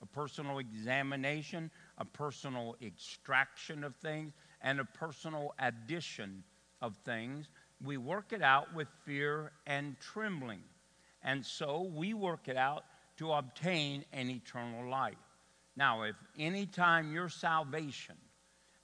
a 0.00 0.06
personal 0.06 0.58
examination, 0.58 1.72
a 2.00 2.04
personal 2.04 2.74
extraction 2.82 3.84
of 3.84 3.94
things, 3.96 4.32
and 4.62 4.80
a 4.80 4.84
personal 4.84 5.54
addition 5.58 6.42
of 6.82 6.96
things. 7.04 7.48
We 7.84 7.98
work 7.98 8.32
it 8.32 8.42
out 8.42 8.74
with 8.74 8.88
fear 9.04 9.52
and 9.66 9.96
trembling. 10.00 10.62
And 11.22 11.44
so 11.44 11.82
we 11.94 12.14
work 12.14 12.48
it 12.48 12.56
out 12.56 12.84
to 13.18 13.32
obtain 13.32 14.04
an 14.12 14.30
eternal 14.30 14.90
life. 14.90 15.14
Now, 15.76 16.02
if 16.02 16.16
any 16.38 16.66
time 16.66 17.12
your 17.12 17.28
salvation 17.28 18.16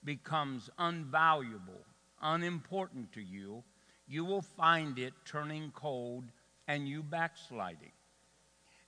becomes 0.05 0.71
unvaluable, 0.79 1.83
unimportant 2.23 3.13
to 3.13 3.23
you, 3.23 3.65
you 4.07 4.25
will 4.25 4.43
find 4.43 4.99
it 4.99 5.15
turning 5.25 5.73
cold 5.75 6.25
and 6.69 6.87
you 6.87 7.03
backsliding. 7.03 7.93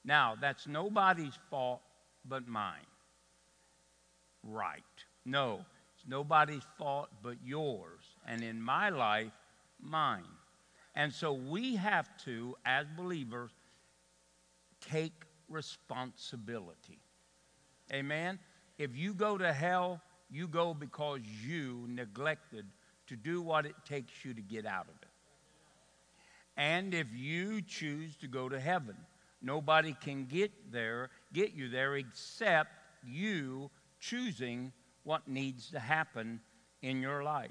Now, 0.04 0.36
that's 0.40 0.66
nobody's 0.66 1.38
fault 1.50 1.80
but 2.24 2.46
mine. 2.46 2.87
Right. 4.50 4.82
No, 5.24 5.64
it's 5.94 6.08
nobody's 6.08 6.62
fault 6.78 7.08
but 7.22 7.36
yours. 7.44 8.00
And 8.26 8.42
in 8.42 8.60
my 8.60 8.88
life, 8.90 9.32
mine. 9.80 10.24
And 10.94 11.12
so 11.12 11.32
we 11.32 11.76
have 11.76 12.08
to, 12.24 12.56
as 12.64 12.86
believers, 12.96 13.50
take 14.80 15.24
responsibility. 15.48 16.98
Amen? 17.92 18.38
if 18.78 18.96
you 18.96 19.12
go 19.12 19.36
to 19.36 19.52
hell, 19.52 20.00
you 20.30 20.46
go 20.46 20.72
because 20.72 21.20
you 21.44 21.84
neglected 21.88 22.64
to 23.08 23.16
do 23.16 23.42
what 23.42 23.66
it 23.66 23.74
takes 23.84 24.24
you 24.24 24.32
to 24.34 24.40
get 24.40 24.64
out 24.64 24.84
of 24.84 24.94
it. 25.02 25.08
And 26.56 26.94
if 26.94 27.06
you 27.14 27.60
choose 27.62 28.16
to 28.16 28.28
go 28.28 28.48
to 28.48 28.58
heaven, 28.58 28.96
nobody 29.42 29.96
can 30.00 30.26
get 30.26 30.72
there, 30.72 31.10
get 31.32 31.54
you 31.54 31.68
there 31.68 31.96
except 31.96 32.70
you 33.04 33.70
choosing 34.00 34.72
what 35.04 35.28
needs 35.28 35.70
to 35.70 35.78
happen 35.78 36.40
in 36.82 37.00
your 37.00 37.22
life. 37.22 37.50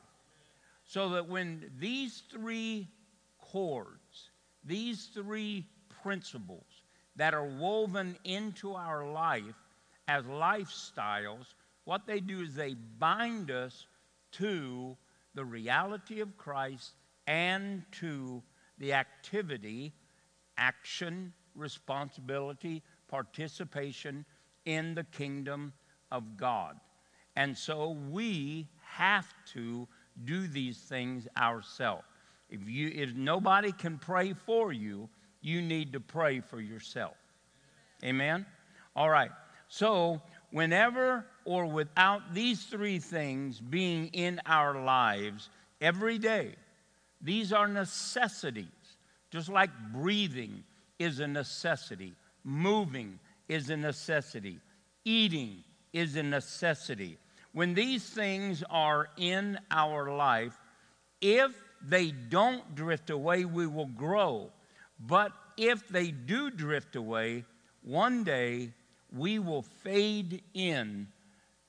So 0.86 1.10
that 1.10 1.28
when 1.28 1.70
these 1.80 2.24
three 2.32 2.88
cords, 3.40 4.30
these 4.64 5.10
three 5.14 5.66
principles 6.02 6.66
that 7.16 7.34
are 7.34 7.46
woven 7.46 8.18
into 8.24 8.74
our 8.74 9.06
life 9.12 9.56
as 10.08 10.24
lifestyles, 10.24 11.54
what 11.84 12.06
they 12.06 12.20
do 12.20 12.42
is 12.42 12.56
they 12.56 12.76
bind 13.00 13.52
us 13.52 13.88
to 14.34 14.96
the 15.34 15.44
reality 15.44 16.22
of 16.22 16.38
Christ 16.38 16.94
and 17.28 17.84
to 17.94 18.42
the 18.78 18.94
activity, 18.94 19.94
action, 20.58 21.34
responsibility, 21.56 22.84
participation 23.08 24.26
in 24.66 24.96
the 24.96 25.04
kingdom 25.06 25.74
of 26.12 26.38
God. 26.38 26.80
And 27.36 27.58
so 27.58 27.98
we 28.10 28.68
have 28.82 29.32
to 29.54 29.88
do 30.26 30.48
these 30.48 30.78
things 30.78 31.28
ourselves. 31.38 32.04
If 32.50 32.68
you 32.68 32.92
if 32.94 33.14
nobody 33.14 33.72
can 33.72 33.98
pray 33.98 34.34
for 34.34 34.72
you, 34.72 35.10
you 35.42 35.62
need 35.62 35.94
to 35.94 36.00
pray 36.00 36.40
for 36.40 36.62
yourself. 36.62 37.16
Amen. 38.04 38.46
All 38.96 39.10
right. 39.10 39.32
So, 39.68 40.22
whenever 40.52 41.26
or 41.46 41.66
without 41.66 42.34
these 42.34 42.64
three 42.66 43.00
things 43.00 43.60
being 43.60 44.08
in 44.08 44.42
our 44.46 44.82
lives 44.82 45.50
every 45.82 46.18
day, 46.18 46.56
these 47.22 47.52
are 47.52 47.68
necessities. 47.68 48.66
Just 49.30 49.50
like 49.50 49.70
breathing 49.94 50.64
is 51.00 51.20
a 51.20 51.28
necessity, 51.28 52.14
moving 52.44 53.20
is 53.50 53.70
a 53.70 53.78
necessity, 53.78 54.60
eating 55.04 55.64
is 55.94 56.16
a 56.16 56.24
necessity. 56.24 57.18
When 57.54 57.74
these 57.74 58.04
things 58.04 58.64
are 58.70 59.10
in 59.18 59.60
our 59.72 60.16
life, 60.16 60.58
if 61.22 61.52
they 61.82 62.12
don't 62.12 62.76
drift 62.76 63.10
away, 63.10 63.46
we 63.46 63.68
will 63.68 63.88
grow. 63.88 64.52
But 65.00 65.32
if 65.58 65.88
they 65.88 66.12
do 66.12 66.50
drift 66.50 66.96
away, 66.96 67.46
one 67.82 68.24
day 68.24 68.74
we 69.16 69.40
will 69.40 69.62
fade 69.62 70.44
in 70.54 71.08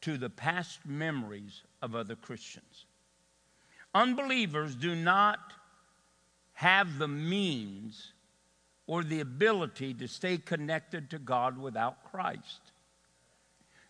to 0.03 0.19
the 0.19 0.31
past 0.31 0.81
memories 0.87 1.63
of 1.83 1.95
other 1.95 2.17
Christians. 2.17 2.87
Unbelievers 3.95 4.75
do 4.75 4.95
not 4.95 5.39
have 6.53 6.99
the 6.99 7.09
means 7.09 8.13
or 8.87 9.05
the 9.05 9.21
ability 9.21 9.95
to 9.95 10.09
stay 10.09 10.39
connected 10.39 11.11
to 11.11 11.19
God 11.19 11.59
without 11.59 12.11
Christ. 12.11 12.73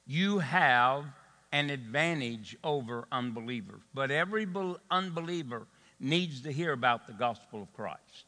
You 0.09 0.39
have 0.39 1.05
an 1.53 1.69
advantage 1.69 2.57
over 2.65 3.07
unbelievers, 3.13 3.83
but 3.93 4.11
every 4.11 4.49
unbeliever 4.91 5.67
needs 6.01 6.41
to 6.43 6.53
hear 6.53 6.73
about 6.73 7.07
the 7.07 7.13
gospel 7.13 7.63
of 7.63 7.73
Christ. 7.75 8.25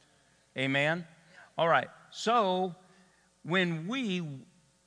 Amen? 0.59 1.07
All 1.57 1.69
right, 1.69 1.89
so 2.11 2.75
when 3.45 3.89
we 3.89 4.23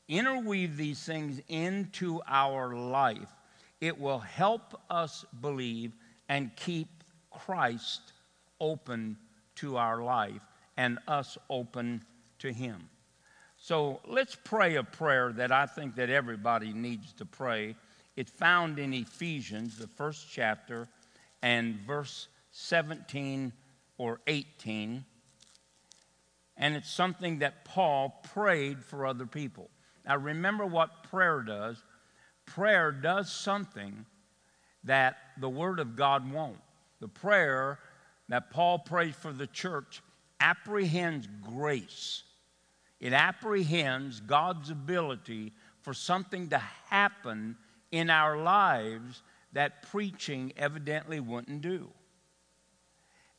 interweave 0.07 0.77
these 0.77 1.03
things 1.03 1.41
into 1.47 2.21
our 2.27 2.75
life, 2.75 3.33
it 3.81 3.99
will 3.99 4.19
help 4.19 4.79
us 4.89 5.25
believe 5.41 5.93
and 6.29 6.55
keep 6.55 7.03
Christ 7.31 8.13
open 8.61 9.17
to 9.55 9.77
our 9.77 10.03
life 10.03 10.41
and 10.77 10.99
us 11.07 11.39
open 11.49 12.03
to 12.39 12.53
him. 12.53 12.87
So 13.63 14.01
let's 14.05 14.35
pray 14.43 14.75
a 14.75 14.83
prayer 14.83 15.31
that 15.37 15.53
I 15.53 15.67
think 15.67 15.95
that 15.95 16.09
everybody 16.09 16.73
needs 16.73 17.13
to 17.13 17.25
pray. 17.25 17.77
It's 18.17 18.29
found 18.29 18.77
in 18.77 18.93
Ephesians, 18.93 19.77
the 19.77 19.87
first 19.87 20.27
chapter, 20.29 20.89
and 21.41 21.75
verse 21.87 22.27
17 22.51 23.53
or 23.97 24.19
18. 24.27 25.05
And 26.57 26.75
it's 26.75 26.91
something 26.91 27.39
that 27.39 27.63
Paul 27.63 28.21
prayed 28.33 28.83
for 28.83 29.05
other 29.05 29.25
people. 29.25 29.69
Now, 30.05 30.17
remember 30.17 30.65
what 30.65 31.03
prayer 31.03 31.41
does. 31.41 31.81
Prayer 32.45 32.91
does 32.91 33.31
something 33.31 34.05
that 34.83 35.15
the 35.39 35.47
Word 35.47 35.79
of 35.79 35.95
God 35.95 36.29
won't. 36.29 36.59
The 36.99 37.07
prayer 37.07 37.79
that 38.27 38.51
Paul 38.51 38.79
prayed 38.79 39.15
for 39.15 39.31
the 39.31 39.47
church 39.47 40.01
apprehends 40.41 41.29
grace, 41.41 42.23
it 43.03 43.11
apprehends 43.11 44.21
God's 44.21 44.69
ability 44.69 45.51
for 45.81 45.93
something 45.93 46.47
to 46.51 46.57
happen 46.87 47.57
in 47.91 48.09
our 48.09 48.37
lives 48.37 49.21
that 49.51 49.91
preaching 49.91 50.53
evidently 50.55 51.19
wouldn't 51.19 51.61
do. 51.61 51.89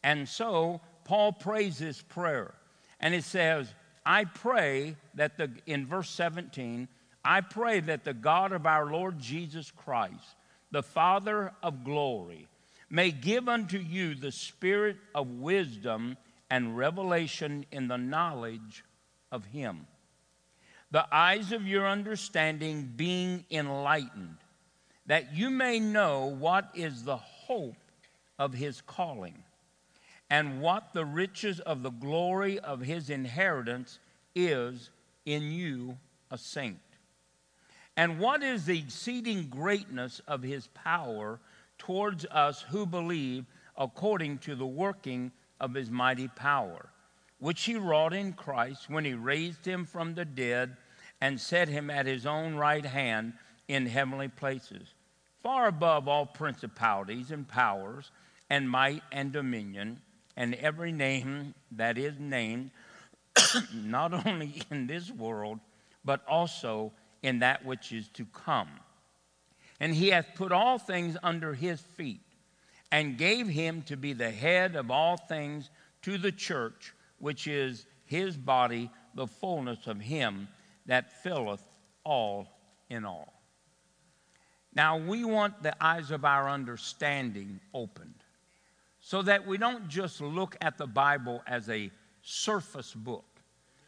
And 0.02 0.28
so 0.28 0.82
Paul 1.06 1.32
prays 1.32 1.78
this 1.78 2.02
prayer, 2.02 2.52
and 3.00 3.14
it 3.14 3.24
says, 3.24 3.74
I 4.04 4.26
pray 4.26 4.96
that 5.14 5.38
the, 5.38 5.50
in 5.64 5.86
verse 5.86 6.10
17, 6.10 6.86
I 7.24 7.40
pray 7.40 7.80
that 7.80 8.04
the 8.04 8.12
God 8.12 8.52
of 8.52 8.66
our 8.66 8.92
Lord 8.92 9.18
Jesus 9.18 9.70
Christ, 9.70 10.36
the 10.72 10.82
Father 10.82 11.54
of 11.62 11.84
glory, 11.84 12.48
may 12.90 13.10
give 13.10 13.48
unto 13.48 13.78
you 13.78 14.14
the 14.14 14.30
spirit 14.30 14.98
of 15.14 15.26
wisdom 15.26 16.18
and 16.50 16.76
revelation 16.76 17.64
in 17.72 17.88
the 17.88 17.96
knowledge 17.96 18.84
of 19.34 19.44
Him. 19.46 19.86
The 20.90 21.06
eyes 21.12 21.52
of 21.52 21.66
your 21.66 21.86
understanding 21.88 22.92
being 22.96 23.44
enlightened, 23.50 24.36
that 25.06 25.34
you 25.34 25.50
may 25.50 25.80
know 25.80 26.26
what 26.26 26.70
is 26.74 27.02
the 27.02 27.16
hope 27.16 27.76
of 28.38 28.54
His 28.54 28.80
calling 28.80 29.42
and 30.30 30.60
what 30.60 30.92
the 30.92 31.04
riches 31.04 31.60
of 31.60 31.82
the 31.82 31.90
glory 31.90 32.58
of 32.58 32.80
his 32.80 33.10
inheritance 33.10 33.98
is 34.34 34.90
in 35.26 35.52
you, 35.52 35.96
a 36.30 36.38
saint. 36.38 36.80
And 37.96 38.18
what 38.18 38.42
is 38.42 38.64
the 38.64 38.78
exceeding 38.78 39.48
greatness 39.48 40.20
of 40.26 40.42
his 40.42 40.66
power 40.68 41.38
towards 41.78 42.24
us 42.26 42.62
who 42.62 42.86
believe 42.86 43.44
according 43.76 44.38
to 44.38 44.54
the 44.54 44.66
working 44.66 45.30
of 45.60 45.74
his 45.74 45.90
mighty 45.90 46.28
power, 46.28 46.88
which 47.44 47.64
he 47.64 47.76
wrought 47.76 48.14
in 48.14 48.32
Christ 48.32 48.88
when 48.88 49.04
he 49.04 49.12
raised 49.12 49.66
him 49.66 49.84
from 49.84 50.14
the 50.14 50.24
dead 50.24 50.78
and 51.20 51.38
set 51.38 51.68
him 51.68 51.90
at 51.90 52.06
his 52.06 52.24
own 52.24 52.54
right 52.54 52.86
hand 52.86 53.34
in 53.68 53.84
heavenly 53.84 54.28
places, 54.28 54.94
far 55.42 55.66
above 55.66 56.08
all 56.08 56.24
principalities 56.24 57.30
and 57.30 57.46
powers 57.46 58.10
and 58.48 58.70
might 58.70 59.02
and 59.12 59.30
dominion 59.30 60.00
and 60.38 60.54
every 60.54 60.90
name 60.90 61.52
that 61.72 61.98
is 61.98 62.18
named, 62.18 62.70
not 63.74 64.26
only 64.26 64.62
in 64.70 64.86
this 64.86 65.10
world, 65.10 65.60
but 66.02 66.22
also 66.26 66.92
in 67.22 67.40
that 67.40 67.62
which 67.62 67.92
is 67.92 68.08
to 68.08 68.24
come. 68.24 68.70
And 69.80 69.94
he 69.94 70.08
hath 70.08 70.28
put 70.34 70.50
all 70.50 70.78
things 70.78 71.18
under 71.22 71.52
his 71.52 71.82
feet, 71.82 72.22
and 72.90 73.18
gave 73.18 73.48
him 73.48 73.82
to 73.82 73.98
be 73.98 74.14
the 74.14 74.30
head 74.30 74.76
of 74.76 74.90
all 74.90 75.18
things 75.18 75.68
to 76.00 76.16
the 76.16 76.32
church, 76.32 76.94
which 77.24 77.46
is 77.46 77.86
his 78.04 78.36
body, 78.36 78.90
the 79.14 79.26
fullness 79.26 79.86
of 79.86 79.98
him 79.98 80.46
that 80.84 81.22
filleth 81.22 81.66
all 82.04 82.46
in 82.90 83.06
all. 83.06 83.32
Now, 84.74 84.98
we 84.98 85.24
want 85.24 85.62
the 85.62 85.74
eyes 85.82 86.10
of 86.10 86.26
our 86.26 86.50
understanding 86.50 87.60
opened 87.72 88.22
so 89.00 89.22
that 89.22 89.46
we 89.46 89.56
don't 89.56 89.88
just 89.88 90.20
look 90.20 90.54
at 90.60 90.76
the 90.76 90.86
Bible 90.86 91.42
as 91.46 91.70
a 91.70 91.90
surface 92.20 92.92
book. 92.92 93.24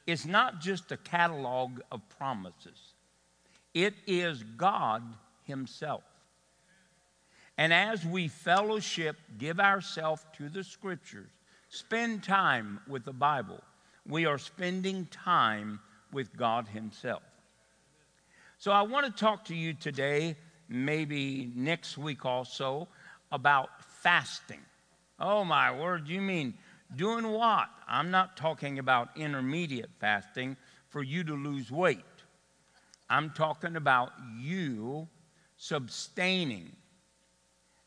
It's 0.07 0.25
not 0.25 0.63
just 0.63 0.91
a 0.91 0.97
catalog 0.97 1.81
of 1.93 2.01
promises, 2.09 2.95
it 3.75 3.93
is 4.07 4.45
God 4.57 5.03
Himself. 5.45 6.05
And 7.59 7.71
as 7.71 8.03
we 8.03 8.29
fellowship, 8.29 9.19
give 9.37 9.61
ourselves 9.61 10.25
to 10.39 10.49
the 10.49 10.65
scriptures, 10.65 11.36
spend 11.77 12.23
time 12.23 12.81
with 12.89 13.05
the 13.05 13.13
Bible, 13.13 13.63
we 14.09 14.25
are 14.27 14.39
spending 14.39 15.07
time 15.07 15.79
with 16.13 16.37
God 16.37 16.67
Himself. 16.69 17.23
So 18.59 18.73
I 18.73 18.83
want 18.83 19.07
to 19.07 19.13
talk 19.13 19.45
to 19.47 19.55
you 19.55 19.75
today, 19.75 20.37
maybe 20.69 21.53
next 21.55 21.99
week 21.99 22.25
also, 22.25 22.89
about 23.31 23.69
fasting. 23.83 24.61
Oh, 25.21 25.45
my 25.45 25.71
word, 25.79 26.09
you 26.09 26.21
mean 26.21 26.55
doing 26.95 27.31
what? 27.31 27.69
I'm 27.87 28.11
not 28.11 28.37
talking 28.37 28.79
about 28.79 29.11
intermediate 29.17 29.91
fasting 30.01 30.57
for 30.89 31.03
you 31.03 31.25
to 31.25 31.35
lose 31.35 31.71
weight. 31.71 32.05
I'm 33.11 33.31
talking 33.31 33.77
about 33.77 34.13
you 34.39 35.07
substaining, 35.61 36.71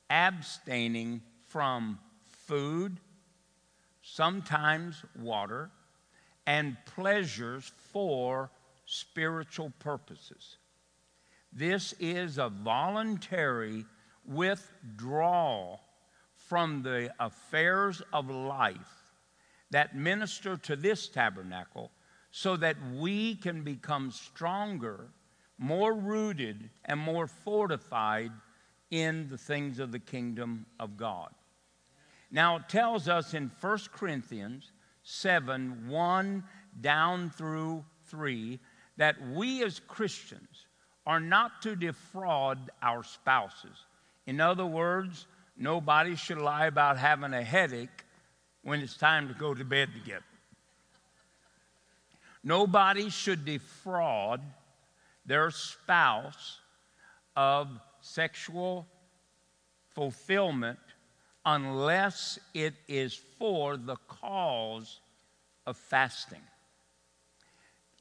abstaining 0.10 1.22
from 1.48 1.99
food, 2.45 2.98
sometimes 4.14 5.03
water, 5.19 5.69
and 6.45 6.77
pleasures 6.86 7.72
for 7.91 8.49
spiritual 8.86 9.72
purposes. 9.80 10.57
This 11.53 11.94
is 11.99 12.38
a 12.38 12.49
voluntary 12.49 13.86
withdrawal 14.26 15.81
from 16.36 16.81
the 16.81 17.14
affairs 17.19 18.02
of 18.11 18.30
life 18.30 19.14
that 19.72 19.95
minister 19.95 20.57
to 20.57 20.76
this 20.76 21.07
tabernacle 21.07 21.91
so 22.31 22.57
that 22.57 22.77
we 22.95 23.36
can 23.36 23.64
become 23.64 24.11
stronger, 24.11 25.07
more 25.57 25.94
rooted, 25.94 26.69
and 26.86 26.99
more 26.99 27.27
fortified 27.27 28.31
in 28.90 29.27
the 29.27 29.38
things 29.38 29.80
of 29.80 29.91
the 29.91 29.99
kingdom 29.99 30.65
of 30.80 30.98
God. 30.98 31.30
Now, 32.31 32.57
it 32.57 32.69
tells 32.69 33.07
us 33.07 33.34
in 33.34 33.51
1 33.60 33.80
Corinthians 33.91 34.72
7 35.03 35.88
1 35.88 36.43
down 36.81 37.30
through 37.31 37.84
3 38.07 38.60
that 38.97 39.15
we 39.30 39.64
as 39.64 39.80
Christians 39.80 40.68
are 41.07 41.19
not 41.19 41.61
to 41.64 41.76
defraud 41.76 42.69
our 42.81 43.03
spouses. 43.03 43.85
In 44.27 44.39
other 44.39 44.65
words, 44.65 45.26
nobody 45.57 46.15
should 46.15 46.38
lie 46.38 46.68
about 46.68 46.97
having 46.97 47.34
a 47.34 47.41
headache 47.41 48.06
when 48.61 48.81
it's 48.81 48.97
time 48.97 49.27
to 49.27 49.34
go 49.34 49.53
to 49.56 49.65
bed 49.65 49.89
together. 49.93 50.23
Nobody 52.43 53.10
should 53.10 53.45
defraud 53.45 54.41
their 55.26 55.49
spouse 55.51 56.60
of 57.35 57.69
sexual 58.01 58.88
fulfillment 59.95 60.80
unless 61.50 62.38
it 62.54 62.76
is 62.88 63.20
for 63.40 63.76
the 63.76 63.96
cause 64.08 65.00
of 65.66 65.76
fasting. 65.76 66.42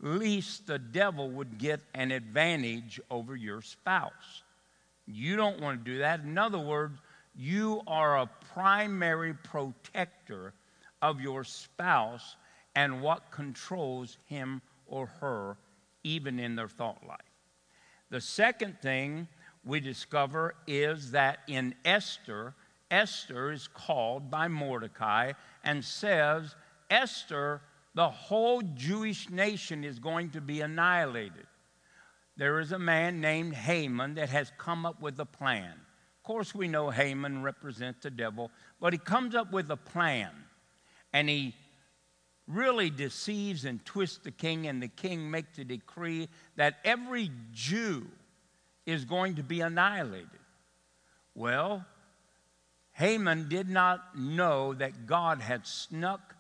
Least 0.01 0.67
the 0.67 0.79
devil 0.79 1.31
would 1.31 1.57
get 1.57 1.81
an 1.95 2.11
advantage 2.11 3.01
over 3.11 3.35
your 3.35 3.63
spouse. 3.63 4.43
You 5.07 5.37
don't 5.37 5.61
want 5.61 5.83
to 5.83 5.91
do 5.93 5.99
that. 6.01 6.21
In 6.21 6.37
other 6.37 6.59
words, 6.59 6.99
you 7.35 7.81
are 7.87 8.19
a 8.19 8.31
primary 8.53 9.33
protector 9.33 10.53
of 11.01 11.19
your 11.19 11.43
spouse 11.43 12.37
and 12.75 13.01
what 13.01 13.31
controls 13.31 14.19
him 14.27 14.61
or 14.87 15.07
her, 15.21 15.57
even 16.05 16.39
in 16.39 16.55
their 16.55 16.69
thought 16.69 17.03
life. 17.09 17.19
The 18.11 18.21
second 18.21 18.79
thing 18.83 19.27
we 19.65 19.81
discover 19.81 20.55
is 20.67 21.13
that 21.13 21.39
in 21.49 21.75
Esther, 21.87 22.55
Esther 22.91 23.53
is 23.53 23.69
called 23.69 24.31
by 24.31 24.49
Mordecai 24.49 25.33
and 25.65 25.85
says, 25.85 26.55
Esther, 26.91 27.61
the 27.95 28.09
whole 28.09 28.63
Jewish 28.63 29.29
nation 29.29 29.85
is 29.85 29.99
going 29.99 30.31
to 30.31 30.41
be 30.41 30.61
annihilated. 30.61 31.47
There 32.37 32.61
is 32.61 32.73
a 32.73 32.79
man 32.79 33.21
named 33.21 33.55
Haman 33.55 34.15
that 34.15 34.29
has 34.29 34.53
come 34.59 34.87
up 34.87 35.03
with 35.03 35.19
a 35.19 35.27
plan. 35.27 35.73
Of 35.73 36.23
course, 36.23 36.55
we 36.55 36.69
know 36.69 36.91
Haman 36.91 37.43
represents 37.43 38.03
the 38.03 38.11
devil, 38.11 38.51
but 38.81 38.93
he 38.93 38.99
comes 38.99 39.35
up 39.35 39.53
with 39.53 39.71
a 39.71 39.77
plan 39.77 40.31
and 41.13 41.29
he 41.29 41.55
really 42.47 42.91
deceives 42.91 43.65
and 43.65 43.85
twists 43.85 44.19
the 44.19 44.31
king, 44.31 44.67
and 44.67 44.83
the 44.83 44.89
king 44.89 45.31
makes 45.31 45.59
a 45.59 45.65
decree 45.65 46.29
that 46.57 46.79
every 46.85 47.31
Jew 47.53 48.07
is 48.87 49.05
going 49.05 49.35
to 49.35 49.43
be 49.43 49.61
annihilated. 49.61 50.29
Well, 51.35 51.85
Haman 52.99 53.49
did 53.49 53.69
not 53.69 54.19
know 54.19 54.75
that 54.75 55.07
God 55.07 55.41
had 55.41 55.67
snuck 55.67 56.35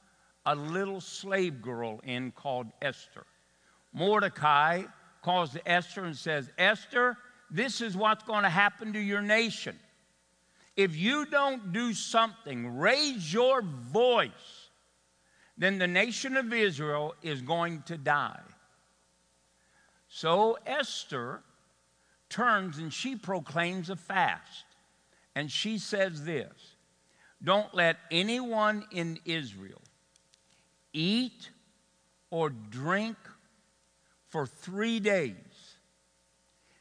a 0.45 0.55
little 0.55 1.01
slave 1.01 1.63
girl 1.63 2.01
in 2.05 2.33
called 2.33 2.67
Esther. 2.83 3.25
Mordecai 3.93 4.83
calls 5.23 5.51
to 5.53 5.69
Esther 5.69 6.05
and 6.05 6.17
says, 6.17 6.51
Esther, 6.59 7.17
this 7.51 7.81
is 7.81 7.97
what's 7.97 8.25
going 8.25 8.43
to 8.43 8.51
happen 8.51 8.93
to 8.93 9.01
your 9.01 9.23
nation. 9.23 9.79
If 10.77 10.97
you 10.97 11.27
don't 11.27 11.73
do 11.73 11.93
something, 11.93 12.79
raise 12.79 13.33
your 13.33 13.63
voice 13.63 14.69
then 15.59 15.79
the 15.79 15.89
nation 15.89 16.37
of 16.37 16.53
Israel 16.53 17.17
is 17.21 17.43
going 17.43 17.83
to 17.83 17.99
die. 17.99 18.41
So 20.09 20.57
Esther 20.65 21.43
turns 22.31 22.79
and 22.79 22.93
she 22.93 23.17
proclaims 23.17 23.91
a 23.91 23.97
fast. 23.97 24.65
And 25.39 25.53
she 25.53 25.79
says 25.79 26.25
this 26.25 26.75
Don't 27.45 27.73
let 27.73 27.97
anyone 28.11 28.85
in 28.91 29.21
Israel 29.25 29.81
eat 30.93 31.51
or 32.29 32.51
drink 32.51 33.17
for 34.31 34.47
three 34.49 34.99
days. 34.99 35.37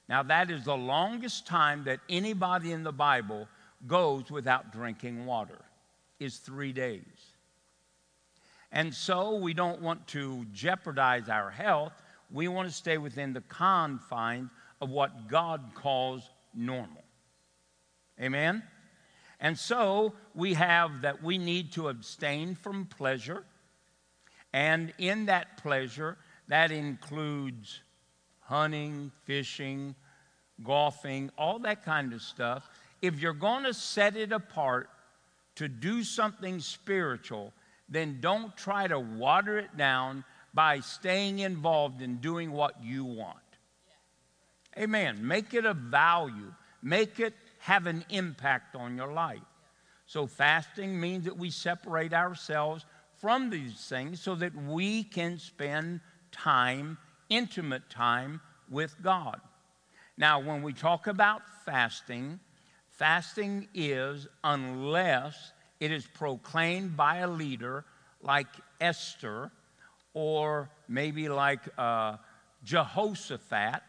Now, 0.09 0.23
that 0.23 0.49
is 0.49 0.65
the 0.65 0.75
longest 0.75 1.45
time 1.45 1.83
that 1.83 1.99
anybody 2.09 2.71
in 2.71 2.83
the 2.83 2.91
Bible 2.91 3.47
goes 3.85 4.31
without 4.31 4.73
drinking 4.73 5.27
water, 5.27 5.59
is 6.19 6.37
three 6.37 6.73
days. 6.73 7.03
And 8.71 8.91
so 8.91 9.35
we 9.35 9.53
don't 9.53 9.83
want 9.83 10.07
to 10.07 10.47
jeopardize 10.51 11.29
our 11.29 11.51
health. 11.51 11.93
We 12.31 12.47
want 12.47 12.67
to 12.67 12.73
stay 12.73 12.97
within 12.97 13.33
the 13.33 13.41
confines 13.41 14.49
of 14.81 14.89
what 14.89 15.27
God 15.27 15.61
calls 15.75 16.27
normal. 16.55 17.03
Amen? 18.21 18.63
And 19.39 19.57
so 19.57 20.13
we 20.33 20.55
have 20.55 21.01
that 21.01 21.23
we 21.23 21.37
need 21.37 21.73
to 21.73 21.89
abstain 21.89 22.55
from 22.55 22.85
pleasure. 22.85 23.43
And 24.53 24.93
in 24.97 25.27
that 25.27 25.57
pleasure, 25.57 26.17
that 26.47 26.71
includes 26.71 27.81
hunting, 28.41 29.11
fishing, 29.25 29.95
golfing, 30.63 31.29
all 31.37 31.59
that 31.59 31.83
kind 31.83 32.13
of 32.13 32.21
stuff. 32.21 32.67
If 33.01 33.19
you're 33.19 33.33
going 33.33 33.65
to 33.65 33.73
set 33.73 34.15
it 34.15 34.31
apart 34.31 34.89
to 35.55 35.67
do 35.67 36.03
something 36.03 36.59
spiritual, 36.59 37.53
then 37.89 38.19
don't 38.19 38.55
try 38.57 38.87
to 38.87 38.99
water 38.99 39.59
it 39.59 39.75
down 39.77 40.23
by 40.53 40.79
staying 40.79 41.39
involved 41.39 42.01
in 42.01 42.17
doing 42.17 42.51
what 42.51 42.83
you 42.83 43.05
want. 43.05 43.37
Amen. 44.77 45.27
Make 45.27 45.53
it 45.53 45.65
a 45.65 45.73
value, 45.73 46.53
make 46.81 47.19
it 47.19 47.33
have 47.59 47.87
an 47.87 48.05
impact 48.09 48.75
on 48.75 48.95
your 48.95 49.13
life. 49.13 49.41
So, 50.05 50.25
fasting 50.25 50.99
means 50.99 51.25
that 51.25 51.37
we 51.37 51.49
separate 51.49 52.13
ourselves 52.13 52.85
from 53.19 53.49
these 53.49 53.75
things 53.87 54.21
so 54.21 54.35
that 54.35 54.55
we 54.55 55.03
can 55.03 55.37
spend 55.37 55.99
time, 56.31 56.97
intimate 57.29 57.89
time 57.89 58.41
with 58.69 58.95
God. 59.01 59.41
Now, 60.17 60.39
when 60.39 60.63
we 60.63 60.73
talk 60.73 61.07
about 61.07 61.41
fasting, 61.65 62.39
fasting 62.89 63.67
is 63.73 64.27
unless 64.43 65.51
it 65.79 65.91
is 65.91 66.07
proclaimed 66.07 66.95
by 66.95 67.17
a 67.17 67.27
leader 67.27 67.85
like 68.21 68.47
Esther 68.81 69.51
or 70.13 70.69
maybe 70.87 71.29
like 71.29 71.61
uh, 71.77 72.17
Jehoshaphat, 72.63 73.81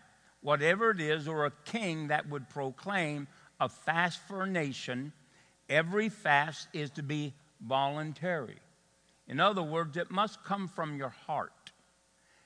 whatever 0.43 0.91
it 0.91 1.01
is, 1.01 1.27
or 1.27 1.47
a 1.47 1.53
king 1.65 2.09
that 2.09 2.29
would 2.29 2.49
proclaim 2.51 3.27
a 3.61 3.69
fast 3.69 4.21
for 4.29 4.43
a 4.43 4.47
nation, 4.47 5.13
every 5.69 6.09
fast 6.09 6.69
is 6.73 6.91
to 6.93 7.03
be 7.03 7.35
voluntary. 7.61 8.59
In 9.27 9.41
other 9.41 9.63
words, 9.63 9.97
it 9.97 10.11
must 10.11 10.43
come 10.45 10.69
from 10.69 10.97
your 10.97 11.11
heart. 11.27 11.73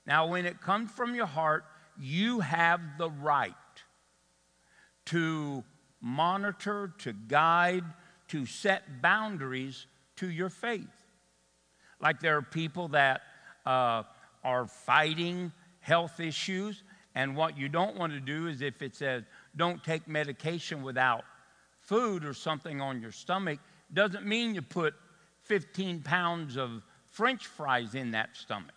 Now, 0.07 0.27
when 0.27 0.47
it 0.47 0.61
comes 0.61 0.91
from 0.91 1.15
your 1.15 1.27
heart, 1.27 1.65
you 1.99 2.41
have 2.41 2.81
the 2.99 3.11
right 3.11 3.55
to 5.07 5.63
monitor, 6.01 6.93
to 6.99 7.13
guide, 7.13 7.85
to 8.29 8.47
set 8.47 9.01
boundaries 9.01 9.87
to 10.17 10.29
your 10.29 10.49
faith. 10.49 10.89
Like 12.01 12.21
there 12.21 12.37
are 12.37 12.43
people 12.43 12.89
that 12.89 13.23
uh, 13.65 14.03
are 14.43 14.67
fighting 14.67 15.53
health 15.81 16.19
issues, 16.19 16.83
and 17.15 17.37
what 17.37 17.57
you 17.57 17.69
don't 17.69 17.97
want 17.97 18.13
to 18.13 18.21
do 18.21 18.49
is 18.49 18.63
if 18.63 18.83
it 18.83 18.97
says 18.97 19.25
don't 19.57 19.83
take 19.85 20.09
medication 20.09 20.83
without 20.83 21.25
food 21.81 22.25
or 22.25 22.35
something 22.35 22.81
on 22.81 23.01
your 23.01 23.13
stomach, 23.13 23.59
doesn't 23.93 24.27
mean 24.27 24.55
you 24.55 24.63
put 24.63 24.95
15 25.45 26.03
pounds 26.03 26.57
of 26.57 26.83
french 27.07 27.47
fries 27.47 27.95
in 27.95 28.13
that 28.13 28.37
stomach. 28.37 28.75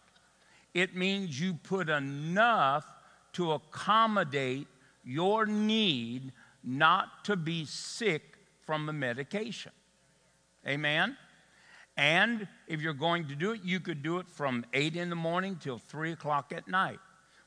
It 0.73 0.95
means 0.95 1.39
you 1.39 1.53
put 1.53 1.89
enough 1.89 2.85
to 3.33 3.53
accommodate 3.53 4.67
your 5.03 5.45
need 5.45 6.33
not 6.63 7.23
to 7.25 7.35
be 7.35 7.65
sick 7.65 8.37
from 8.65 8.85
the 8.85 8.93
medication. 8.93 9.71
Amen? 10.67 11.15
And 11.95 12.47
if 12.67 12.81
you're 12.81 12.93
going 12.93 13.27
to 13.27 13.35
do 13.35 13.51
it, 13.51 13.61
you 13.63 13.79
could 13.79 14.03
do 14.03 14.17
it 14.17 14.27
from 14.27 14.65
8 14.73 14.95
in 14.95 15.09
the 15.09 15.15
morning 15.15 15.57
till 15.61 15.77
3 15.77 16.11
o'clock 16.11 16.51
at 16.53 16.67
night, 16.67 16.99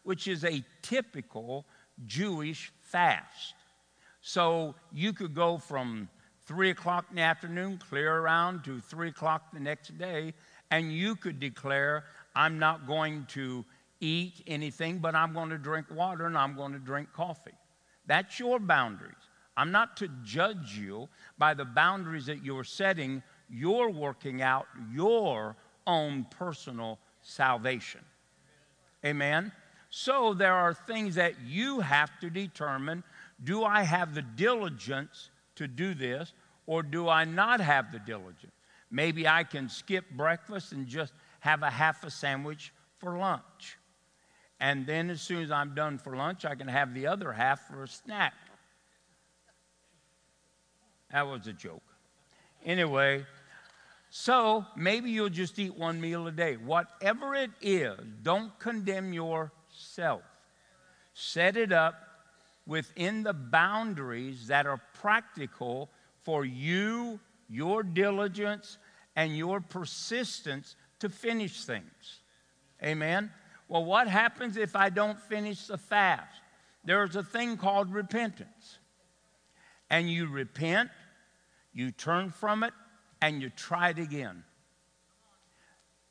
which 0.04 0.26
is 0.26 0.44
a 0.44 0.64
typical 0.80 1.66
Jewish 2.06 2.72
fast. 2.90 3.54
So 4.20 4.74
you 4.92 5.12
could 5.12 5.34
go 5.34 5.58
from 5.58 6.08
three 6.46 6.70
o'clock 6.70 7.06
in 7.10 7.16
the 7.16 7.22
afternoon, 7.22 7.78
clear 7.88 8.16
around 8.16 8.64
to 8.64 8.80
three 8.80 9.08
o'clock 9.08 9.52
the 9.52 9.60
next 9.60 9.96
day, 9.98 10.34
and 10.70 10.92
you 10.92 11.14
could 11.14 11.38
declare, 11.38 12.04
I'm 12.34 12.58
not 12.58 12.86
going 12.86 13.26
to 13.30 13.64
eat 14.00 14.42
anything, 14.46 14.98
but 14.98 15.14
I'm 15.14 15.32
going 15.32 15.50
to 15.50 15.58
drink 15.58 15.86
water 15.90 16.26
and 16.26 16.36
I'm 16.36 16.56
going 16.56 16.72
to 16.72 16.78
drink 16.78 17.12
coffee. 17.12 17.54
That's 18.06 18.38
your 18.38 18.58
boundaries. 18.58 19.14
I'm 19.56 19.72
not 19.72 19.96
to 19.98 20.08
judge 20.22 20.78
you 20.78 21.08
by 21.36 21.54
the 21.54 21.64
boundaries 21.64 22.26
that 22.26 22.44
you're 22.44 22.64
setting. 22.64 23.22
You're 23.50 23.90
working 23.90 24.40
out 24.40 24.66
your 24.92 25.56
own 25.86 26.26
personal 26.30 26.98
salvation. 27.22 28.00
Amen? 29.04 29.52
So 30.00 30.32
there 30.32 30.54
are 30.54 30.74
things 30.74 31.16
that 31.16 31.40
you 31.44 31.80
have 31.80 32.20
to 32.20 32.30
determine 32.30 33.02
do 33.42 33.64
I 33.64 33.82
have 33.82 34.14
the 34.14 34.22
diligence 34.22 35.30
to 35.56 35.66
do 35.66 35.92
this 35.92 36.32
or 36.66 36.84
do 36.84 37.08
I 37.08 37.24
not 37.24 37.60
have 37.60 37.90
the 37.90 37.98
diligence? 37.98 38.52
Maybe 38.92 39.26
I 39.26 39.42
can 39.42 39.68
skip 39.68 40.04
breakfast 40.12 40.70
and 40.70 40.86
just 40.86 41.12
have 41.40 41.64
a 41.64 41.70
half 41.70 42.04
a 42.04 42.12
sandwich 42.12 42.72
for 42.98 43.18
lunch. 43.18 43.76
And 44.60 44.86
then 44.86 45.10
as 45.10 45.20
soon 45.20 45.42
as 45.42 45.50
I'm 45.50 45.74
done 45.74 45.98
for 45.98 46.14
lunch, 46.14 46.44
I 46.44 46.54
can 46.54 46.68
have 46.68 46.94
the 46.94 47.08
other 47.08 47.32
half 47.32 47.66
for 47.66 47.82
a 47.82 47.88
snack. 47.88 48.34
That 51.10 51.26
was 51.26 51.48
a 51.48 51.52
joke. 51.52 51.82
Anyway, 52.64 53.26
so 54.10 54.64
maybe 54.76 55.10
you'll 55.10 55.28
just 55.28 55.58
eat 55.58 55.76
one 55.76 56.00
meal 56.00 56.28
a 56.28 56.32
day. 56.32 56.54
Whatever 56.54 57.34
it 57.34 57.50
is, 57.60 57.98
don't 58.22 58.56
condemn 58.60 59.12
Set 61.14 61.56
it 61.56 61.72
up 61.72 61.94
within 62.66 63.22
the 63.22 63.32
boundaries 63.32 64.48
that 64.48 64.66
are 64.66 64.80
practical 64.94 65.90
for 66.22 66.44
you, 66.44 67.18
your 67.48 67.82
diligence, 67.82 68.78
and 69.16 69.36
your 69.36 69.60
persistence 69.60 70.76
to 71.00 71.08
finish 71.08 71.64
things. 71.64 72.20
Amen? 72.82 73.32
Well, 73.68 73.84
what 73.84 74.06
happens 74.06 74.56
if 74.56 74.76
I 74.76 74.90
don't 74.90 75.18
finish 75.18 75.66
the 75.66 75.78
fast? 75.78 76.40
There's 76.84 77.16
a 77.16 77.22
thing 77.22 77.56
called 77.56 77.92
repentance. 77.92 78.78
And 79.90 80.10
you 80.10 80.28
repent, 80.28 80.90
you 81.72 81.90
turn 81.90 82.30
from 82.30 82.62
it, 82.62 82.74
and 83.20 83.42
you 83.42 83.50
try 83.50 83.90
it 83.90 83.98
again. 83.98 84.44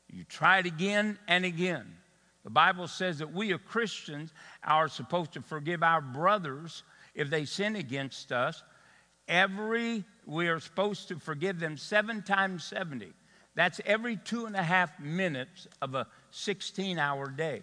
You 0.08 0.24
try 0.24 0.58
it 0.58 0.66
again 0.66 1.18
and 1.28 1.44
again. 1.44 1.96
The 2.44 2.50
Bible 2.50 2.88
says 2.88 3.18
that 3.18 3.32
we 3.32 3.52
as 3.52 3.60
Christians 3.66 4.32
are 4.62 4.88
supposed 4.88 5.32
to 5.32 5.42
forgive 5.42 5.82
our 5.82 6.00
brothers 6.00 6.82
if 7.14 7.30
they 7.30 7.44
sin 7.44 7.76
against 7.76 8.32
us. 8.32 8.62
Every, 9.26 10.04
we 10.24 10.48
are 10.48 10.60
supposed 10.60 11.08
to 11.08 11.18
forgive 11.18 11.60
them 11.60 11.76
seven 11.76 12.22
times 12.22 12.64
70. 12.64 13.12
That's 13.54 13.80
every 13.84 14.16
two 14.16 14.46
and 14.46 14.56
a 14.56 14.62
half 14.62 14.98
minutes 15.00 15.66
of 15.82 15.94
a 15.94 16.06
16 16.30 16.98
hour 16.98 17.28
day. 17.28 17.62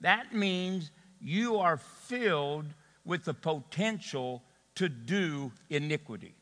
That 0.00 0.34
means 0.34 0.90
you 1.20 1.58
are 1.58 1.76
filled 1.76 2.66
with 3.04 3.24
the 3.24 3.34
potential 3.34 4.42
to 4.74 4.88
do 4.88 5.52
iniquity. 5.70 6.34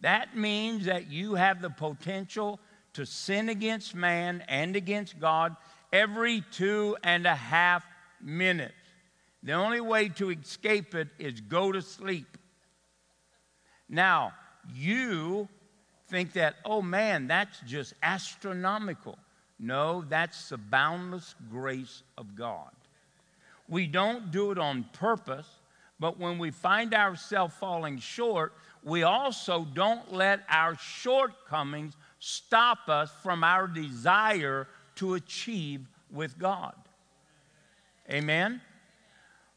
That 0.00 0.36
means 0.36 0.86
that 0.86 1.10
you 1.10 1.34
have 1.34 1.60
the 1.60 1.70
potential 1.70 2.60
to 2.94 3.04
sin 3.04 3.48
against 3.48 3.94
man 3.94 4.42
and 4.48 4.74
against 4.74 5.20
God 5.20 5.54
every 5.92 6.42
two 6.52 6.96
and 7.02 7.26
a 7.26 7.34
half 7.34 7.84
minutes. 8.20 8.74
The 9.42 9.52
only 9.52 9.80
way 9.80 10.08
to 10.10 10.30
escape 10.30 10.94
it 10.94 11.08
is 11.18 11.40
go 11.40 11.72
to 11.72 11.80
sleep. 11.80 12.36
Now, 13.88 14.32
you 14.74 15.48
think 16.08 16.34
that, 16.34 16.56
oh 16.64 16.82
man, 16.82 17.26
that's 17.26 17.60
just 17.66 17.94
astronomical. 18.02 19.18
No, 19.58 20.04
that's 20.08 20.48
the 20.48 20.58
boundless 20.58 21.34
grace 21.50 22.02
of 22.18 22.34
God. 22.34 22.70
We 23.68 23.86
don't 23.86 24.30
do 24.30 24.50
it 24.50 24.58
on 24.58 24.84
purpose, 24.92 25.46
but 25.98 26.18
when 26.18 26.38
we 26.38 26.50
find 26.50 26.92
ourselves 26.94 27.54
falling 27.58 27.98
short, 27.98 28.52
we 28.82 29.02
also 29.02 29.66
don't 29.74 30.12
let 30.12 30.40
our 30.48 30.76
shortcomings 30.76 31.94
stop 32.18 32.88
us 32.88 33.10
from 33.22 33.44
our 33.44 33.66
desire 33.66 34.66
to 35.00 35.14
achieve 35.14 35.88
with 36.12 36.38
God. 36.38 36.74
Amen? 38.10 38.60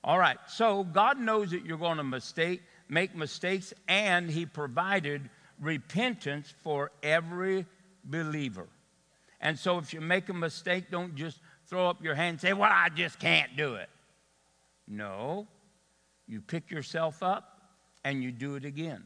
All 0.02 0.18
right, 0.18 0.38
so 0.48 0.86
God 0.86 1.20
knows 1.20 1.52
that 1.52 1.66
you're 1.66 1.78
going 1.78 1.98
to 1.98 2.04
mistake, 2.04 2.62
make 2.88 3.14
mistakes, 3.14 3.74
and 3.90 4.30
He 4.30 4.46
provided 4.46 5.30
repentance 5.60 6.54
for 6.64 6.92
every 7.02 7.66
believer. 8.06 8.68
And 9.42 9.60
so 9.60 9.78
if 9.80 9.94
you 9.94 10.00
make 10.00 10.30
a 10.30 10.34
mistake, 10.34 10.86
don't 10.90 11.14
just 11.16 11.40
throw 11.68 11.90
up 11.90 12.02
your 12.02 12.16
hand 12.16 12.36
and 12.36 12.42
say, 12.42 12.54
Well, 12.54 12.72
I 12.72 12.88
just 12.88 13.20
can't 13.20 13.56
do 13.58 13.76
it. 13.76 13.90
No, 14.88 15.48
you 16.26 16.40
pick 16.40 16.72
yourself 16.72 17.22
up 17.22 17.62
and 18.06 18.24
you 18.24 18.32
do 18.32 18.56
it 18.56 18.64
again. 18.64 19.04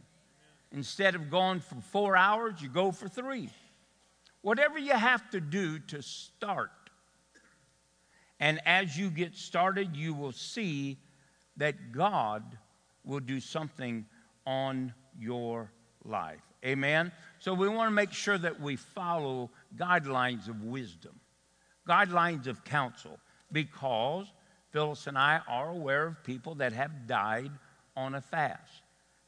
Instead 0.72 1.16
of 1.16 1.32
going 1.32 1.62
for 1.62 1.82
four 1.82 2.16
hours, 2.16 2.62
you 2.62 2.70
go 2.70 2.92
for 2.92 3.08
three. 3.08 3.50
Whatever 4.48 4.80
you 4.80 4.94
have 4.94 5.30
to 5.32 5.42
do 5.42 5.78
to 5.78 6.02
start. 6.02 6.72
And 8.40 8.62
as 8.66 8.98
you 8.98 9.10
get 9.10 9.36
started, 9.36 9.94
you 9.94 10.14
will 10.14 10.32
see 10.32 11.00
that 11.58 11.92
God 11.92 12.58
will 13.04 13.20
do 13.20 13.42
something 13.42 14.06
on 14.46 14.94
your 15.20 15.70
life. 16.06 16.40
Amen? 16.64 17.12
So 17.40 17.54
we 17.54 17.68
want 17.68 17.88
to 17.88 17.94
make 17.94 18.14
sure 18.14 18.38
that 18.38 18.62
we 18.62 18.78
follow 18.78 19.52
guidelines 19.76 20.48
of 20.48 20.64
wisdom, 20.64 21.20
guidelines 21.86 22.48
of 22.48 22.64
counsel, 22.64 23.20
because 23.52 24.28
Phyllis 24.72 25.08
and 25.08 25.18
I 25.18 25.42
are 25.50 25.72
aware 25.72 26.08
of 26.08 26.24
people 26.24 26.56
that 26.56 26.72
have 26.72 27.06
died 27.06 27.52
on 27.98 28.16
a 28.16 28.22
fast. 28.22 28.82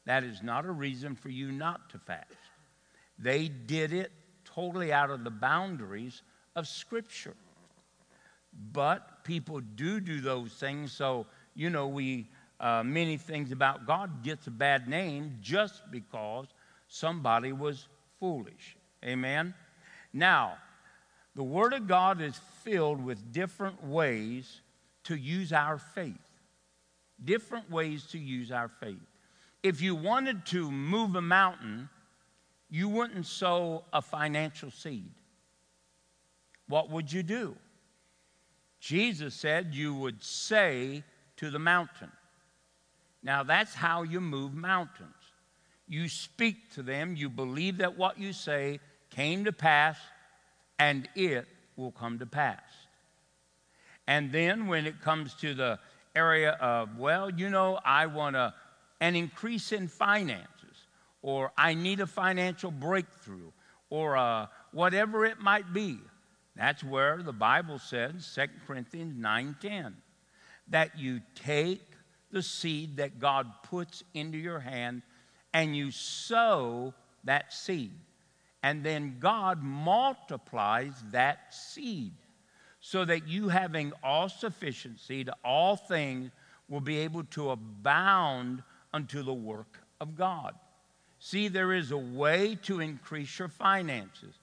That 0.06 0.24
is 0.24 0.42
not 0.42 0.64
a 0.64 0.72
reason 0.72 1.14
for 1.14 1.28
you 1.28 1.52
not 1.52 1.90
to 1.90 1.98
fast. 1.98 2.32
They 3.18 3.48
did 3.48 3.92
it 3.92 4.12
totally 4.60 4.92
out 4.92 5.10
of 5.10 5.24
the 5.24 5.30
boundaries 5.30 6.22
of 6.54 6.68
Scripture. 6.68 7.34
But 8.72 9.24
people 9.24 9.60
do 9.60 10.00
do 10.00 10.20
those 10.20 10.52
things, 10.52 10.92
so, 10.92 11.26
you 11.54 11.70
know, 11.70 11.88
we, 11.88 12.26
uh, 12.58 12.82
many 12.84 13.16
things 13.16 13.52
about 13.52 13.86
God 13.86 14.22
gets 14.22 14.46
a 14.48 14.50
bad 14.50 14.88
name 14.88 15.38
just 15.40 15.82
because 15.90 16.46
somebody 16.88 17.52
was 17.52 17.88
foolish. 18.18 18.76
Amen? 19.04 19.54
Now, 20.12 20.58
the 21.34 21.44
Word 21.44 21.72
of 21.72 21.86
God 21.86 22.20
is 22.20 22.38
filled 22.62 23.02
with 23.02 23.32
different 23.32 23.82
ways 23.84 24.60
to 25.04 25.14
use 25.14 25.52
our 25.52 25.78
faith. 25.78 26.14
Different 27.24 27.70
ways 27.70 28.04
to 28.12 28.18
use 28.18 28.50
our 28.50 28.68
faith. 28.68 28.98
If 29.62 29.80
you 29.80 29.94
wanted 29.94 30.44
to 30.46 30.70
move 30.70 31.14
a 31.14 31.22
mountain, 31.22 31.88
you 32.70 32.88
wouldn't 32.88 33.26
sow 33.26 33.84
a 33.92 34.00
financial 34.00 34.70
seed. 34.70 35.10
What 36.68 36.90
would 36.90 37.12
you 37.12 37.22
do? 37.22 37.56
Jesus 38.78 39.34
said 39.34 39.74
you 39.74 39.94
would 39.94 40.22
say 40.22 41.04
to 41.36 41.50
the 41.50 41.58
mountain. 41.58 42.12
Now, 43.22 43.42
that's 43.42 43.74
how 43.74 44.04
you 44.04 44.20
move 44.20 44.54
mountains. 44.54 45.08
You 45.88 46.08
speak 46.08 46.72
to 46.74 46.82
them, 46.82 47.16
you 47.16 47.28
believe 47.28 47.78
that 47.78 47.98
what 47.98 48.18
you 48.18 48.32
say 48.32 48.78
came 49.10 49.44
to 49.44 49.52
pass, 49.52 49.98
and 50.78 51.08
it 51.16 51.46
will 51.76 51.90
come 51.90 52.20
to 52.20 52.26
pass. 52.26 52.62
And 54.06 54.32
then 54.32 54.68
when 54.68 54.86
it 54.86 55.00
comes 55.02 55.34
to 55.36 55.54
the 55.54 55.78
area 56.14 56.52
of, 56.52 56.96
well, 56.96 57.30
you 57.30 57.50
know, 57.50 57.80
I 57.84 58.06
want 58.06 58.36
a, 58.36 58.54
an 59.00 59.16
increase 59.16 59.72
in 59.72 59.88
finances, 59.88 60.59
or 61.22 61.52
I 61.56 61.74
need 61.74 62.00
a 62.00 62.06
financial 62.06 62.70
breakthrough, 62.70 63.50
or 63.90 64.16
uh, 64.16 64.46
whatever 64.72 65.24
it 65.24 65.40
might 65.40 65.72
be, 65.72 65.98
that's 66.56 66.82
where 66.82 67.22
the 67.22 67.32
Bible 67.32 67.78
says, 67.78 68.30
2 68.34 68.46
Corinthians 68.66 69.14
9:10, 69.16 69.94
that 70.68 70.98
you 70.98 71.20
take 71.34 71.82
the 72.30 72.42
seed 72.42 72.96
that 72.98 73.18
God 73.18 73.46
puts 73.64 74.04
into 74.14 74.38
your 74.38 74.60
hand 74.60 75.02
and 75.52 75.76
you 75.76 75.90
sow 75.90 76.94
that 77.24 77.52
seed. 77.52 77.92
And 78.62 78.84
then 78.84 79.16
God 79.18 79.62
multiplies 79.62 80.92
that 81.10 81.54
seed 81.54 82.12
so 82.80 83.04
that 83.04 83.26
you, 83.26 83.48
having 83.48 83.92
all 84.02 84.28
sufficiency 84.28 85.24
to 85.24 85.34
all 85.44 85.76
things, 85.76 86.30
will 86.68 86.80
be 86.80 86.98
able 86.98 87.24
to 87.24 87.50
abound 87.50 88.62
unto 88.92 89.22
the 89.22 89.34
work 89.34 89.80
of 90.00 90.16
God. 90.16 90.54
See, 91.20 91.48
there 91.48 91.74
is 91.74 91.90
a 91.90 91.98
way 91.98 92.56
to 92.62 92.80
increase 92.80 93.38
your 93.38 93.48
finances. 93.48 94.34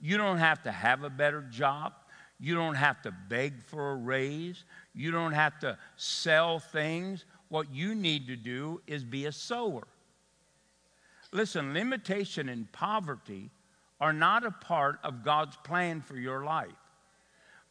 You 0.00 0.16
don't 0.16 0.38
have 0.38 0.62
to 0.62 0.70
have 0.70 1.02
a 1.02 1.10
better 1.10 1.42
job. 1.42 1.92
You 2.38 2.54
don't 2.54 2.76
have 2.76 3.02
to 3.02 3.12
beg 3.28 3.62
for 3.64 3.92
a 3.92 3.96
raise. 3.96 4.64
You 4.94 5.10
don't 5.10 5.32
have 5.32 5.58
to 5.60 5.76
sell 5.96 6.60
things. 6.60 7.24
What 7.48 7.70
you 7.72 7.96
need 7.96 8.28
to 8.28 8.36
do 8.36 8.80
is 8.86 9.04
be 9.04 9.26
a 9.26 9.32
sower. 9.32 9.82
Listen, 11.32 11.74
limitation 11.74 12.48
and 12.48 12.70
poverty 12.72 13.50
are 14.00 14.12
not 14.12 14.46
a 14.46 14.52
part 14.52 15.00
of 15.02 15.24
God's 15.24 15.56
plan 15.56 16.00
for 16.00 16.16
your 16.16 16.44
life. 16.44 16.68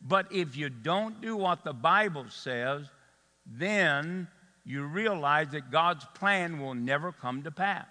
But 0.01 0.31
if 0.31 0.55
you 0.55 0.69
don't 0.69 1.21
do 1.21 1.35
what 1.35 1.63
the 1.63 1.73
Bible 1.73 2.25
says, 2.29 2.87
then 3.45 4.27
you 4.65 4.83
realize 4.83 5.49
that 5.49 5.71
God's 5.71 6.05
plan 6.13 6.59
will 6.59 6.75
never 6.75 7.11
come 7.11 7.43
to 7.43 7.51
pass. 7.51 7.87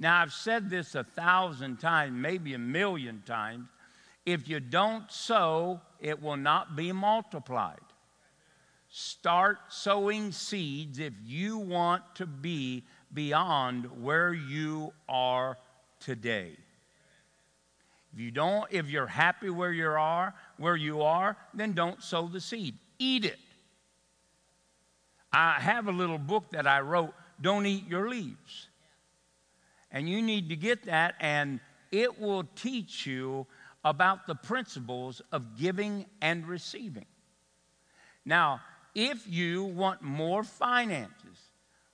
Now, 0.00 0.22
I've 0.22 0.32
said 0.32 0.70
this 0.70 0.94
a 0.94 1.04
thousand 1.04 1.78
times, 1.78 2.14
maybe 2.14 2.54
a 2.54 2.58
million 2.58 3.22
times. 3.26 3.68
If 4.24 4.48
you 4.48 4.58
don't 4.58 5.12
sow, 5.12 5.82
it 6.00 6.22
will 6.22 6.38
not 6.38 6.74
be 6.74 6.90
multiplied. 6.90 7.80
Start 8.88 9.58
sowing 9.68 10.32
seeds 10.32 10.98
if 10.98 11.12
you 11.22 11.58
want 11.58 12.02
to 12.14 12.24
be 12.24 12.82
beyond 13.12 14.02
where 14.02 14.32
you 14.32 14.94
are 15.06 15.58
today. 16.00 16.56
If 18.14 18.18
you 18.18 18.30
don't, 18.30 18.66
if 18.70 18.88
you're 18.88 19.06
happy 19.06 19.50
where 19.50 19.70
you 19.70 19.86
are, 19.86 20.34
where 20.56 20.76
you 20.76 21.02
are, 21.02 21.36
then 21.52 21.72
don't 21.74 22.02
sow 22.02 22.26
the 22.26 22.40
seed. 22.40 22.74
Eat 22.98 23.26
it. 23.26 23.38
I 25.30 25.60
have 25.60 25.88
a 25.88 25.92
little 25.92 26.18
book 26.18 26.50
that 26.52 26.66
I 26.66 26.80
wrote, 26.80 27.12
Don't 27.40 27.66
Eat 27.66 27.86
Your 27.86 28.08
Leaves. 28.08 28.69
And 29.90 30.08
you 30.08 30.22
need 30.22 30.48
to 30.50 30.56
get 30.56 30.84
that, 30.84 31.14
and 31.20 31.60
it 31.90 32.20
will 32.20 32.44
teach 32.54 33.06
you 33.06 33.46
about 33.84 34.26
the 34.26 34.34
principles 34.34 35.20
of 35.32 35.58
giving 35.58 36.06
and 36.20 36.46
receiving. 36.46 37.06
Now, 38.24 38.60
if 38.94 39.26
you 39.26 39.64
want 39.64 40.02
more 40.02 40.44
finances, 40.44 41.38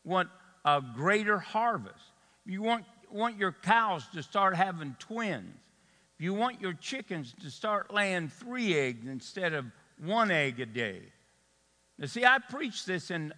want 0.04 0.28
a 0.64 0.82
greater 0.94 1.38
harvest, 1.38 2.04
you 2.44 2.62
want, 2.62 2.84
want 3.10 3.38
your 3.38 3.52
cows 3.52 4.06
to 4.14 4.22
start 4.22 4.56
having 4.56 4.96
twins, 4.98 5.54
if 6.18 6.24
you 6.24 6.34
want 6.34 6.60
your 6.60 6.72
chickens 6.72 7.34
to 7.42 7.50
start 7.50 7.92
laying 7.92 8.28
three 8.28 8.74
eggs 8.74 9.06
instead 9.06 9.52
of 9.52 9.66
one 9.98 10.30
egg 10.30 10.60
a 10.60 10.66
day. 10.66 11.02
Now, 11.98 12.06
see, 12.06 12.24
I 12.24 12.38
preach 12.38 12.84
this 12.84 13.10
in 13.10 13.32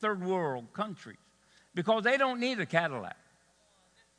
third 0.00 0.24
world 0.24 0.72
countries 0.72 1.18
because 1.74 2.04
they 2.04 2.16
don't 2.16 2.40
need 2.40 2.60
a 2.60 2.66
Cadillac. 2.66 3.16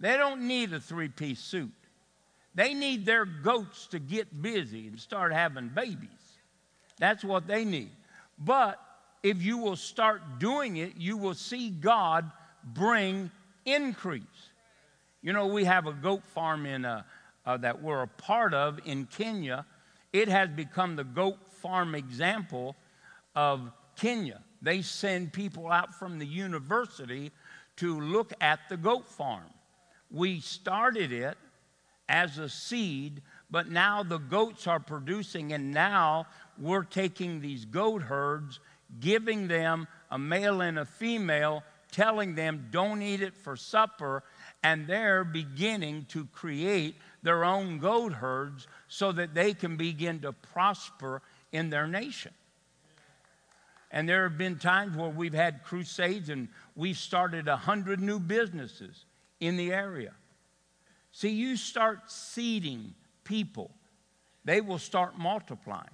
They 0.04 0.18
don't 0.18 0.42
need 0.42 0.74
a 0.74 0.82
three 0.82 1.08
piece 1.08 1.40
suit. 1.40 1.72
They 2.54 2.74
need 2.74 3.06
their 3.06 3.24
goats 3.24 3.88
to 3.88 4.00
get 4.00 4.42
busy 4.42 4.90
and 4.90 5.00
start 5.00 5.32
having 5.32 5.70
babies. 5.70 6.10
That's 7.00 7.24
what 7.24 7.48
they 7.48 7.64
need. 7.64 7.92
But 8.38 8.82
if 9.24 9.42
you 9.42 9.60
will 9.60 9.78
start 9.78 10.40
doing 10.40 10.76
it, 10.76 10.98
you 10.98 11.16
will 11.16 11.36
see 11.36 11.70
God 11.70 12.30
bring 12.66 13.32
increase. 13.64 14.24
You 15.22 15.32
know, 15.32 15.48
we 15.48 15.64
have 15.64 15.88
a 15.88 15.94
goat 15.94 16.26
farm 16.26 16.66
in 16.66 16.84
a, 16.84 17.06
uh, 17.46 17.50
uh, 17.50 17.58
that 17.58 17.82
we're 17.82 18.02
a 18.02 18.08
part 18.08 18.54
of 18.54 18.82
in 18.84 19.06
Kenya. 19.06 19.66
It 20.12 20.28
has 20.28 20.50
become 20.50 20.98
the 20.98 21.06
goat 21.06 21.38
farm 21.62 21.96
example 21.96 22.76
of 23.38 23.72
Kenya. 23.96 24.42
They 24.62 24.82
send 24.82 25.32
people 25.32 25.72
out 25.72 25.96
from 25.96 26.20
the 26.20 26.28
university 26.28 27.32
to 27.78 28.02
look 28.02 28.34
at 28.42 28.60
the 28.68 28.76
goat 28.76 29.08
farm. 29.08 29.46
We 30.14 30.40
started 30.42 31.12
it 31.12 31.38
as 32.08 32.38
a 32.38 32.48
seed, 32.48 33.24
but 33.50 33.70
now 33.70 34.04
the 34.04 34.20
goats 34.20 34.68
are 34.68 34.80
producing, 34.80 35.54
and 35.54 35.72
now 35.72 36.28
we're 36.60 36.84
taking 36.84 37.42
these 37.42 37.66
goat 37.66 38.04
herds, 38.04 38.60
giving 39.00 39.48
them 39.48 39.88
a 40.12 40.20
male 40.20 40.62
and 40.62 40.78
a 40.78 40.86
female, 40.86 41.64
telling 41.92 42.36
them, 42.36 42.68
don't 42.72 43.02
eat 43.02 43.22
it 43.22 43.36
for 43.36 43.56
supper, 43.56 44.24
and 44.62 44.86
they're 44.86 45.24
beginning 45.24 46.06
to 46.10 46.26
create 46.26 46.96
their 47.24 47.44
own 47.44 47.80
goat 47.80 48.14
herds 48.14 48.68
so 48.88 49.12
that 49.12 49.34
they 49.34 49.54
can 49.54 49.78
begin 49.78 50.20
to 50.20 50.32
prosper 50.32 51.24
in 51.52 51.72
their 51.72 51.88
nation. 51.88 52.34
And 53.90 54.08
there 54.08 54.28
have 54.28 54.38
been 54.38 54.58
times 54.58 54.96
where 54.96 55.10
we've 55.10 55.34
had 55.34 55.64
crusades 55.64 56.30
and 56.30 56.50
we've 56.76 56.98
started 56.98 57.48
a 57.48 57.56
hundred 57.58 58.00
new 58.00 58.20
businesses 58.20 59.06
in 59.40 59.58
the 59.58 59.72
area. 59.72 60.14
See, 61.12 61.30
you 61.30 61.58
start 61.58 62.12
seeding 62.12 62.94
people, 63.24 63.72
they 64.44 64.62
will 64.62 64.80
start 64.80 65.18
multiplying. 65.18 65.90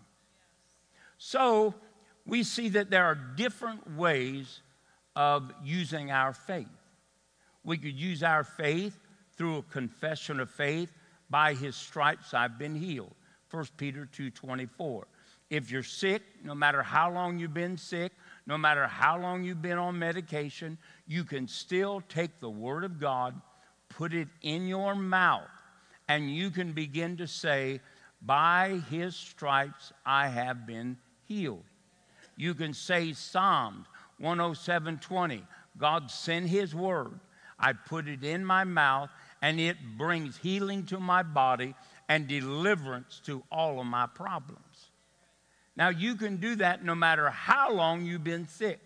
So 1.18 1.76
we 2.26 2.44
see 2.44 2.70
that 2.70 2.90
there 2.90 3.06
are 3.06 3.16
different 3.16 3.98
ways 3.98 4.62
of 5.16 5.52
using 5.64 6.12
our 6.12 6.34
faith. 6.34 6.68
We 7.64 7.78
could 7.78 8.00
use 8.00 8.24
our 8.24 8.44
faith 8.44 8.98
through 9.36 9.58
a 9.58 9.64
confession 9.64 10.40
of 10.40 10.50
faith 10.50 10.92
by 11.30 11.54
his 11.54 11.76
stripes 11.76 12.34
I've 12.34 12.58
been 12.58 12.76
healed. 12.76 13.14
1 13.52 13.66
Peter 13.78 14.06
2:24. 14.06 15.08
If 15.50 15.72
you're 15.72 15.84
sick, 15.84 16.22
no 16.44 16.54
matter 16.56 16.84
how 16.84 17.12
long 17.12 17.40
you've 17.40 17.54
been 17.54 17.78
sick, 17.78 18.14
no 18.50 18.58
matter 18.58 18.88
how 18.88 19.16
long 19.16 19.44
you've 19.44 19.62
been 19.62 19.78
on 19.78 20.00
medication, 20.00 20.76
you 21.06 21.24
can 21.24 21.48
still 21.48 22.02
take 22.10 22.40
the 22.40 22.50
word 22.50 22.84
of 22.84 23.00
God, 23.00 23.40
put 23.90 24.12
it 24.12 24.28
in 24.42 24.68
your 24.68 24.96
mouth, 24.96 25.48
and 26.08 26.36
you 26.36 26.50
can 26.50 26.74
begin 26.74 27.16
to 27.18 27.28
say, 27.28 27.80
"By 28.24 28.82
his 28.90 29.16
stripes 29.16 29.94
I 30.04 30.30
have 30.30 30.66
been 30.66 30.98
healed." 31.26 31.64
You 32.38 32.56
can 32.56 32.74
say 32.74 33.14
Psalms 33.14 33.86
107:20. 34.18 35.46
God 35.78 36.10
sent 36.10 36.50
his 36.50 36.74
word. 36.74 37.20
I 37.60 37.74
put 37.74 38.08
it 38.08 38.24
in 38.24 38.44
my 38.44 38.64
mouth 38.64 39.12
and 39.44 39.60
it 39.60 39.78
brings 39.96 40.38
healing 40.38 40.88
to 40.88 41.00
my 41.00 41.22
body 41.22 41.76
and 42.08 42.28
deliverance 42.28 43.20
to 43.26 43.44
all 43.52 43.80
of 43.80 43.86
my 43.86 44.08
problems. 44.08 44.69
Now, 45.80 45.88
you 45.88 46.16
can 46.16 46.36
do 46.36 46.58
that 46.58 46.84
no 46.84 46.94
matter 46.94 47.30
how 47.30 47.72
long 47.72 48.04
you've 48.04 48.26
been 48.26 48.50
sick. 48.50 48.82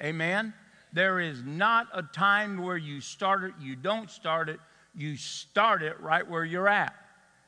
Amen? 0.00 0.54
There 0.92 1.18
is 1.18 1.42
not 1.42 1.88
a 1.92 2.04
time 2.04 2.62
where 2.62 2.76
you 2.76 3.00
start 3.00 3.42
it, 3.42 3.54
you 3.60 3.74
don't 3.74 4.08
start 4.08 4.48
it, 4.48 4.60
you 4.94 5.16
start 5.16 5.82
it 5.82 5.98
right 6.00 6.26
where 6.26 6.44
you're 6.44 6.68
at. 6.68 6.94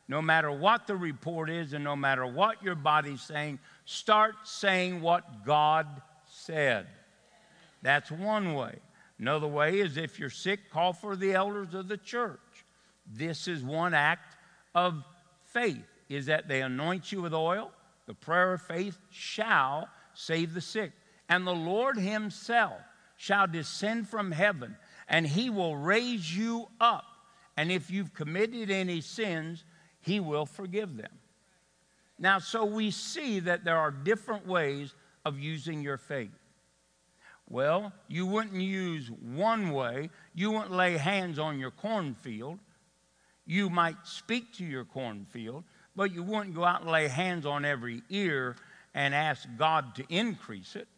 No 0.08 0.20
matter 0.20 0.50
what 0.50 0.88
the 0.88 0.96
report 0.96 1.50
is 1.50 1.72
and 1.72 1.84
no 1.84 1.94
matter 1.94 2.26
what 2.26 2.64
your 2.64 2.74
body's 2.74 3.22
saying, 3.22 3.60
start 3.84 4.34
saying 4.42 5.00
what 5.00 5.46
God 5.46 5.86
said. 6.26 6.88
That's 7.80 8.10
one 8.10 8.54
way. 8.54 8.74
Another 9.20 9.46
way 9.46 9.78
is 9.78 9.96
if 9.96 10.18
you're 10.18 10.30
sick, 10.30 10.68
call 10.72 10.92
for 10.92 11.14
the 11.14 11.34
elders 11.34 11.74
of 11.74 11.86
the 11.86 11.96
church. 11.96 12.40
This 13.06 13.46
is 13.46 13.62
one 13.62 13.94
act 13.94 14.34
of 14.74 15.04
faith 15.44 15.89
is 16.10 16.26
that 16.26 16.48
they 16.48 16.60
anoint 16.60 17.10
you 17.10 17.22
with 17.22 17.32
oil. 17.32 17.70
The 18.06 18.14
prayer 18.14 18.52
of 18.52 18.60
faith 18.60 18.98
shall 19.10 19.88
save 20.12 20.52
the 20.52 20.60
sick. 20.60 20.92
And 21.28 21.46
the 21.46 21.54
Lord 21.54 21.96
himself 21.96 22.82
shall 23.16 23.46
descend 23.46 24.08
from 24.08 24.32
heaven 24.32 24.76
and 25.08 25.26
he 25.26 25.50
will 25.50 25.76
raise 25.76 26.36
you 26.36 26.68
up. 26.80 27.04
And 27.56 27.70
if 27.70 27.90
you've 27.90 28.14
committed 28.14 28.70
any 28.70 29.00
sins, 29.00 29.64
he 30.00 30.20
will 30.20 30.46
forgive 30.46 30.96
them. 30.96 31.12
Now, 32.18 32.38
so 32.38 32.64
we 32.64 32.90
see 32.90 33.40
that 33.40 33.64
there 33.64 33.78
are 33.78 33.90
different 33.90 34.46
ways 34.46 34.94
of 35.24 35.38
using 35.38 35.82
your 35.82 35.98
faith. 35.98 36.30
Well, 37.48 37.92
you 38.08 38.26
wouldn't 38.26 38.54
use 38.54 39.10
one 39.10 39.70
way. 39.72 40.10
You 40.34 40.52
wouldn't 40.52 40.70
lay 40.70 40.96
hands 40.96 41.38
on 41.38 41.58
your 41.58 41.72
cornfield. 41.72 42.58
You 43.44 43.68
might 43.68 43.96
speak 44.04 44.52
to 44.54 44.64
your 44.64 44.84
cornfield, 44.84 45.64
but 46.00 46.14
you 46.14 46.22
wouldn't 46.22 46.54
go 46.54 46.64
out 46.64 46.80
and 46.80 46.90
lay 46.90 47.06
hands 47.08 47.44
on 47.44 47.62
every 47.62 48.02
ear 48.08 48.56
and 48.94 49.14
ask 49.14 49.46
God 49.58 49.94
to 49.96 50.04
increase 50.08 50.74
it. 50.74 50.88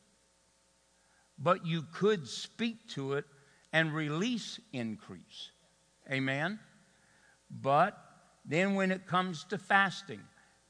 But 1.37 1.67
you 1.67 1.83
could 1.93 2.29
speak 2.29 2.89
to 2.91 3.15
it 3.15 3.25
and 3.73 3.93
release 3.93 4.61
increase. 4.73 5.51
Amen? 6.09 6.61
But 7.51 7.99
then 8.45 8.77
when 8.77 8.93
it 8.93 9.09
comes 9.09 9.43
to 9.47 9.59
fasting, 9.59 10.21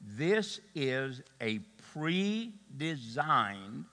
this 0.01 0.59
is 0.73 1.21
a 1.39 1.59
pre 1.93 2.53
designed 2.75 3.85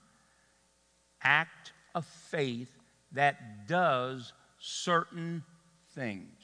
act 1.22 1.72
of 1.94 2.06
faith 2.06 2.74
that 3.12 3.68
does 3.68 4.32
certain 4.58 5.44
things. 5.94 6.40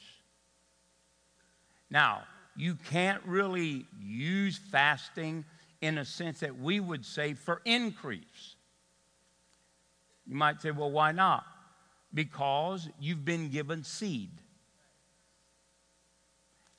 Now, 1.89 2.25
you 2.57 2.75
can't 2.89 3.21
really 3.25 3.85
use 4.01 4.57
fasting 4.57 5.45
in 5.79 5.99
a 5.99 6.05
sense 6.05 6.39
that 6.39 6.59
we 6.59 6.79
would 6.79 7.05
say 7.05 7.35
for 7.35 7.61
increase. 7.65 8.55
You 10.25 10.35
might 10.35 10.61
say, 10.61 10.71
well, 10.71 10.91
why 10.91 11.11
not? 11.11 11.45
Because 12.13 12.89
you've 12.99 13.23
been 13.23 13.49
given 13.49 13.83
seed. 13.83 14.31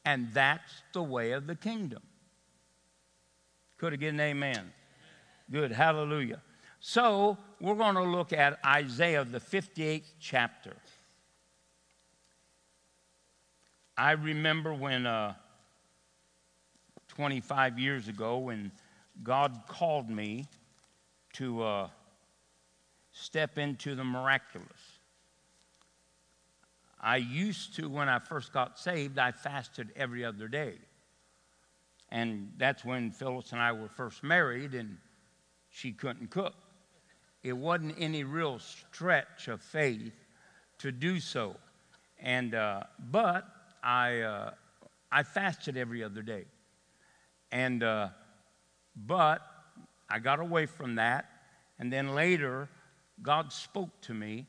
And 0.05 0.29
that's 0.35 0.83
the 0.93 1.03
way 1.03 1.33
of 1.33 1.47
the 1.47 1.55
kingdom. 1.55 2.03
Could 3.77 3.99
get 4.01 4.15
an 4.15 4.21
amen? 4.21 4.73
Good, 5.51 5.71
hallelujah. 5.71 6.43
So 6.81 7.39
we're 7.61 7.77
going 7.77 7.95
to 7.95 8.03
look 8.03 8.33
at 8.33 8.59
Isaiah, 8.67 9.25
the 9.25 9.39
58th 9.39 10.11
chapter. 10.19 10.75
I 13.97 14.13
remember 14.13 14.75
when 14.75 15.07
uh, 15.07 15.35
25 17.19 17.81
years 17.81 18.07
ago, 18.07 18.39
when 18.39 18.71
God 19.25 19.63
called 19.67 20.09
me 20.09 20.47
to 21.33 21.65
uh, 21.65 21.89
step 23.11 23.59
into 23.59 23.97
the 23.97 24.05
miraculous. 24.05 25.01
I 27.01 27.17
used 27.17 27.75
to, 27.75 27.89
when 27.89 28.09
I 28.09 28.21
first 28.21 28.53
got 28.53 28.79
saved, 28.79 29.19
I 29.19 29.33
fasted 29.33 29.89
every 29.97 30.25
other 30.25 30.47
day. 30.47 30.75
And 32.09 32.53
that's 32.57 32.85
when 32.85 33.11
Phyllis 33.11 33.51
and 33.51 33.61
I 33.61 33.73
were 33.73 33.89
first 33.89 34.23
married, 34.23 34.75
and 34.75 34.97
she 35.71 35.91
couldn't 35.91 36.31
cook. 36.31 36.55
It 37.43 37.55
wasn't 37.55 37.97
any 37.99 38.23
real 38.23 38.61
stretch 38.61 39.49
of 39.49 39.61
faith 39.61 40.13
to 40.79 40.93
do 40.93 41.19
so. 41.19 41.57
And, 42.21 42.55
uh, 42.55 42.85
but 43.11 43.45
I, 43.83 44.21
uh, 44.21 44.51
I 45.11 45.25
fasted 45.25 45.77
every 45.77 46.05
other 46.05 46.23
day. 46.23 46.45
And, 47.51 47.83
uh, 47.83 48.09
but 48.95 49.43
I 50.09 50.19
got 50.19 50.41
away 50.41 50.67
from 50.67 50.97
that. 50.97 51.27
And 51.79 51.93
then 51.93 52.15
later, 52.15 52.69
God 53.23 53.53
spoke 53.53 54.01
to 54.03 54.15
me, 54.15 54.47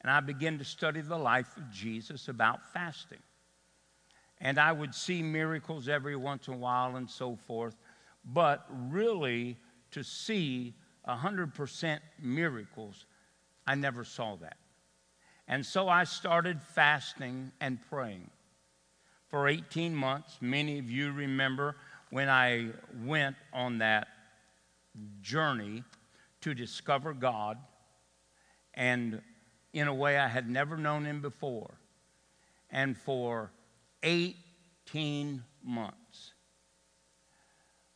and 0.00 0.10
I 0.10 0.20
began 0.20 0.58
to 0.58 0.64
study 0.64 1.00
the 1.00 1.18
life 1.18 1.56
of 1.56 1.70
Jesus 1.70 2.28
about 2.28 2.72
fasting. 2.72 3.22
And 4.40 4.58
I 4.58 4.72
would 4.72 4.94
see 4.94 5.22
miracles 5.22 5.88
every 5.88 6.16
once 6.16 6.48
in 6.48 6.54
a 6.54 6.58
while 6.58 6.96
and 6.96 7.08
so 7.08 7.36
forth. 7.36 7.76
But 8.24 8.66
really, 8.70 9.56
to 9.92 10.02
see 10.02 10.74
100% 11.08 11.98
miracles, 12.20 13.06
I 13.66 13.74
never 13.76 14.04
saw 14.04 14.36
that. 14.36 14.56
And 15.46 15.64
so 15.64 15.88
I 15.88 16.04
started 16.04 16.60
fasting 16.62 17.52
and 17.60 17.78
praying 17.88 18.30
for 19.28 19.48
18 19.48 19.94
months. 19.94 20.38
Many 20.40 20.78
of 20.78 20.90
you 20.90 21.12
remember 21.12 21.76
when 22.12 22.28
I 22.28 22.66
went 23.06 23.36
on 23.54 23.78
that 23.78 24.06
journey 25.22 25.82
to 26.42 26.52
discover 26.52 27.14
God, 27.14 27.56
and 28.74 29.22
in 29.72 29.88
a 29.88 29.94
way 29.94 30.18
I 30.18 30.28
had 30.28 30.46
never 30.46 30.76
known 30.76 31.06
Him 31.06 31.22
before. 31.22 31.72
And 32.68 32.98
for 32.98 33.50
18 34.02 35.42
months, 35.64 36.34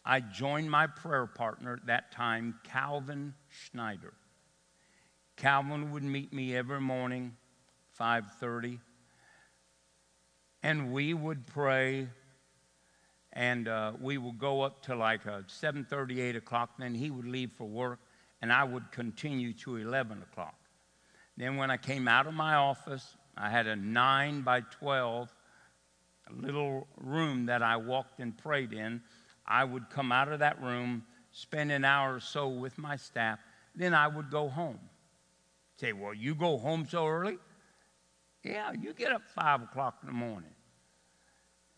I 0.02 0.20
joined 0.20 0.70
my 0.70 0.86
prayer 0.86 1.26
partner 1.26 1.74
at 1.74 1.84
that 1.84 2.10
time, 2.10 2.58
Calvin 2.64 3.34
Schneider. 3.50 4.14
Calvin 5.36 5.92
would 5.92 6.02
meet 6.02 6.32
me 6.32 6.56
every 6.56 6.80
morning, 6.80 7.36
5:30, 8.00 8.80
and 10.62 10.90
we 10.90 11.12
would 11.12 11.46
pray 11.46 12.08
and 13.36 13.68
uh, 13.68 13.92
we 14.00 14.16
would 14.16 14.38
go 14.38 14.62
up 14.62 14.80
to 14.80 14.96
like 14.96 15.26
uh, 15.26 15.42
7.30 15.42 16.18
8 16.20 16.36
o'clock 16.36 16.70
then 16.78 16.94
he 16.94 17.10
would 17.10 17.26
leave 17.26 17.52
for 17.52 17.68
work 17.68 18.00
and 18.40 18.50
i 18.50 18.64
would 18.64 18.90
continue 18.90 19.52
to 19.52 19.76
11 19.76 20.22
o'clock. 20.22 20.56
Then 21.36 21.56
when 21.56 21.70
i 21.70 21.76
came 21.76 22.08
out 22.08 22.26
of 22.26 22.34
my 22.34 22.54
office 22.54 23.16
i 23.36 23.50
had 23.50 23.66
a 23.66 23.76
9 23.76 24.40
by 24.40 24.62
12 24.62 25.32
little 26.30 26.88
room 26.96 27.46
that 27.46 27.62
i 27.62 27.76
walked 27.76 28.18
and 28.20 28.36
prayed 28.36 28.72
in. 28.72 29.02
I 29.46 29.62
would 29.62 29.90
come 29.90 30.10
out 30.10 30.32
of 30.32 30.40
that 30.40 30.60
room 30.60 31.04
spend 31.30 31.70
an 31.70 31.84
hour 31.84 32.14
or 32.14 32.20
so 32.20 32.48
with 32.48 32.78
my 32.78 32.96
staff 32.96 33.38
then 33.74 33.92
i 33.92 34.08
would 34.08 34.30
go 34.30 34.48
home. 34.48 34.80
Say 35.78 35.92
well 35.92 36.14
you 36.14 36.34
go 36.34 36.56
home 36.56 36.86
so 36.88 37.06
early? 37.06 37.36
Yeah 38.42 38.72
you 38.72 38.94
get 38.94 39.12
up 39.12 39.28
5 39.34 39.64
o'clock 39.64 39.98
in 40.02 40.06
the 40.06 40.14
morning 40.14 40.55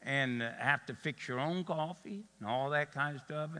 and 0.08 0.40
have 0.58 0.86
to 0.86 0.94
fix 0.94 1.28
your 1.28 1.38
own 1.38 1.62
coffee 1.64 2.24
and 2.40 2.48
all 2.48 2.70
that 2.70 2.92
kind 2.92 3.14
of 3.14 3.22
stuff. 3.22 3.50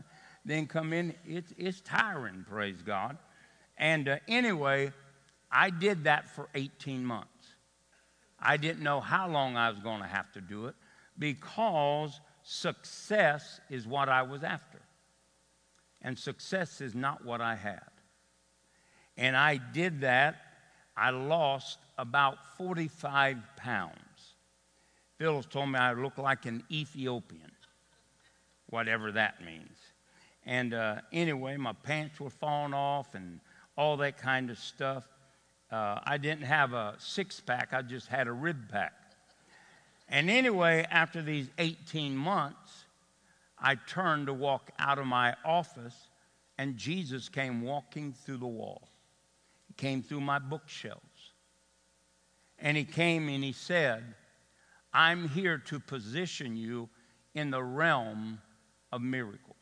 Then 0.43 0.65
come 0.65 0.93
in, 0.93 1.13
it's, 1.23 1.53
it's 1.59 1.79
tiring, 1.81 2.43
praise 2.49 2.81
God. 2.81 3.17
And 3.77 4.09
uh, 4.09 4.17
anyway, 4.27 4.91
I 5.51 5.69
did 5.69 6.05
that 6.05 6.27
for 6.27 6.49
18 6.55 7.05
months. 7.05 7.27
I 8.39 8.57
didn't 8.57 8.81
know 8.81 8.99
how 8.99 9.29
long 9.29 9.57
I 9.57 9.69
was 9.69 9.77
going 9.79 10.01
to 10.01 10.07
have 10.07 10.31
to 10.31 10.41
do 10.41 10.65
it 10.65 10.75
because 11.19 12.19
success 12.41 13.61
is 13.69 13.85
what 13.85 14.09
I 14.09 14.23
was 14.23 14.43
after. 14.43 14.79
And 16.01 16.17
success 16.17 16.81
is 16.81 16.95
not 16.95 17.23
what 17.23 17.41
I 17.41 17.53
had. 17.55 17.91
And 19.17 19.37
I 19.37 19.57
did 19.57 20.01
that. 20.01 20.37
I 20.97 21.11
lost 21.11 21.77
about 21.99 22.37
45 22.57 23.37
pounds. 23.55 24.08
Phyllis 25.19 25.45
told 25.47 25.69
me 25.69 25.77
I 25.77 25.91
look 25.91 26.17
like 26.17 26.45
an 26.45 26.63
Ethiopian, 26.71 27.51
whatever 28.69 29.11
that 29.11 29.43
means. 29.43 29.77
And 30.45 30.73
uh, 30.73 31.01
anyway, 31.11 31.57
my 31.57 31.73
pants 31.73 32.21
were 32.21 32.29
falling 32.29 32.73
off 32.73 33.15
and 33.15 33.41
all 33.77 33.97
that 33.97 34.17
kind 34.17 34.49
of 34.49 34.57
stuff. 34.57 35.03
Uh, 35.69 35.99
I 36.05 36.17
didn't 36.17 36.45
have 36.45 36.71
a 36.71 36.95
six 36.99 37.41
pack, 37.41 37.73
I 37.73 37.81
just 37.81 38.07
had 38.07 38.27
a 38.27 38.31
rib 38.31 38.71
pack. 38.71 38.93
And 40.07 40.29
anyway, 40.29 40.87
after 40.89 41.21
these 41.21 41.49
18 41.59 42.15
months, 42.15 42.85
I 43.59 43.75
turned 43.75 44.27
to 44.27 44.33
walk 44.33 44.71
out 44.79 44.99
of 44.99 45.05
my 45.05 45.35
office, 45.43 46.07
and 46.57 46.77
Jesus 46.77 47.27
came 47.27 47.61
walking 47.61 48.13
through 48.13 48.37
the 48.37 48.47
wall. 48.47 48.87
He 49.67 49.73
came 49.73 50.01
through 50.01 50.21
my 50.21 50.39
bookshelves. 50.39 51.33
And 52.57 52.77
he 52.77 52.85
came 52.85 53.27
and 53.27 53.43
he 53.43 53.51
said, 53.51 54.15
I'm 54.93 55.29
here 55.29 55.57
to 55.67 55.79
position 55.79 56.55
you 56.55 56.89
in 57.35 57.51
the 57.51 57.63
realm 57.63 58.41
of 58.91 59.01
miracles. 59.01 59.55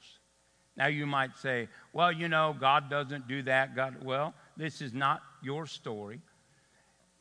Now 0.76 0.88
you 0.88 1.06
might 1.08 1.38
say, 1.38 1.68
well, 1.92 2.12
you 2.12 2.28
know, 2.28 2.56
God 2.58 2.90
doesn't 2.90 3.28
do 3.28 3.42
that. 3.44 3.76
God, 3.76 4.04
well, 4.04 4.34
this 4.56 4.82
is 4.82 4.94
not 4.94 5.22
your 5.42 5.66
story. 5.66 6.22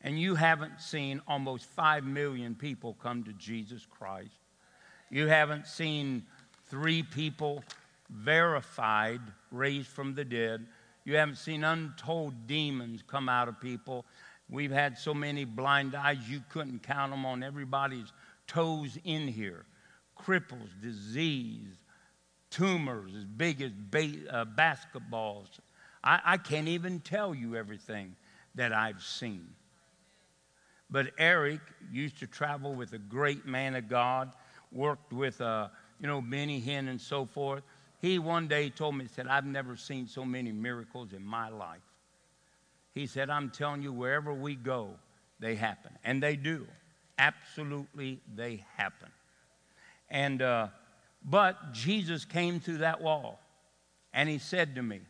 And 0.02 0.20
you 0.20 0.34
haven't 0.34 0.80
seen 0.80 1.22
almost 1.26 1.64
5 1.64 2.04
million 2.04 2.54
people 2.54 2.94
come 3.02 3.24
to 3.24 3.32
Jesus 3.32 3.86
Christ. 3.88 4.38
You 5.10 5.26
haven't 5.26 5.66
seen 5.66 6.24
three 6.68 7.02
people 7.02 7.64
verified 8.10 9.20
raised 9.50 9.88
from 9.88 10.14
the 10.14 10.24
dead. 10.24 10.66
You 11.04 11.16
haven't 11.16 11.36
seen 11.36 11.64
untold 11.64 12.46
demons 12.46 13.02
come 13.06 13.28
out 13.28 13.48
of 13.48 13.60
people. 13.60 14.04
We've 14.48 14.70
had 14.70 14.96
so 14.96 15.12
many 15.12 15.44
blind 15.44 15.94
eyes, 15.94 16.18
you 16.28 16.42
couldn't 16.50 16.82
count 16.82 17.10
them 17.10 17.26
on 17.26 17.42
everybody's 17.42 18.12
toes 18.46 18.96
in 19.04 19.26
here. 19.26 19.66
Cripples, 20.16 20.70
disease, 20.80 21.74
tumors 22.50 23.12
as 23.16 23.24
big 23.24 23.60
as 23.60 23.72
ba- 23.90 24.30
uh, 24.30 24.44
basketballs. 24.44 25.48
I, 26.02 26.20
I 26.24 26.36
can't 26.36 26.68
even 26.68 27.00
tell 27.00 27.34
you 27.34 27.56
everything 27.56 28.14
that 28.54 28.72
I've 28.72 29.02
seen. 29.02 29.48
But 30.88 31.08
Eric 31.18 31.60
used 31.90 32.18
to 32.20 32.26
travel 32.26 32.74
with 32.74 32.92
a 32.92 32.98
great 32.98 33.44
man 33.44 33.74
of 33.74 33.88
God, 33.88 34.32
worked 34.70 35.12
with, 35.12 35.40
uh, 35.40 35.68
you 36.00 36.06
know, 36.06 36.20
Benny 36.20 36.60
Hinn 36.60 36.88
and 36.88 37.00
so 37.00 37.26
forth. 37.26 37.64
He 38.00 38.18
one 38.20 38.46
day 38.46 38.70
told 38.70 38.94
me, 38.94 39.04
he 39.04 39.08
said, 39.08 39.26
I've 39.26 39.44
never 39.44 39.76
seen 39.76 40.06
so 40.06 40.24
many 40.24 40.52
miracles 40.52 41.12
in 41.12 41.24
my 41.24 41.48
life. 41.48 41.80
He 42.96 43.06
said, 43.06 43.28
I'm 43.28 43.50
telling 43.50 43.82
you, 43.82 43.92
wherever 43.92 44.32
we 44.32 44.54
go, 44.54 44.88
they 45.38 45.54
happen. 45.54 45.92
And 46.02 46.22
they 46.22 46.34
do. 46.34 46.66
Absolutely, 47.18 48.20
they 48.34 48.64
happen. 48.74 49.10
And, 50.08 50.40
uh, 50.40 50.68
but 51.22 51.74
Jesus 51.74 52.24
came 52.24 52.58
through 52.58 52.78
that 52.78 53.02
wall 53.02 53.38
and 54.14 54.30
he 54.30 54.38
said 54.38 54.74
to 54.76 54.82
me, 54.82 55.00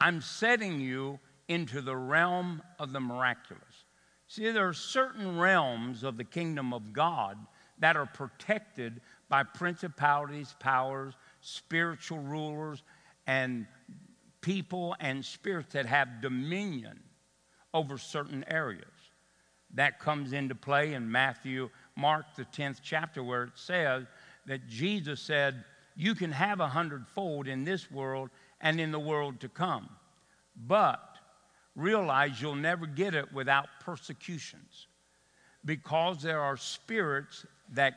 I'm 0.00 0.22
setting 0.22 0.80
you 0.80 1.18
into 1.46 1.82
the 1.82 1.94
realm 1.94 2.62
of 2.78 2.92
the 2.92 3.00
miraculous. 3.00 3.84
See, 4.28 4.50
there 4.50 4.66
are 4.66 4.72
certain 4.72 5.38
realms 5.38 6.04
of 6.04 6.16
the 6.16 6.24
kingdom 6.24 6.72
of 6.72 6.94
God 6.94 7.36
that 7.80 7.98
are 7.98 8.06
protected 8.06 9.02
by 9.28 9.42
principalities, 9.42 10.56
powers, 10.58 11.12
spiritual 11.42 12.20
rulers, 12.20 12.82
and 13.26 13.66
people 14.40 14.96
and 15.00 15.22
spirits 15.22 15.74
that 15.74 15.84
have 15.84 16.22
dominion 16.22 16.98
over 17.76 17.98
certain 17.98 18.44
areas. 18.48 18.84
That 19.74 20.00
comes 20.00 20.32
into 20.32 20.54
play 20.54 20.94
in 20.94 21.10
Matthew, 21.10 21.68
Mark, 21.96 22.24
the 22.34 22.46
10th 22.46 22.78
chapter, 22.82 23.22
where 23.22 23.44
it 23.44 23.50
says 23.56 24.06
that 24.46 24.66
Jesus 24.66 25.20
said, 25.20 25.62
You 25.94 26.14
can 26.14 26.32
have 26.32 26.60
a 26.60 26.68
hundredfold 26.68 27.46
in 27.46 27.64
this 27.64 27.90
world 27.90 28.30
and 28.62 28.80
in 28.80 28.90
the 28.90 28.98
world 28.98 29.40
to 29.40 29.48
come, 29.50 29.90
but 30.56 31.18
realize 31.74 32.40
you'll 32.40 32.54
never 32.54 32.86
get 32.86 33.14
it 33.14 33.30
without 33.34 33.66
persecutions 33.80 34.86
because 35.66 36.22
there 36.22 36.40
are 36.40 36.56
spirits 36.56 37.44
that 37.74 37.94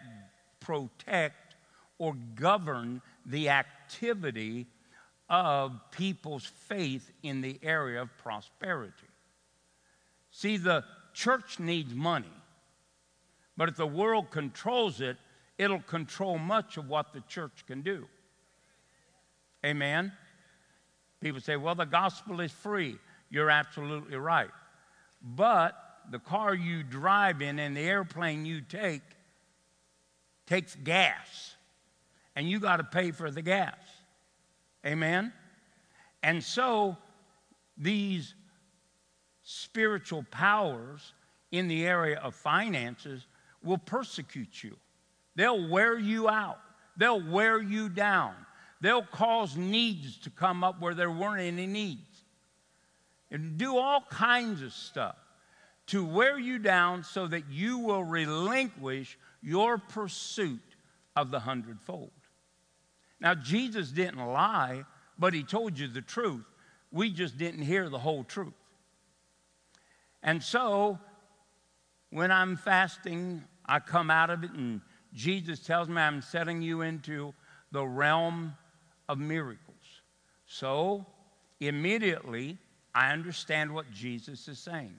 protect 0.60 1.56
or 1.98 2.16
govern 2.36 3.02
the 3.26 3.48
activity 3.48 4.68
of 5.30 5.80
people's 5.92 6.46
faith 6.46 7.10
in 7.24 7.40
the 7.40 7.60
area 7.62 8.02
of 8.02 8.10
prosperity. 8.18 9.09
See, 10.40 10.56
the 10.56 10.86
church 11.14 11.60
needs 11.60 11.94
money, 11.94 12.32
but 13.58 13.68
if 13.68 13.76
the 13.76 13.86
world 13.86 14.32
controls 14.32 15.02
it, 15.02 15.18
it'll 15.58 15.82
control 15.82 16.38
much 16.38 16.78
of 16.78 16.88
what 16.88 17.12
the 17.12 17.20
church 17.28 17.66
can 17.68 17.82
do. 17.82 18.08
Amen? 19.66 20.14
People 21.20 21.42
say, 21.42 21.58
well, 21.58 21.76
the 21.76 21.84
gospel 21.84 22.40
is 22.40 22.54
free. 22.54 22.96
You're 23.30 23.50
absolutely 23.50 24.16
right. 24.16 24.50
But 25.22 25.76
the 26.10 26.20
car 26.20 26.56
you 26.56 26.84
drive 26.84 27.42
in 27.42 27.60
and 27.60 27.76
the 27.76 27.82
airplane 27.82 28.46
you 28.46 28.62
take 28.62 29.02
takes 30.48 30.74
gas, 30.74 31.58
and 32.38 32.50
you 32.50 32.62
got 32.62 32.78
to 32.78 32.86
pay 32.86 33.12
for 33.12 33.30
the 33.30 33.42
gas. 33.42 33.76
Amen? 34.86 35.34
And 36.24 36.42
so 36.42 36.96
these 37.78 38.36
spiritual 39.50 40.24
powers 40.30 41.14
in 41.52 41.68
the 41.68 41.84
area 41.84 42.20
of 42.20 42.36
finances 42.36 43.26
will 43.64 43.80
persecute 43.80 44.64
you. 44.64 44.78
They'll 45.36 45.68
wear 45.68 45.98
you 45.98 46.30
out. 46.30 46.60
They'll 46.98 47.28
wear 47.32 47.60
you 47.60 47.90
down. 47.90 48.36
They'll 48.80 49.02
cause 49.02 49.58
needs 49.58 50.18
to 50.20 50.30
come 50.30 50.64
up 50.64 50.80
where 50.80 50.94
there 50.94 51.10
weren't 51.10 51.42
any 51.42 51.66
needs. 51.66 52.24
And 53.32 53.58
do 53.58 53.76
all 53.78 54.02
kinds 54.12 54.62
of 54.62 54.72
stuff 54.72 55.16
to 55.88 56.06
wear 56.06 56.38
you 56.38 56.60
down 56.60 57.04
so 57.04 57.26
that 57.26 57.50
you 57.50 57.80
will 57.80 58.04
relinquish 58.04 59.18
your 59.42 59.80
pursuit 59.80 60.60
of 61.16 61.32
the 61.32 61.40
hundredfold. 61.40 62.12
Now, 63.20 63.34
Jesus 63.34 63.90
didn't 63.90 64.24
lie, 64.24 64.84
but 65.18 65.34
he 65.34 65.42
told 65.42 65.80
you 65.80 65.88
the 65.88 66.02
truth. 66.02 66.46
We 66.92 67.10
just 67.10 67.40
didn't 67.40 67.64
hear 67.64 67.90
the 67.90 68.00
whole 68.00 68.24
truth. 68.24 68.54
And 70.24 70.42
so, 70.44 71.00
when 72.10 72.32
I'm 72.32 72.58
fasting, 72.58 73.44
I 73.66 73.80
come 73.80 74.12
out 74.12 74.30
of 74.30 74.44
it, 74.44 74.52
and 74.52 74.82
Jesus 75.14 75.60
tells 75.60 75.88
me 75.88 76.02
I'm 76.02 76.22
setting 76.22 76.62
you 76.62 76.82
into 76.82 77.34
the 77.72 77.86
realm 77.86 78.56
of 79.08 79.18
miracles. 79.18 79.76
So, 80.46 81.06
immediately, 81.60 82.58
I 82.94 83.12
understand 83.12 83.74
what 83.74 83.92
Jesus 83.92 84.48
is 84.48 84.60
saying. 84.60 84.96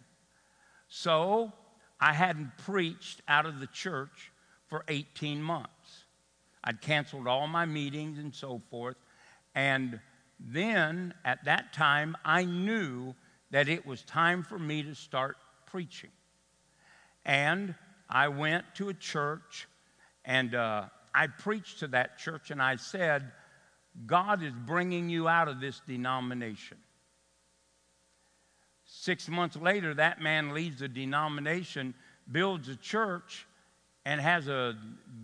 So, 0.89 1.53
I 2.01 2.13
hadn't 2.13 2.57
preached 2.59 3.21
out 3.29 3.45
of 3.45 3.61
the 3.61 3.67
church 3.67 4.33
for 4.69 4.85
18 4.89 5.43
months. 5.43 6.05
I'd 6.65 6.81
canceled 6.81 7.27
all 7.27 7.47
my 7.47 7.67
meetings 7.67 8.19
and 8.19 8.35
so 8.35 8.61
forth. 8.71 8.97
And 9.55 10.01
then 10.39 11.15
at 11.25 11.45
that 11.45 11.73
time, 11.73 12.17
I 12.25 12.45
knew 12.45 13.15
that 13.51 13.69
it 13.69 13.87
was 13.87 14.03
time 14.03 14.43
for 14.43 14.59
me 14.59 14.83
to 14.83 14.95
start 14.95 15.37
preaching. 15.67 16.11
And 17.25 17.75
I 18.09 18.29
went 18.29 18.65
to 18.77 18.89
a 18.89 18.95
church 18.95 19.69
and 20.25 20.55
uh, 20.55 20.85
I 21.15 21.27
preached 21.27 21.81
to 21.81 21.89
that 21.89 22.19
church 22.19 22.51
and 22.51 22.63
I 22.63 22.77
said, 22.77 23.31
God 24.07 24.43
is 24.43 24.53
bringing 24.67 25.09
you 25.09 25.29
out 25.29 25.49
of 25.49 25.61
this 25.61 25.81
denomination. 25.87 26.79
Six 28.85 29.29
months 29.29 29.57
later, 29.57 29.95
that 29.95 30.21
man 30.21 30.53
leaves 30.53 30.81
the 30.81 30.89
denomination, 30.89 31.95
builds 32.31 32.69
a 32.69 32.77
church, 32.77 33.47
and 34.05 34.21
has 34.21 34.49
a 34.49 34.77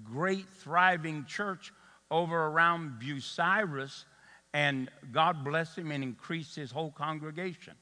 great, 0.05 0.47
thriving 0.49 1.25
church 1.25 1.73
over 2.11 2.47
around 2.47 3.01
Bucyrus. 3.01 4.05
And 4.53 4.89
God 5.13 5.45
bless 5.45 5.77
him 5.77 5.91
and 5.91 6.03
increase 6.03 6.55
his 6.55 6.71
whole 6.71 6.91
congregation. 6.91 7.75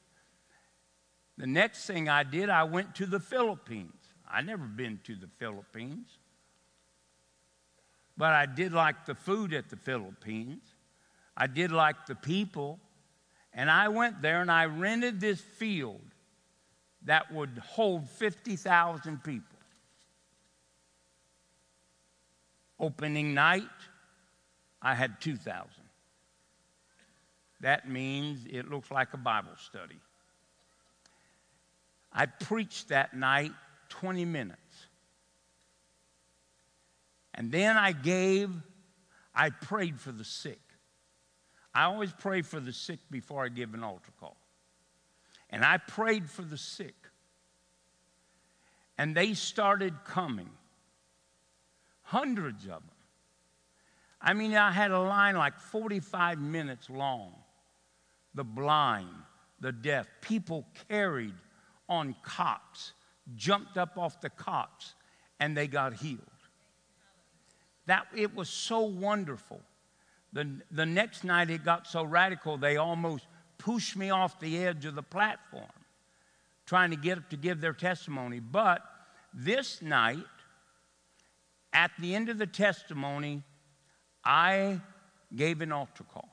The 1.37 1.47
next 1.47 1.85
thing 1.85 2.07
I 2.07 2.23
did, 2.23 2.49
I 2.49 2.63
went 2.63 2.95
to 2.95 3.05
the 3.05 3.19
Philippines. 3.19 3.91
I 4.29 4.41
never 4.41 4.65
been 4.65 4.99
to 5.03 5.15
the 5.15 5.27
Philippines. 5.37 6.07
But 8.17 8.33
I 8.33 8.45
did 8.45 8.71
like 8.71 9.05
the 9.05 9.15
food 9.15 9.53
at 9.53 9.69
the 9.69 9.75
Philippines. 9.75 10.63
I 11.35 11.47
did 11.47 11.71
like 11.71 12.05
the 12.05 12.15
people. 12.15 12.79
And 13.53 13.69
I 13.69 13.89
went 13.89 14.21
there 14.21 14.41
and 14.41 14.51
I 14.51 14.65
rented 14.65 15.19
this 15.19 15.41
field 15.41 16.01
that 17.03 17.31
would 17.31 17.57
hold 17.63 18.09
50,000 18.09 19.23
people. 19.23 19.57
Opening 22.79 23.33
night, 23.33 23.63
I 24.81 24.95
had 24.95 25.21
2,000. 25.21 25.69
That 27.61 27.89
means 27.89 28.45
it 28.49 28.69
looks 28.69 28.91
like 28.91 29.13
a 29.13 29.17
Bible 29.17 29.55
study. 29.57 29.99
I 32.15 32.27
preached 32.27 32.89
that 32.89 33.13
night 33.13 33.51
20 33.89 34.23
minutes. 34.23 34.87
And 37.33 37.51
then 37.51 37.75
I 37.75 37.91
gave, 37.91 38.49
I 39.35 39.49
prayed 39.49 39.99
for 39.99 40.13
the 40.13 40.23
sick. 40.23 40.61
I 41.73 41.83
always 41.83 42.13
pray 42.13 42.41
for 42.41 42.61
the 42.61 42.71
sick 42.71 42.99
before 43.11 43.43
I 43.43 43.49
give 43.49 43.73
an 43.73 43.83
altar 43.83 44.13
call. 44.17 44.37
And 45.49 45.65
I 45.65 45.77
prayed 45.77 46.29
for 46.29 46.41
the 46.41 46.57
sick. 46.57 46.95
And 48.97 49.13
they 49.13 49.33
started 49.33 49.93
coming. 50.05 50.49
Hundreds 52.03 52.63
of 52.63 52.69
them. 52.69 52.81
I 54.21 54.33
mean, 54.33 54.55
I 54.55 54.71
had 54.71 54.91
a 54.91 54.99
line 54.99 55.35
like 55.35 55.59
45 55.59 56.39
minutes 56.39 56.89
long. 56.89 57.33
The 58.33 58.45
blind, 58.45 59.09
the 59.59 59.73
deaf, 59.73 60.07
people 60.21 60.65
carried 60.87 61.33
on 61.87 62.15
cots, 62.23 62.93
jumped 63.35 63.77
up 63.77 63.97
off 63.97 64.21
the 64.21 64.29
cots, 64.29 64.93
and 65.39 65.55
they 65.55 65.67
got 65.67 65.93
healed. 65.93 66.21
That 67.87 68.07
it 68.15 68.35
was 68.35 68.49
so 68.49 68.81
wonderful. 68.81 69.61
The, 70.33 70.61
the 70.71 70.85
next 70.85 71.23
night 71.23 71.49
it 71.49 71.63
got 71.63 71.87
so 71.87 72.03
radical 72.03 72.57
they 72.57 72.77
almost 72.77 73.27
pushed 73.57 73.95
me 73.95 74.09
off 74.09 74.39
the 74.39 74.63
edge 74.65 74.85
of 74.85 74.95
the 74.95 75.03
platform, 75.03 75.65
trying 76.65 76.91
to 76.91 76.97
get 76.97 77.17
up 77.17 77.29
to 77.29 77.37
give 77.37 77.61
their 77.61 77.73
testimony. 77.73 78.39
But 78.39 78.81
this 79.33 79.81
night, 79.81 80.17
at 81.73 81.91
the 81.99 82.15
end 82.15 82.29
of 82.29 82.37
the 82.37 82.47
testimony, 82.47 83.43
I 84.23 84.81
gave 85.35 85.61
an 85.61 85.71
altar 85.71 86.03
call. 86.03 86.29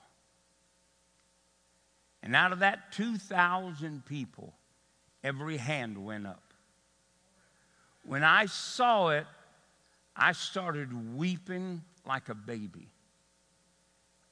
And 2.23 2.37
out 2.37 2.53
of 2.53 2.61
that 2.61 2.93
2,000 2.93 4.05
people, 4.07 4.55
every 5.23 5.57
hand 5.57 6.05
went 6.05 6.27
up. 6.27 6.43
When 8.05 8.25
I 8.25 8.47
saw 8.47 9.11
it, 9.11 9.27
I 10.17 10.33
started 10.33 11.17
weeping 11.17 11.83
like 12.07 12.29
a 12.29 12.35
baby. 12.35 12.89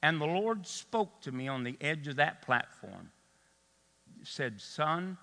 And 0.03 0.19
the 0.19 0.25
Lord 0.25 0.67
spoke 0.67 1.21
to 1.21 1.31
me 1.31 1.47
on 1.47 1.63
the 1.63 1.77
edge 1.79 2.07
of 2.07 2.17
that 2.17 2.41
platform. 2.41 3.11
He 4.19 4.25
said, 4.25 4.59
Son, 4.59 5.17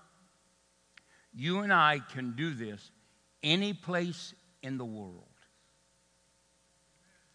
you 1.33 1.59
and 1.59 1.71
I 1.71 1.99
can 2.11 2.33
do 2.35 2.53
this 2.53 2.91
any 3.43 3.73
place 3.73 4.33
in 4.61 4.77
the 4.77 4.85
world. 4.85 5.23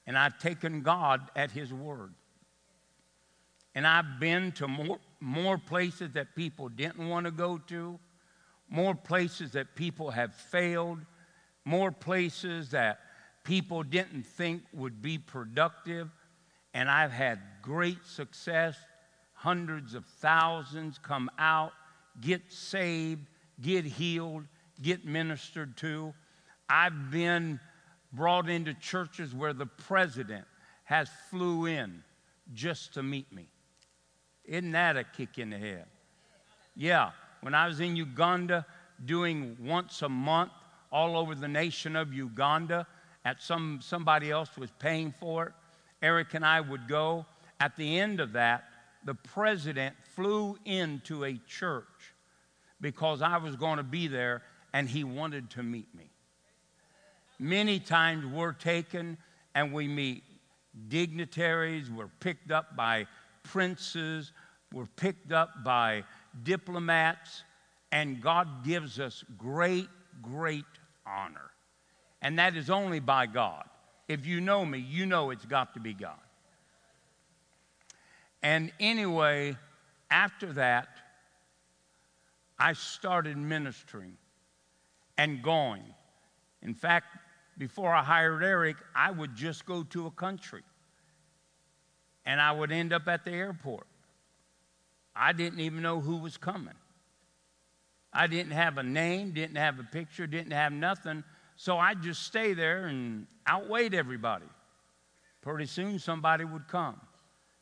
And 0.06 0.18
I've 0.18 0.38
taken 0.38 0.82
God 0.82 1.30
at 1.34 1.50
His 1.50 1.72
word. 1.72 2.12
And 3.74 3.86
I've 3.86 4.20
been 4.20 4.52
to 4.52 4.68
more, 4.68 4.98
more 5.20 5.58
places 5.58 6.12
that 6.12 6.36
people 6.36 6.68
didn't 6.68 7.08
want 7.08 7.24
to 7.24 7.32
go 7.32 7.58
to, 7.68 7.98
more 8.68 8.94
places 8.94 9.52
that 9.52 9.74
people 9.74 10.10
have 10.10 10.34
failed, 10.34 10.98
more 11.64 11.90
places 11.90 12.70
that 12.70 13.00
people 13.44 13.82
didn't 13.82 14.24
think 14.24 14.62
would 14.72 15.00
be 15.02 15.18
productive. 15.18 16.10
And 16.72 16.90
I've 16.90 17.12
had 17.12 17.38
great 17.62 18.04
success. 18.04 18.76
Hundreds 19.34 19.94
of 19.94 20.04
thousands 20.06 20.98
come 20.98 21.30
out, 21.38 21.72
get 22.20 22.42
saved, 22.50 23.26
get 23.60 23.84
healed, 23.84 24.44
get 24.82 25.04
ministered 25.04 25.76
to. 25.78 26.14
I've 26.68 27.10
been 27.10 27.60
brought 28.12 28.48
into 28.48 28.74
churches 28.74 29.34
where 29.34 29.52
the 29.52 29.66
president 29.66 30.46
has 30.84 31.08
flew 31.30 31.66
in 31.66 32.02
just 32.52 32.94
to 32.94 33.02
meet 33.02 33.30
me. 33.32 33.48
Isn't 34.44 34.72
that 34.72 34.96
a 34.96 35.04
kick 35.04 35.38
in 35.38 35.50
the 35.50 35.58
head? 35.58 35.86
Yeah, 36.76 37.10
when 37.44 37.54
I 37.54 37.66
was 37.66 37.78
in 37.80 37.94
Uganda 37.94 38.64
doing 39.04 39.54
once 39.60 40.00
a 40.00 40.08
month 40.08 40.52
all 40.90 41.14
over 41.14 41.34
the 41.34 41.46
nation 41.46 41.94
of 41.94 42.10
Uganda, 42.10 42.86
at 43.22 43.42
some 43.42 43.80
somebody 43.82 44.30
else 44.30 44.56
was 44.56 44.70
paying 44.78 45.12
for 45.20 45.48
it, 45.48 45.52
Eric 46.00 46.32
and 46.32 46.42
I 46.42 46.62
would 46.62 46.88
go. 46.88 47.26
At 47.60 47.76
the 47.76 47.98
end 47.98 48.18
of 48.20 48.32
that, 48.32 48.64
the 49.04 49.14
president 49.14 49.94
flew 50.14 50.56
into 50.64 51.24
a 51.24 51.38
church 51.46 52.14
because 52.80 53.20
I 53.20 53.36
was 53.36 53.56
going 53.56 53.76
to 53.76 53.82
be 53.82 54.08
there 54.08 54.40
and 54.72 54.88
he 54.88 55.04
wanted 55.04 55.50
to 55.50 55.62
meet 55.62 55.94
me. 55.94 56.08
Many 57.38 57.78
times 57.78 58.24
we're 58.24 58.52
taken 58.52 59.18
and 59.54 59.70
we 59.70 59.86
meet 59.86 60.24
dignitaries, 60.88 61.90
we're 61.90 62.08
picked 62.20 62.50
up 62.50 62.74
by 62.74 63.06
princes, 63.42 64.32
we're 64.72 64.86
picked 64.96 65.30
up 65.30 65.62
by 65.62 66.04
diplomats, 66.42 67.44
and 67.92 68.20
God 68.20 68.64
gives 68.64 68.98
us 68.98 69.24
great, 69.38 69.88
great 70.22 70.64
honor. 71.06 71.50
And 72.22 72.38
that 72.38 72.56
is 72.56 72.70
only 72.70 73.00
by 73.00 73.26
God. 73.26 73.64
If 74.08 74.26
you 74.26 74.40
know 74.40 74.64
me, 74.64 74.78
you 74.78 75.06
know 75.06 75.30
it's 75.30 75.44
got 75.44 75.74
to 75.74 75.80
be 75.80 75.94
God. 75.94 76.18
And 78.42 78.72
anyway, 78.78 79.56
after 80.10 80.52
that, 80.54 80.88
I 82.58 82.74
started 82.74 83.36
ministering 83.36 84.16
and 85.16 85.42
going. 85.42 85.82
In 86.62 86.74
fact, 86.74 87.16
before 87.58 87.94
I 87.94 88.02
hired 88.02 88.42
Eric, 88.42 88.76
I 88.94 89.10
would 89.10 89.34
just 89.34 89.64
go 89.64 89.82
to 89.84 90.06
a 90.06 90.10
country 90.10 90.62
and 92.26 92.40
I 92.40 92.52
would 92.52 92.72
end 92.72 92.92
up 92.92 93.06
at 93.08 93.24
the 93.24 93.32
airport. 93.32 93.86
I 95.14 95.32
didn't 95.32 95.60
even 95.60 95.82
know 95.82 96.00
who 96.00 96.16
was 96.16 96.36
coming. 96.36 96.74
I 98.12 98.26
didn't 98.26 98.52
have 98.52 98.78
a 98.78 98.82
name, 98.82 99.32
didn't 99.32 99.56
have 99.56 99.78
a 99.78 99.82
picture, 99.82 100.26
didn't 100.26 100.52
have 100.52 100.72
nothing. 100.72 101.24
So 101.56 101.78
I'd 101.78 102.02
just 102.02 102.22
stay 102.22 102.54
there 102.54 102.86
and 102.86 103.26
outwait 103.46 103.94
everybody. 103.94 104.46
Pretty 105.42 105.66
soon 105.66 105.98
somebody 105.98 106.44
would 106.44 106.68
come. 106.68 107.00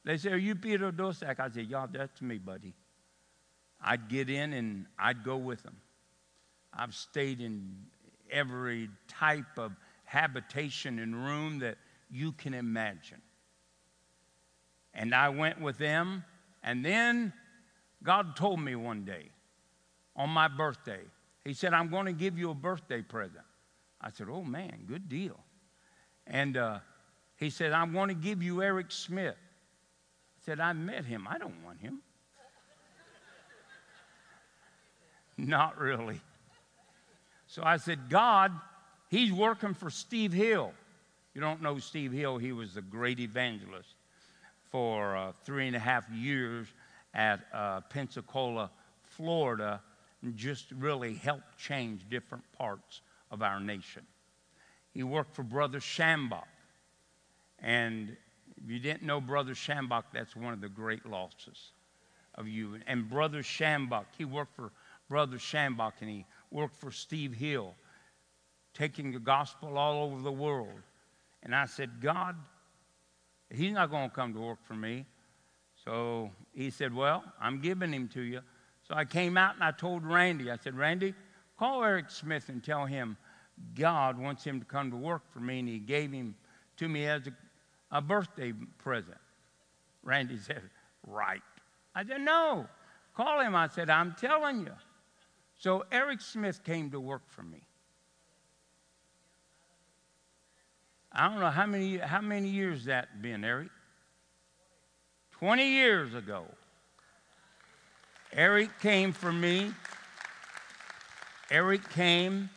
They 0.04 0.16
say, 0.16 0.30
Are 0.30 0.36
you 0.36 0.54
Peter 0.54 0.92
Dosak? 0.92 1.40
I 1.40 1.50
say, 1.50 1.62
Yeah, 1.62 1.86
that's 1.90 2.20
me, 2.20 2.38
buddy. 2.38 2.74
I'd 3.84 4.08
get 4.08 4.30
in 4.30 4.52
and 4.52 4.86
I'd 4.98 5.24
go 5.24 5.36
with 5.36 5.62
them. 5.62 5.76
I've 6.72 6.94
stayed 6.94 7.40
in 7.40 7.76
every 8.30 8.88
type 9.08 9.58
of 9.58 9.72
habitation 10.04 10.98
and 10.98 11.14
room 11.14 11.58
that 11.60 11.76
you 12.10 12.32
can 12.32 12.54
imagine. 12.54 13.20
And 14.94 15.14
I 15.14 15.30
went 15.30 15.60
with 15.60 15.78
them, 15.78 16.24
and 16.62 16.84
then 16.84 17.32
God 18.02 18.36
told 18.36 18.60
me 18.60 18.74
one 18.74 19.04
day 19.04 19.28
on 20.16 20.30
my 20.30 20.48
birthday, 20.48 21.00
He 21.44 21.54
said, 21.54 21.72
I'm 21.72 21.88
going 21.88 22.06
to 22.06 22.12
give 22.12 22.38
you 22.38 22.50
a 22.50 22.54
birthday 22.54 23.02
present. 23.02 23.44
I 24.00 24.10
said, 24.10 24.26
Oh 24.30 24.42
man, 24.42 24.84
good 24.86 25.08
deal. 25.08 25.38
And 26.26 26.56
uh, 26.56 26.78
He 27.36 27.50
said, 27.50 27.72
I'm 27.72 27.92
going 27.92 28.08
to 28.08 28.14
give 28.14 28.42
you 28.42 28.62
Eric 28.62 28.90
Smith. 28.90 29.36
I 29.36 30.44
said, 30.44 30.60
I 30.60 30.72
met 30.72 31.04
him. 31.04 31.26
I 31.28 31.38
don't 31.38 31.62
want 31.64 31.80
him. 31.80 32.00
Not 35.36 35.78
really. 35.78 36.20
So 37.46 37.62
I 37.62 37.76
said, 37.76 38.08
God, 38.08 38.52
he's 39.08 39.32
working 39.32 39.74
for 39.74 39.90
Steve 39.90 40.32
Hill. 40.32 40.72
You 41.34 41.40
don't 41.40 41.62
know 41.62 41.78
Steve 41.78 42.12
Hill, 42.12 42.38
he 42.38 42.52
was 42.52 42.76
a 42.76 42.82
great 42.82 43.20
evangelist 43.20 43.94
for 44.70 45.16
uh, 45.16 45.32
three 45.44 45.66
and 45.66 45.76
a 45.76 45.78
half 45.78 46.08
years 46.10 46.66
at 47.14 47.40
uh, 47.52 47.80
Pensacola, 47.82 48.70
Florida, 49.04 49.80
and 50.22 50.36
just 50.36 50.70
really 50.72 51.14
helped 51.14 51.58
change 51.58 52.08
different 52.08 52.44
parts 52.52 53.02
of 53.30 53.42
our 53.42 53.60
nation. 53.60 54.02
He 54.92 55.02
worked 55.02 55.34
for 55.34 55.42
Brother 55.42 55.80
Schambach. 55.80 56.44
And 57.58 58.16
if 58.62 58.70
you 58.70 58.78
didn't 58.78 59.02
know 59.02 59.20
Brother 59.20 59.52
Schambach, 59.52 60.04
that's 60.12 60.36
one 60.36 60.52
of 60.52 60.60
the 60.60 60.68
great 60.68 61.06
losses 61.06 61.72
of 62.34 62.48
you. 62.48 62.78
And 62.86 63.08
Brother 63.08 63.42
Schambach, 63.42 64.06
he 64.16 64.24
worked 64.24 64.54
for 64.54 64.70
Brother 65.08 65.38
Schambach 65.38 65.92
and 66.00 66.10
he 66.10 66.26
worked 66.50 66.76
for 66.76 66.90
Steve 66.90 67.34
Hill, 67.34 67.74
taking 68.74 69.12
the 69.12 69.18
gospel 69.18 69.76
all 69.76 70.04
over 70.04 70.22
the 70.22 70.32
world. 70.32 70.80
And 71.42 71.54
I 71.54 71.66
said, 71.66 72.00
God, 72.00 72.36
he's 73.50 73.72
not 73.72 73.90
going 73.90 74.08
to 74.08 74.14
come 74.14 74.32
to 74.34 74.40
work 74.40 74.64
for 74.64 74.74
me. 74.74 75.06
So 75.84 76.30
he 76.52 76.70
said, 76.70 76.94
Well, 76.94 77.24
I'm 77.40 77.60
giving 77.60 77.92
him 77.92 78.08
to 78.08 78.22
you. 78.22 78.40
So 78.86 78.94
I 78.94 79.04
came 79.04 79.36
out 79.36 79.54
and 79.54 79.64
I 79.64 79.70
told 79.70 80.04
Randy, 80.04 80.50
I 80.50 80.56
said, 80.56 80.76
Randy, 80.76 81.14
call 81.58 81.82
Eric 81.84 82.10
Smith 82.10 82.48
and 82.48 82.62
tell 82.62 82.86
him 82.86 83.16
God 83.74 84.18
wants 84.18 84.44
him 84.44 84.60
to 84.60 84.66
come 84.66 84.90
to 84.90 84.96
work 84.96 85.22
for 85.32 85.40
me. 85.40 85.60
And 85.60 85.68
he 85.68 85.78
gave 85.78 86.12
him 86.12 86.34
to 86.78 86.88
me 86.88 87.06
as 87.06 87.26
a, 87.26 87.32
a 87.96 88.00
birthday 88.00 88.52
present. 88.78 89.18
Randy 90.02 90.38
said, 90.38 90.62
Right. 91.06 91.42
I 91.94 92.04
said, 92.04 92.20
No. 92.20 92.66
Call 93.14 93.40
him. 93.40 93.54
I 93.54 93.68
said, 93.68 93.90
I'm 93.90 94.14
telling 94.18 94.60
you. 94.60 94.72
So 95.58 95.84
Eric 95.92 96.20
Smith 96.20 96.64
came 96.64 96.90
to 96.90 97.00
work 97.00 97.22
for 97.28 97.42
me. 97.42 97.62
I 101.12 101.28
don't 101.28 101.40
know 101.40 101.50
how 101.50 101.66
many, 101.66 101.98
how 101.98 102.22
many 102.22 102.48
years 102.48 102.86
that 102.86 103.20
been, 103.20 103.44
Eric? 103.44 103.68
20 105.42 105.66
years 105.66 106.14
ago. 106.14 106.44
Eric 108.32 108.78
came 108.78 109.12
for 109.12 109.32
me. 109.32 109.72
Eric 111.50 111.90
came. 111.90 112.48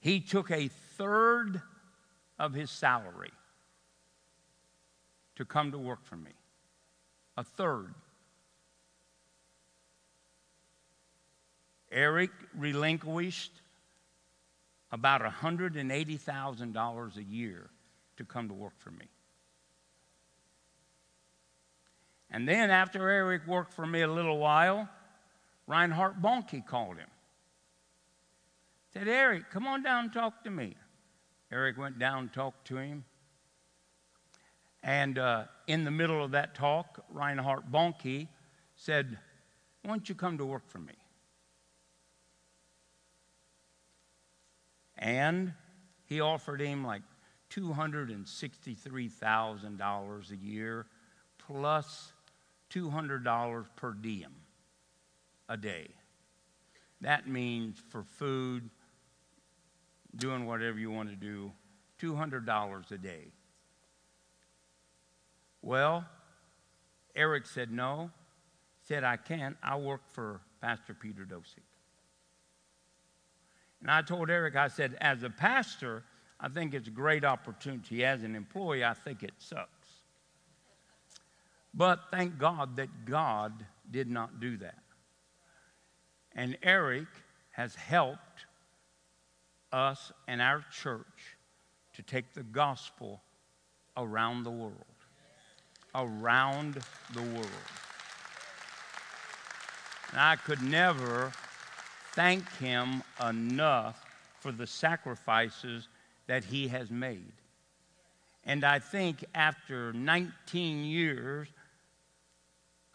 He 0.00 0.18
took 0.18 0.50
a 0.50 0.66
third 0.66 1.62
of 2.40 2.54
his 2.54 2.72
salary 2.72 3.30
to 5.36 5.44
come 5.44 5.70
to 5.70 5.78
work 5.78 6.04
for 6.04 6.16
me. 6.16 6.32
A 7.36 7.44
third. 7.44 7.94
Eric 11.92 12.32
relinquished 12.56 13.52
about 14.90 15.20
$180,000 15.20 17.16
a 17.16 17.22
year 17.22 17.70
to 18.16 18.24
come 18.24 18.48
to 18.48 18.54
work 18.54 18.74
for 18.76 18.90
me. 18.90 19.06
And 22.30 22.48
then 22.48 22.70
after 22.70 23.08
Eric 23.08 23.46
worked 23.46 23.72
for 23.72 23.86
me 23.86 24.02
a 24.02 24.12
little 24.12 24.38
while, 24.38 24.86
Reinhard 25.66 26.22
Bonnke 26.22 26.66
called 26.66 26.98
him. 26.98 27.08
Said, 28.92 29.08
Eric, 29.08 29.50
come 29.50 29.66
on 29.66 29.82
down 29.82 30.04
and 30.04 30.12
talk 30.12 30.44
to 30.44 30.50
me. 30.50 30.76
Eric 31.50 31.78
went 31.78 31.98
down 31.98 32.24
and 32.24 32.30
talked 32.32 32.66
to 32.68 32.76
him. 32.76 33.04
And 34.82 35.18
uh, 35.18 35.44
in 35.66 35.84
the 35.84 35.90
middle 35.90 36.22
of 36.24 36.30
that 36.32 36.54
talk, 36.54 37.02
Reinhard 37.10 37.64
Bonnke 37.70 38.28
said, 38.76 39.18
Why 39.82 39.90
don't 39.90 40.08
you 40.08 40.14
come 40.14 40.38
to 40.38 40.46
work 40.46 40.66
for 40.68 40.78
me? 40.78 40.94
And 44.98 45.52
he 46.06 46.20
offered 46.20 46.60
him 46.60 46.84
like 46.84 47.02
$263,000 47.50 50.30
a 50.30 50.36
year 50.36 50.86
plus 51.38 52.12
$200 52.70 53.66
per 53.76 53.92
diem 53.92 54.34
a 55.48 55.56
day. 55.56 55.88
That 57.00 57.28
means 57.28 57.78
for 57.88 58.02
food, 58.02 58.68
doing 60.16 60.46
whatever 60.46 60.78
you 60.78 60.90
want 60.90 61.10
to 61.10 61.16
do, 61.16 61.52
$200 62.00 62.90
a 62.90 62.98
day. 62.98 63.32
Well, 65.62 66.04
Eric 67.14 67.46
said 67.46 67.70
no. 67.70 68.10
Said, 68.84 69.04
I 69.04 69.16
can't. 69.16 69.56
I 69.62 69.76
work 69.76 70.00
for 70.12 70.40
Pastor 70.62 70.94
Peter 70.94 71.24
Dosick. 71.24 71.62
And 73.80 73.90
I 73.90 74.02
told 74.02 74.30
Eric, 74.30 74.56
I 74.56 74.68
said, 74.68 74.96
as 75.00 75.22
a 75.22 75.30
pastor, 75.30 76.04
I 76.40 76.48
think 76.48 76.74
it's 76.74 76.88
a 76.88 76.92
great 76.92 77.24
opportunity. 77.24 78.04
As 78.04 78.22
an 78.22 78.34
employee, 78.34 78.84
I 78.84 78.94
think 78.94 79.22
it 79.22 79.32
sucks. 79.38 79.77
But 81.74 82.00
thank 82.10 82.38
God 82.38 82.76
that 82.76 83.04
God 83.04 83.52
did 83.90 84.08
not 84.08 84.40
do 84.40 84.56
that. 84.58 84.78
And 86.34 86.56
Eric 86.62 87.08
has 87.50 87.74
helped 87.74 88.46
us 89.72 90.12
and 90.26 90.40
our 90.40 90.64
church 90.72 91.36
to 91.94 92.02
take 92.02 92.32
the 92.32 92.42
gospel 92.42 93.20
around 93.96 94.44
the 94.44 94.50
world. 94.50 94.74
Around 95.94 96.78
the 97.12 97.22
world. 97.22 97.48
And 100.10 100.20
I 100.20 100.36
could 100.36 100.62
never 100.62 101.32
thank 102.12 102.48
him 102.56 103.02
enough 103.26 104.04
for 104.40 104.52
the 104.52 104.66
sacrifices 104.66 105.88
that 106.26 106.44
he 106.44 106.68
has 106.68 106.90
made. 106.90 107.32
And 108.44 108.64
I 108.64 108.78
think 108.78 109.24
after 109.34 109.92
19 109.92 110.84
years, 110.84 111.48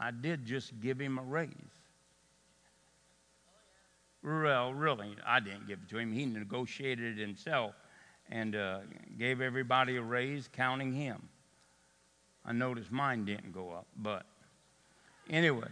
I 0.04 0.12
did 0.12 0.46
just 0.46 0.82
give 0.82 1.00
him 1.00 1.18
a 1.18 1.22
raise. 1.22 1.50
Well, 4.22 4.74
really, 4.74 5.16
I 5.26 5.40
didn't 5.40 5.66
give 5.66 5.80
it 5.82 5.90
to 5.92 5.98
him. 5.98 6.12
He 6.12 6.26
negotiated 6.26 7.18
it 7.18 7.22
himself 7.22 7.74
and 8.30 8.54
uh, 8.54 8.80
gave 9.18 9.40
everybody 9.40 9.96
a 9.96 10.02
raise, 10.02 10.50
counting 10.52 10.92
him. 10.92 11.22
I 12.46 12.52
noticed 12.52 12.92
mine 12.92 13.24
didn't 13.24 13.54
go 13.54 13.72
up, 13.72 13.88
but 13.96 14.26
anyway. 15.30 15.70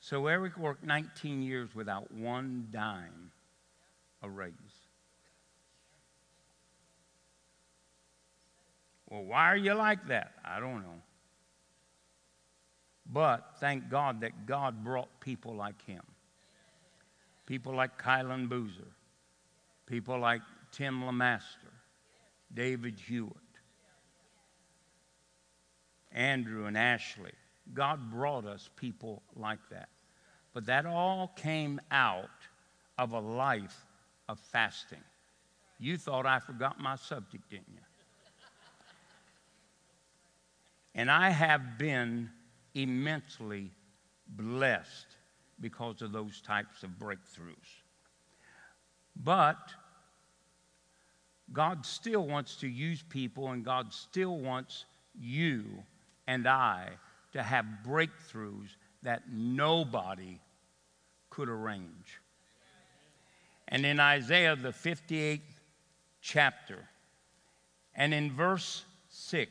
So 0.00 0.26
Eric 0.26 0.58
worked 0.58 0.82
19 0.82 1.40
years 1.40 1.76
without 1.76 2.10
one 2.12 2.66
dime 2.72 3.30
a 4.24 4.28
raise. 4.28 4.52
Well, 9.08 9.22
why 9.22 9.44
are 9.44 9.56
you 9.56 9.74
like 9.74 10.08
that? 10.08 10.32
I 10.44 10.58
don't 10.58 10.82
know. 10.82 11.03
But 13.12 13.56
thank 13.60 13.88
God 13.90 14.20
that 14.22 14.46
God 14.46 14.82
brought 14.82 15.08
people 15.20 15.54
like 15.54 15.84
him. 15.84 16.02
People 17.46 17.74
like 17.74 18.00
Kylan 18.02 18.48
Boozer, 18.48 18.88
people 19.86 20.18
like 20.18 20.40
Tim 20.72 21.02
Lamaster, 21.04 21.72
David 22.52 22.98
Hewitt, 22.98 23.36
Andrew 26.12 26.64
and 26.66 26.78
Ashley. 26.78 27.32
God 27.74 28.10
brought 28.10 28.46
us 28.46 28.70
people 28.76 29.22
like 29.36 29.58
that. 29.70 29.88
But 30.54 30.66
that 30.66 30.86
all 30.86 31.32
came 31.36 31.80
out 31.90 32.28
of 32.96 33.12
a 33.12 33.20
life 33.20 33.84
of 34.28 34.38
fasting. 34.38 35.02
You 35.78 35.98
thought 35.98 36.24
I 36.24 36.38
forgot 36.38 36.80
my 36.80 36.96
subject, 36.96 37.50
didn't 37.50 37.68
you? 37.68 37.80
And 40.94 41.10
I 41.10 41.30
have 41.30 41.76
been 41.76 42.30
immensely 42.74 43.70
blessed 44.28 45.16
because 45.60 46.02
of 46.02 46.12
those 46.12 46.40
types 46.40 46.82
of 46.82 46.90
breakthroughs. 46.90 47.82
But 49.16 49.58
God 51.52 51.86
still 51.86 52.26
wants 52.26 52.56
to 52.56 52.68
use 52.68 53.02
people, 53.08 53.50
and 53.50 53.64
God 53.64 53.92
still 53.92 54.38
wants 54.38 54.84
you 55.18 55.64
and 56.26 56.48
I 56.48 56.88
to 57.32 57.42
have 57.42 57.66
breakthroughs 57.86 58.70
that 59.02 59.24
nobody 59.30 60.40
could 61.30 61.48
arrange. 61.48 62.20
And 63.68 63.84
in 63.84 64.00
Isaiah, 64.00 64.56
the 64.56 64.70
58th 64.70 65.40
chapter, 66.20 66.88
and 67.94 68.14
in 68.14 68.32
verse 68.32 68.84
6, 69.08 69.50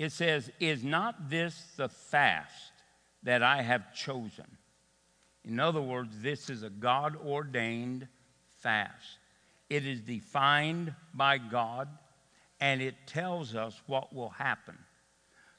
it 0.00 0.12
says, 0.12 0.50
Is 0.58 0.82
not 0.82 1.28
this 1.28 1.62
the 1.76 1.90
fast 1.90 2.72
that 3.22 3.42
I 3.42 3.60
have 3.60 3.94
chosen? 3.94 4.46
In 5.44 5.60
other 5.60 5.82
words, 5.82 6.22
this 6.22 6.48
is 6.48 6.62
a 6.62 6.70
God 6.70 7.16
ordained 7.16 8.08
fast. 8.62 9.18
It 9.68 9.86
is 9.86 10.00
defined 10.00 10.94
by 11.12 11.36
God 11.36 11.86
and 12.60 12.80
it 12.80 12.94
tells 13.06 13.54
us 13.54 13.78
what 13.86 14.14
will 14.14 14.30
happen. 14.30 14.78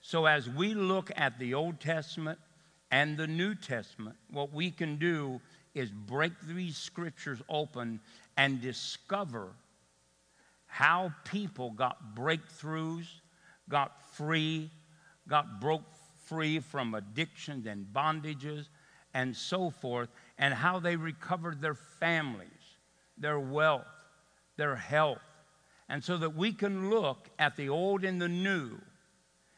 So, 0.01 0.25
as 0.25 0.49
we 0.49 0.73
look 0.73 1.11
at 1.15 1.37
the 1.37 1.53
Old 1.53 1.79
Testament 1.79 2.39
and 2.89 3.17
the 3.17 3.27
New 3.27 3.53
Testament, 3.53 4.15
what 4.31 4.51
we 4.51 4.71
can 4.71 4.97
do 4.97 5.39
is 5.75 5.91
break 5.91 6.33
these 6.47 6.77
scriptures 6.77 7.43
open 7.47 7.99
and 8.37 8.59
discover 8.59 9.49
how 10.65 11.13
people 11.25 11.69
got 11.69 12.15
breakthroughs 12.15 13.05
got 13.69 14.01
free, 14.13 14.69
got 15.27 15.61
broke 15.61 15.83
free 16.25 16.59
from 16.59 16.93
addictions 16.93 17.65
and 17.65 17.85
bondages 17.93 18.67
and 19.13 19.35
so 19.35 19.69
forth, 19.69 20.09
and 20.37 20.53
how 20.53 20.79
they 20.79 20.95
recovered 20.95 21.61
their 21.61 21.75
families, 21.75 22.47
their 23.17 23.39
wealth, 23.39 23.85
their 24.55 24.75
health. 24.75 25.21
And 25.89 26.01
so 26.01 26.17
that 26.17 26.35
we 26.35 26.53
can 26.53 26.89
look 26.89 27.29
at 27.37 27.57
the 27.57 27.67
old 27.67 28.05
and 28.05 28.21
the 28.21 28.29
new 28.29 28.79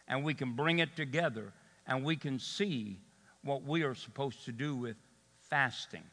and 0.08 0.24
we 0.24 0.34
can 0.34 0.56
bring 0.56 0.80
it 0.80 0.96
together 0.96 1.54
and 1.86 2.04
we 2.04 2.16
can 2.16 2.40
see 2.40 3.00
what 3.44 3.64
we 3.64 3.84
are 3.84 3.94
supposed 3.94 4.46
to 4.46 4.52
do 4.52 4.76
with 4.76 4.98
fasting. 5.50 6.04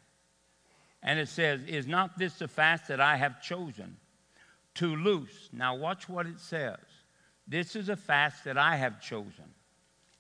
And 1.03 1.19
it 1.19 1.29
says, 1.29 1.63
Is 1.67 1.87
not 1.87 2.19
this 2.19 2.35
the 2.35 2.49
fast 2.49 2.89
that 2.89 3.01
I 3.01 3.17
have 3.17 3.43
chosen 3.43 3.97
to 4.75 4.97
loose? 4.97 5.49
Now, 5.53 5.77
watch 5.77 6.09
what 6.09 6.27
it 6.27 6.39
says 6.39 6.79
this 7.47 7.77
is 7.77 7.89
a 7.89 7.97
fast 7.97 8.45
that 8.45 8.57
I 8.57 8.77
have 8.77 9.01
chosen, 9.01 9.55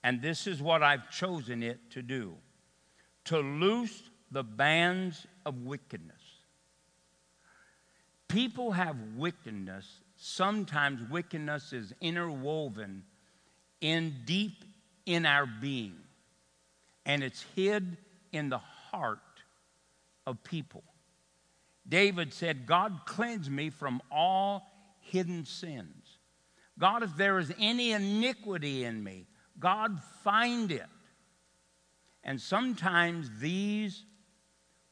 and 0.02 0.20
this 0.20 0.46
is 0.46 0.60
what 0.60 0.82
I've 0.82 1.10
chosen 1.10 1.62
it 1.62 1.78
to 1.90 2.02
do 2.02 2.34
to 3.26 3.38
loose 3.38 4.02
the 4.30 4.42
bands 4.42 5.26
of 5.44 5.62
wickedness. 5.62 6.16
People 8.28 8.72
have 8.72 8.96
wickedness. 9.16 9.86
Sometimes 10.16 11.08
wickedness 11.10 11.72
is 11.72 11.92
interwoven 12.00 13.02
in 13.80 14.14
deep 14.24 14.64
in 15.06 15.26
our 15.26 15.46
being, 15.46 15.96
and 17.06 17.22
it's 17.22 17.44
hid 17.56 17.96
in 18.32 18.48
the 18.48 18.58
heart 18.58 19.18
of 20.26 20.42
people. 20.44 20.84
David 21.88 22.32
said, 22.32 22.66
God 22.66 23.00
cleanse 23.04 23.50
me 23.50 23.70
from 23.70 24.00
all 24.12 24.70
hidden 25.00 25.44
sins. 25.44 25.99
God, 26.80 27.02
if 27.02 27.14
there 27.16 27.38
is 27.38 27.52
any 27.58 27.92
iniquity 27.92 28.84
in 28.84 29.04
me, 29.04 29.26
God, 29.58 30.00
find 30.24 30.72
it. 30.72 30.86
And 32.24 32.40
sometimes 32.40 33.30
these 33.38 34.04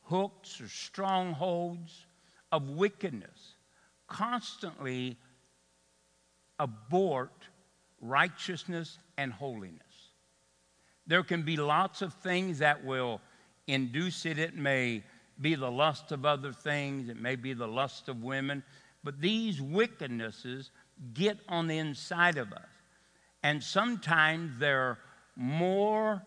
hooks 0.03 0.61
or 0.61 0.69
strongholds 0.69 2.07
of 2.53 2.69
wickedness 2.69 3.55
constantly 4.07 5.17
abort 6.59 7.33
righteousness 8.01 8.99
and 9.17 9.33
holiness. 9.33 9.83
There 11.07 11.23
can 11.23 11.43
be 11.43 11.57
lots 11.57 12.03
of 12.03 12.13
things 12.15 12.59
that 12.59 12.85
will 12.85 13.21
induce 13.67 14.27
it. 14.27 14.39
It 14.39 14.57
may 14.57 15.03
be 15.41 15.55
the 15.55 15.71
lust 15.71 16.13
of 16.13 16.27
other 16.27 16.53
things, 16.53 17.09
it 17.09 17.21
may 17.21 17.37
be 17.37 17.55
the 17.55 17.69
lust 17.69 18.09
of 18.09 18.23
women, 18.23 18.63
but 19.05 19.21
these 19.21 19.61
wickednesses 19.61 20.71
get 21.15 21.39
on 21.49 21.67
the 21.67 21.79
inside 21.79 22.39
of 22.39 22.53
us. 22.53 22.69
And 23.43 23.63
sometimes 23.63 24.59
they're 24.59 24.99
more 25.37 26.23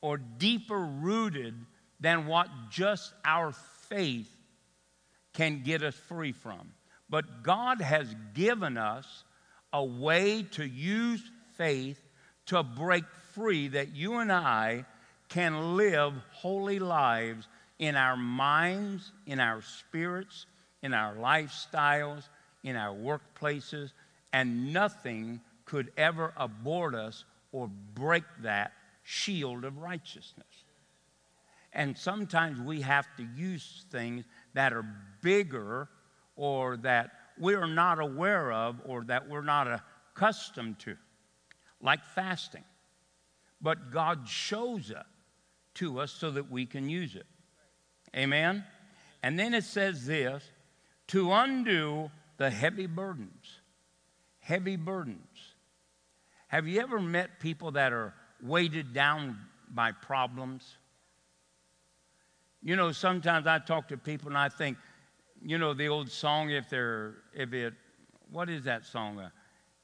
or 0.00 0.18
deeper 0.18 0.78
rooted 0.78 1.54
than 2.00 2.26
what 2.26 2.48
just 2.70 3.12
our 3.24 3.52
faith 3.88 4.32
can 5.34 5.62
get 5.62 5.82
us 5.82 5.94
free 5.94 6.32
from. 6.32 6.72
But 7.10 7.42
God 7.42 7.80
has 7.80 8.14
given 8.34 8.76
us 8.76 9.24
a 9.72 9.84
way 9.84 10.44
to 10.52 10.64
use 10.64 11.22
faith 11.56 12.00
to 12.46 12.62
break 12.62 13.04
free 13.34 13.68
that 13.68 13.94
you 13.94 14.18
and 14.18 14.32
I 14.32 14.84
can 15.28 15.76
live 15.76 16.14
holy 16.32 16.78
lives 16.78 17.46
in 17.78 17.94
our 17.94 18.16
minds, 18.16 19.12
in 19.26 19.40
our 19.40 19.62
spirits, 19.62 20.46
in 20.82 20.94
our 20.94 21.14
lifestyles, 21.14 22.28
in 22.64 22.76
our 22.76 22.94
workplaces, 22.94 23.92
and 24.32 24.72
nothing 24.72 25.40
could 25.64 25.92
ever 25.96 26.32
abort 26.36 26.94
us 26.94 27.24
or 27.52 27.68
break 27.94 28.24
that 28.42 28.72
shield 29.02 29.64
of 29.64 29.78
righteousness. 29.78 30.46
And 31.72 31.96
sometimes 31.96 32.60
we 32.60 32.80
have 32.80 33.06
to 33.16 33.26
use 33.36 33.84
things 33.90 34.24
that 34.54 34.72
are 34.72 34.84
bigger 35.22 35.88
or 36.36 36.76
that 36.78 37.10
we're 37.38 37.66
not 37.66 38.00
aware 38.00 38.50
of 38.52 38.80
or 38.84 39.04
that 39.04 39.28
we're 39.28 39.42
not 39.42 39.80
accustomed 40.14 40.78
to, 40.80 40.96
like 41.80 42.04
fasting. 42.04 42.64
But 43.60 43.90
God 43.90 44.28
shows 44.28 44.90
it 44.90 44.96
to 45.74 46.00
us 46.00 46.10
so 46.12 46.30
that 46.30 46.50
we 46.50 46.66
can 46.66 46.88
use 46.88 47.14
it. 47.14 47.26
Amen? 48.16 48.64
And 49.22 49.38
then 49.38 49.54
it 49.54 49.64
says 49.64 50.06
this 50.06 50.42
to 51.08 51.32
undo 51.32 52.10
the 52.38 52.50
heavy 52.50 52.86
burdens. 52.86 53.60
Heavy 54.38 54.76
burdens. 54.76 55.54
Have 56.46 56.66
you 56.66 56.80
ever 56.80 56.98
met 56.98 57.40
people 57.40 57.72
that 57.72 57.92
are 57.92 58.14
weighted 58.42 58.94
down 58.94 59.36
by 59.68 59.92
problems? 59.92 60.76
You 62.62 62.74
know, 62.74 62.90
sometimes 62.92 63.46
I 63.46 63.58
talk 63.58 63.88
to 63.88 63.98
people 63.98 64.28
and 64.28 64.38
I 64.38 64.48
think, 64.48 64.78
you 65.44 65.58
know, 65.58 65.74
the 65.74 65.88
old 65.88 66.10
song, 66.10 66.50
if 66.50 66.70
there, 66.70 67.16
if 67.34 67.52
it, 67.52 67.74
what 68.30 68.48
is 68.48 68.64
that 68.64 68.86
song? 68.86 69.18
Uh, 69.18 69.28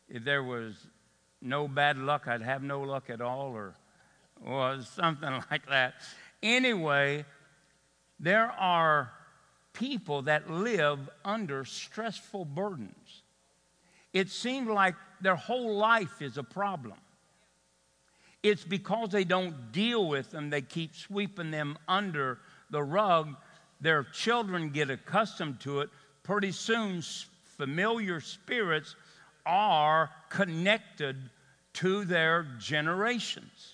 if 0.09 0.25
there 0.25 0.43
was 0.43 0.75
no 1.43 1.69
bad 1.69 1.99
luck, 1.99 2.27
I'd 2.27 2.43
have 2.43 2.63
no 2.63 2.81
luck 2.81 3.11
at 3.11 3.21
all, 3.21 3.53
or, 3.53 3.75
or 4.45 4.81
something 4.83 5.31
like 5.51 5.67
that. 5.69 5.95
Anyway, 6.43 7.25
there 8.19 8.51
are 8.51 9.13
people 9.75 10.23
that 10.23 10.51
live 10.51 11.11
under 11.25 11.65
stressful 11.65 12.47
burdens. 12.47 13.23
It 14.13 14.31
seems 14.31 14.69
like 14.69 14.95
their 15.21 15.37
whole 15.37 15.77
life 15.77 16.23
is 16.23 16.39
a 16.39 16.43
problem. 16.43 16.97
It's 18.43 18.65
because 18.65 19.11
they 19.11 19.25
don't 19.25 19.73
deal 19.73 20.07
with 20.07 20.31
them, 20.31 20.51
they 20.51 20.63
keep 20.63 20.95
sweeping 20.95 21.51
them 21.51 21.77
under 21.89 22.39
the 22.71 22.83
rug. 22.83 23.37
Their 23.81 24.05
children 24.05 24.71
get 24.71 24.91
accustomed 24.91 25.61
to 25.61 25.81
it. 25.81 25.91
Pretty 26.23 26.53
soon, 26.53 27.03
familiar 27.57 28.21
spirits 28.21 28.95
are 29.45 30.11
connected 30.31 31.17
to 31.75 32.05
their 32.05 32.47
generations. 32.59 33.74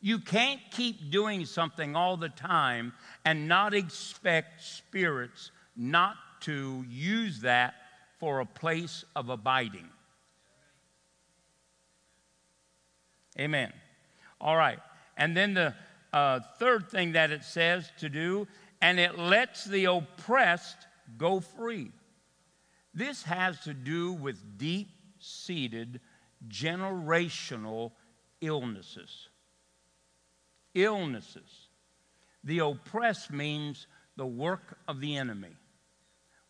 You 0.00 0.20
can't 0.20 0.60
keep 0.70 1.10
doing 1.10 1.44
something 1.44 1.96
all 1.96 2.16
the 2.16 2.28
time 2.28 2.92
and 3.24 3.48
not 3.48 3.74
expect 3.74 4.62
spirits 4.62 5.50
not 5.76 6.16
to 6.42 6.84
use 6.88 7.40
that 7.40 7.74
for 8.18 8.40
a 8.40 8.46
place 8.46 9.04
of 9.16 9.28
abiding. 9.28 9.88
Amen. 13.38 13.72
All 14.40 14.56
right. 14.56 14.78
And 15.16 15.36
then 15.36 15.54
the 15.54 15.74
uh, 16.12 16.40
third 16.58 16.88
thing 16.90 17.12
that 17.12 17.30
it 17.30 17.44
says 17.44 17.90
to 17.98 18.08
do, 18.08 18.46
and 18.80 18.98
it 18.98 19.18
lets 19.18 19.64
the 19.64 19.86
oppressed 19.86 20.76
go 21.16 21.40
free. 21.40 21.90
This 22.94 23.22
has 23.24 23.60
to 23.60 23.74
do 23.74 24.12
with 24.12 24.58
deep 24.58 24.88
seated 25.18 26.00
generational 26.48 27.92
illnesses. 28.40 29.28
Illnesses. 30.74 31.68
The 32.44 32.60
oppressed 32.60 33.32
means 33.32 33.86
the 34.16 34.26
work 34.26 34.78
of 34.86 35.00
the 35.00 35.16
enemy. 35.16 35.56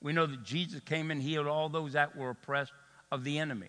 We 0.00 0.12
know 0.12 0.26
that 0.26 0.44
Jesus 0.44 0.80
came 0.80 1.10
and 1.10 1.20
healed 1.20 1.46
all 1.46 1.68
those 1.68 1.94
that 1.94 2.16
were 2.16 2.30
oppressed 2.30 2.72
of 3.10 3.24
the 3.24 3.38
enemy. 3.38 3.68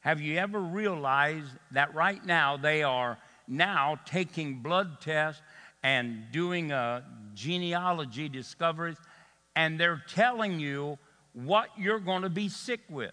Have 0.00 0.20
you 0.20 0.38
ever 0.38 0.60
realized 0.60 1.50
that 1.72 1.94
right 1.94 2.24
now 2.24 2.56
they 2.56 2.82
are 2.82 3.18
now 3.48 3.98
taking 4.04 4.56
blood 4.60 5.00
tests 5.00 5.40
and 5.82 6.24
doing 6.32 6.72
a 6.72 7.04
genealogy 7.34 8.28
discoveries, 8.28 8.96
and 9.56 9.80
they're 9.80 10.02
telling 10.08 10.60
you 10.60 10.98
what 11.32 11.68
you're 11.78 12.00
going 12.00 12.22
to 12.22 12.30
be 12.30 12.48
sick 12.48 12.80
with? 12.88 13.12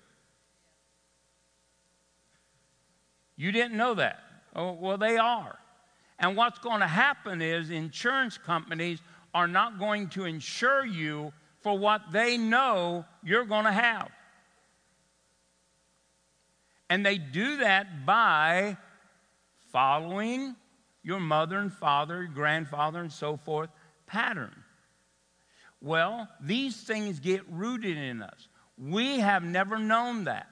You 3.37 3.51
didn't 3.51 3.77
know 3.77 3.93
that. 3.95 4.19
Oh, 4.55 4.73
well, 4.73 4.97
they 4.97 5.17
are. 5.17 5.57
And 6.21 6.37
what's 6.37 6.59
going 6.59 6.81
to 6.81 6.87
happen 6.87 7.41
is 7.41 7.71
insurance 7.71 8.37
companies 8.37 8.99
are 9.33 9.47
not 9.47 9.79
going 9.79 10.07
to 10.09 10.25
insure 10.25 10.85
you 10.85 11.33
for 11.61 11.77
what 11.77 12.11
they 12.11 12.37
know 12.37 13.05
you're 13.23 13.45
going 13.45 13.65
to 13.65 13.71
have. 13.71 14.09
And 16.89 17.03
they 17.03 17.17
do 17.17 17.57
that 17.57 18.05
by 18.05 18.77
following 19.71 20.55
your 21.03 21.19
mother 21.19 21.57
and 21.57 21.73
father, 21.73 22.29
grandfather, 22.31 22.99
and 22.99 23.11
so 23.11 23.37
forth 23.37 23.69
pattern. 24.05 24.53
Well, 25.81 26.27
these 26.39 26.75
things 26.75 27.19
get 27.19 27.41
rooted 27.49 27.97
in 27.97 28.21
us. 28.21 28.47
We 28.77 29.19
have 29.19 29.43
never 29.43 29.79
known 29.79 30.25
that. 30.25 30.47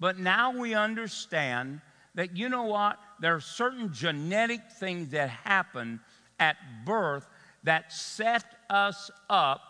But 0.00 0.18
now 0.18 0.58
we 0.58 0.74
understand 0.74 1.80
that, 2.14 2.36
you 2.36 2.48
know 2.48 2.64
what? 2.64 2.98
There 3.20 3.34
are 3.34 3.40
certain 3.40 3.92
genetic 3.92 4.60
things 4.78 5.10
that 5.10 5.30
happen 5.30 6.00
at 6.38 6.56
birth 6.84 7.28
that 7.64 7.92
set 7.92 8.44
us 8.68 9.10
up 9.30 9.60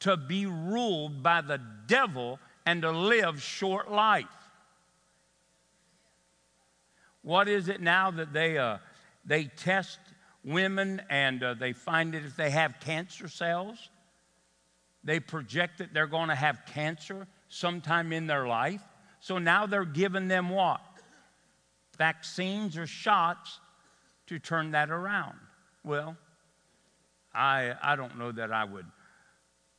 to 0.00 0.16
be 0.16 0.46
ruled 0.46 1.22
by 1.22 1.40
the 1.40 1.60
devil 1.86 2.38
and 2.66 2.82
to 2.82 2.90
live 2.90 3.42
short 3.42 3.90
life. 3.90 4.26
What 7.22 7.48
is 7.48 7.68
it 7.68 7.80
now 7.80 8.10
that 8.12 8.32
they, 8.32 8.58
uh, 8.58 8.78
they 9.24 9.44
test 9.44 9.98
women 10.44 11.02
and 11.10 11.42
uh, 11.42 11.54
they 11.54 11.72
find 11.72 12.14
that 12.14 12.24
if 12.24 12.36
they 12.36 12.50
have 12.50 12.80
cancer 12.80 13.28
cells, 13.28 13.90
they 15.04 15.20
project 15.20 15.78
that 15.78 15.92
they're 15.92 16.06
going 16.06 16.28
to 16.28 16.34
have 16.34 16.60
cancer 16.66 17.26
sometime 17.48 18.12
in 18.12 18.26
their 18.26 18.46
life. 18.46 18.82
So 19.20 19.38
now 19.38 19.66
they're 19.66 19.84
giving 19.84 20.28
them 20.28 20.48
what? 20.48 20.80
Vaccines 21.98 22.78
or 22.78 22.86
shots 22.86 23.60
to 24.28 24.38
turn 24.38 24.70
that 24.70 24.90
around. 24.90 25.36
Well, 25.84 26.16
I, 27.34 27.74
I 27.82 27.96
don't 27.96 28.18
know 28.18 28.32
that 28.32 28.52
I 28.52 28.64
would 28.64 28.86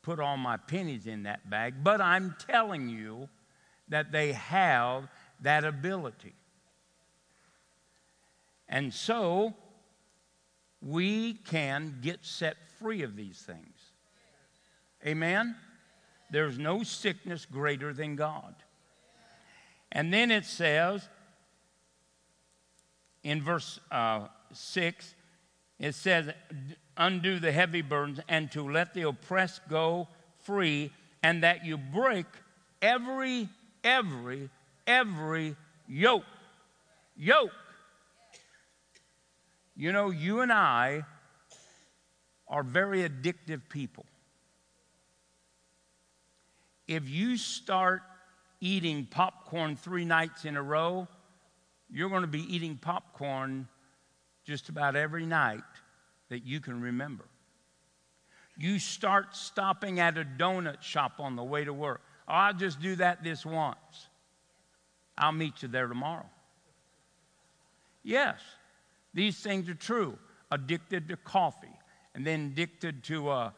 put 0.01 0.19
all 0.19 0.37
my 0.37 0.57
pennies 0.57 1.07
in 1.07 1.23
that 1.23 1.49
bag, 1.49 1.75
but 1.83 2.01
I'm 2.01 2.35
telling 2.47 2.89
you 2.89 3.29
that 3.89 4.11
they 4.11 4.33
have 4.33 5.07
that 5.41 5.63
ability. 5.63 6.33
And 8.67 8.93
so 8.93 9.55
we 10.81 11.33
can 11.33 11.99
get 12.01 12.23
set 12.25 12.55
free 12.79 13.01
of 13.01 13.15
these 13.15 13.39
things. 13.39 13.77
Amen? 15.05 15.55
There's 16.31 16.57
no 16.57 16.83
sickness 16.83 17.45
greater 17.45 17.93
than 17.93 18.15
God. 18.15 18.55
And 19.91 20.13
then 20.13 20.29
it 20.29 20.45
says 20.45 21.09
in 23.23 23.41
verse 23.41 23.79
uh, 23.91 24.27
6, 24.53 25.15
it 25.79 25.95
says, 25.95 26.29
undo 26.97 27.39
the 27.39 27.51
heavy 27.51 27.81
burdens 27.81 28.19
and 28.27 28.51
to 28.51 28.69
let 28.69 28.93
the 28.93 29.03
oppressed 29.03 29.61
go 29.69 30.07
free, 30.39 30.91
and 31.21 31.43
that 31.43 31.65
you 31.65 31.77
break 31.77 32.25
every, 32.81 33.49
every, 33.83 34.49
every 34.87 35.55
yoke. 35.87 36.23
Yoke. 37.17 37.51
You 39.75 39.91
know, 39.91 40.09
you 40.09 40.41
and 40.41 40.51
I 40.51 41.03
are 42.47 42.63
very 42.63 43.07
addictive 43.07 43.61
people. 43.69 44.05
If 46.87 47.07
you 47.07 47.37
start 47.37 48.01
eating 48.59 49.07
popcorn 49.09 49.75
three 49.75 50.05
nights 50.05 50.43
in 50.43 50.57
a 50.57 50.61
row, 50.61 51.07
you're 51.91 52.09
going 52.09 52.21
to 52.21 52.27
be 52.27 52.53
eating 52.53 52.77
popcorn 52.77 53.67
just 54.43 54.69
about 54.69 54.95
every 54.95 55.25
night 55.25 55.61
that 56.29 56.45
you 56.45 56.59
can 56.59 56.81
remember. 56.81 57.25
You 58.57 58.77
start 58.79 59.35
stopping 59.35 59.99
at 59.99 60.17
a 60.17 60.23
donut 60.23 60.81
shop 60.81 61.13
on 61.19 61.35
the 61.35 61.43
way 61.43 61.63
to 61.63 61.73
work. 61.73 62.01
Oh, 62.27 62.33
I'll 62.33 62.53
just 62.53 62.81
do 62.81 62.95
that 62.97 63.23
this 63.23 63.45
once. 63.45 64.09
I'll 65.17 65.31
meet 65.31 65.61
you 65.61 65.67
there 65.67 65.87
tomorrow. 65.87 66.25
Yes, 68.03 68.39
these 69.13 69.37
things 69.37 69.69
are 69.69 69.75
true. 69.75 70.17
Addicted 70.51 71.07
to 71.09 71.17
coffee, 71.17 71.67
and 72.15 72.25
then 72.25 72.51
addicted 72.51 73.03
to 73.05 73.29
uh, 73.29 73.51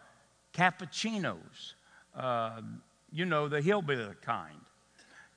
cappuccinos, 0.54 1.74
uh, 2.16 2.62
you 3.12 3.26
know, 3.26 3.48
the 3.48 3.62
hillbilly 3.62 4.14
kind, 4.22 4.60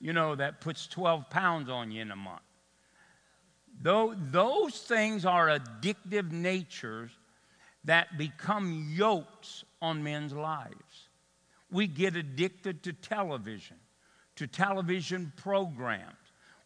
you 0.00 0.12
know, 0.12 0.34
that 0.34 0.60
puts 0.60 0.86
12 0.88 1.30
pounds 1.30 1.68
on 1.68 1.90
you 1.90 2.02
in 2.02 2.10
a 2.10 2.16
month. 2.16 2.40
Though 3.84 4.14
those 4.16 4.78
things 4.78 5.26
are 5.26 5.46
addictive 5.46 6.32
natures 6.32 7.10
that 7.84 8.16
become 8.16 8.90
yokes 8.96 9.62
on 9.82 10.02
men's 10.02 10.32
lives. 10.32 11.08
We 11.70 11.86
get 11.86 12.16
addicted 12.16 12.82
to 12.84 12.94
television, 12.94 13.76
to 14.36 14.46
television 14.46 15.34
programs. 15.36 16.16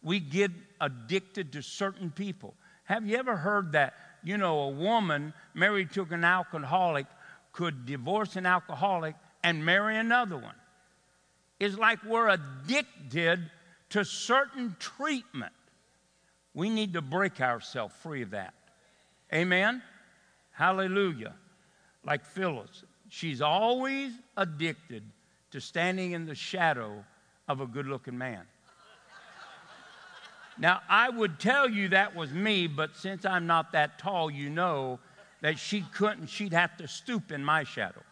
We 0.01 0.21
get 0.21 0.53
addicted 0.81 1.53
to 1.55 1.63
certain 1.63 2.13
people. 2.13 2.55
Have 2.85 3.05
you 3.05 3.17
ever 3.17 3.37
heard 3.37 3.73
that, 3.73 3.95
you 4.23 4.39
know, 4.39 4.61
a 4.61 4.71
woman 4.71 5.35
married 5.55 5.91
to 5.95 6.07
an 6.13 6.23
alcoholic 6.23 7.07
could 7.51 7.85
divorce 7.85 8.37
an 8.37 8.47
alcoholic 8.47 9.17
and 9.43 9.65
marry 9.65 9.97
another 9.97 10.37
one? 10.37 10.55
It's 11.59 11.77
like 11.77 11.99
we're 12.05 12.29
addicted 12.29 13.51
to 13.91 14.05
certain 14.05 14.77
treatment. 14.79 15.53
We 16.59 16.71
need 16.71 16.95
to 16.95 17.01
break 17.01 17.41
ourselves 17.41 17.95
free 18.03 18.23
of 18.23 18.31
that. 18.31 18.53
Amen? 19.33 19.81
Hallelujah. 20.51 21.35
Like 22.05 22.25
Phyllis, 22.25 22.83
she's 23.09 23.41
always 23.41 24.11
addicted 24.37 25.05
to 25.53 25.61
standing 25.61 26.13
in 26.13 26.27
the 26.27 26.35
shadow 26.35 27.05
of 27.47 27.61
a 27.61 27.67
good 27.67 27.87
looking 27.87 28.19
man. 28.19 28.43
Now, 30.59 30.81
I 30.89 31.11
would 31.11 31.39
tell 31.39 31.71
you 31.71 31.91
that 31.91 32.17
was 32.17 32.33
me, 32.33 32.67
but 32.67 32.97
since 32.97 33.25
I'm 33.25 33.47
not 33.47 33.71
that 33.71 34.01
tall, 34.01 34.29
you 34.29 34.51
know 34.51 34.99
that 35.43 35.61
she 35.61 35.83
couldn't, 35.95 36.27
she'd 36.27 36.55
have 36.55 36.77
to 36.79 36.89
stoop 36.89 37.31
in 37.31 37.45
my 37.45 37.63
shadow. 37.63 38.03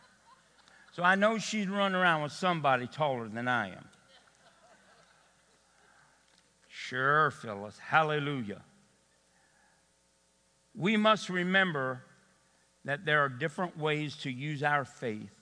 So 0.93 1.03
I 1.03 1.17
know 1.17 1.39
she'd 1.39 1.69
run 1.69 1.97
around 1.97 2.23
with 2.23 2.31
somebody 2.31 2.87
taller 2.87 3.27
than 3.27 3.49
I 3.49 3.71
am. 3.71 3.89
Sure, 6.89 7.33
Phyllis. 7.33 7.77
Hallelujah. 7.79 8.63
We 10.73 10.97
must 10.97 11.29
remember 11.29 12.05
that 12.85 13.05
there 13.05 13.25
are 13.25 13.29
different 13.29 13.77
ways 13.77 14.15
to 14.19 14.31
use 14.31 14.63
our 14.63 14.85
faith. 14.85 15.35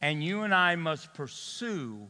And 0.00 0.24
you 0.24 0.44
and 0.44 0.54
I 0.54 0.76
must 0.76 1.12
pursue 1.12 2.08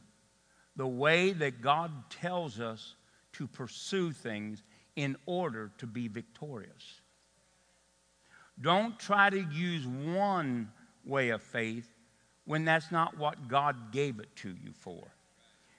the 0.77 0.87
way 0.87 1.33
that 1.33 1.61
God 1.61 1.91
tells 2.11 2.61
us 2.61 2.95
to 3.33 3.49
pursue 3.49 4.13
things 4.13 4.63
in 4.95 5.17
order 5.27 5.73
to 5.79 5.87
be 5.87 6.07
victorious. 6.07 7.01
Don't 8.61 8.97
try 9.01 9.31
to 9.31 9.41
use 9.53 9.85
one 9.85 10.71
way 11.05 11.31
of 11.31 11.43
faith 11.43 11.89
when 12.45 12.65
that's 12.65 12.93
not 12.93 13.19
what 13.19 13.49
God 13.49 13.91
gave 13.91 14.21
it 14.21 14.29
to 14.37 14.51
you 14.51 14.71
for. 14.73 15.09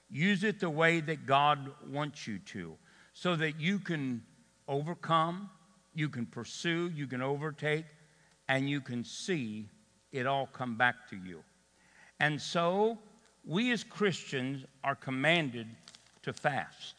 Use 0.10 0.44
it 0.44 0.60
the 0.60 0.70
way 0.70 1.00
that 1.02 1.26
God 1.26 1.72
wants 1.90 2.28
you 2.28 2.40
to 2.40 2.76
so 3.14 3.36
that 3.36 3.60
you 3.60 3.80
can 3.80 4.24
overcome 4.68 5.50
you 5.98 6.10
can 6.10 6.28
pursue, 6.28 6.92
you 6.96 7.08
can 7.08 7.24
overtake, 7.24 7.86
and 8.48 8.70
you 8.70 8.82
can 8.82 9.04
see 9.04 9.68
it 10.12 10.28
all 10.28 10.46
come 10.46 10.78
back 10.78 11.10
to 11.10 11.16
you. 11.16 11.44
And 12.20 12.40
so, 12.40 13.00
we 13.44 13.72
as 13.72 13.84
Christians 13.84 14.64
are 14.84 14.94
commanded 14.96 15.68
to 16.22 16.34
fast. 16.34 16.94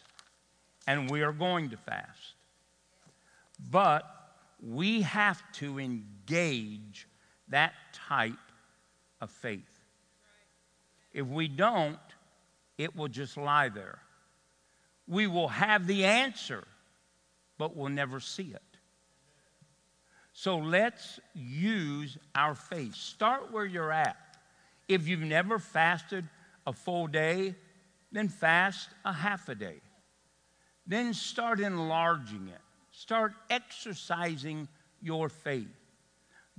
and 0.89 1.11
we 1.11 1.21
are 1.21 1.33
going 1.33 1.69
to 1.69 1.77
fast. 1.77 2.33
But 3.71 4.05
we 4.63 5.03
have 5.03 5.43
to 5.53 5.79
engage 5.79 7.07
that 7.49 7.75
type 7.93 8.33
of 9.21 9.31
faith. 9.31 9.83
If 11.13 11.27
we 11.27 11.47
don't, 11.47 11.99
it 12.79 12.97
will 12.97 13.09
just 13.09 13.37
lie 13.37 13.69
there. 13.69 13.99
We 15.07 15.27
will 15.27 15.49
have 15.49 15.87
the 15.87 16.05
answer, 16.05 16.65
but 17.59 17.77
we'll 17.77 17.91
never 17.91 18.21
see 18.21 18.55
it. 18.55 18.63
So 20.33 20.59
let's 20.59 21.19
use 21.35 22.17
our 22.35 22.55
faith. 22.55 22.95
Start 22.95 23.53
where 23.53 23.67
you're 23.67 23.93
at. 23.93 24.17
If 24.87 25.09
you've 25.09 25.21
never 25.21 25.59
fasted 25.59 26.25
a 26.67 26.73
full 26.73 27.09
day, 27.09 27.57
then 28.13 28.29
fast 28.29 28.89
a 29.05 29.13
half 29.13 29.49
a 29.49 29.55
day. 29.55 29.81
Then 30.87 31.13
start 31.13 31.61
enlarging 31.61 32.49
it. 32.49 32.61
Start 32.93 33.33
exercising 33.51 34.69
your 35.03 35.29
faith. 35.29 35.69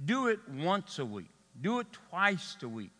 Do 0.03 0.27
it 0.27 0.39
once 0.47 0.99
a 0.99 1.05
week, 1.05 1.29
do 1.59 1.79
it 1.79 1.87
twice 2.09 2.55
a 2.61 2.67
week, 2.67 2.91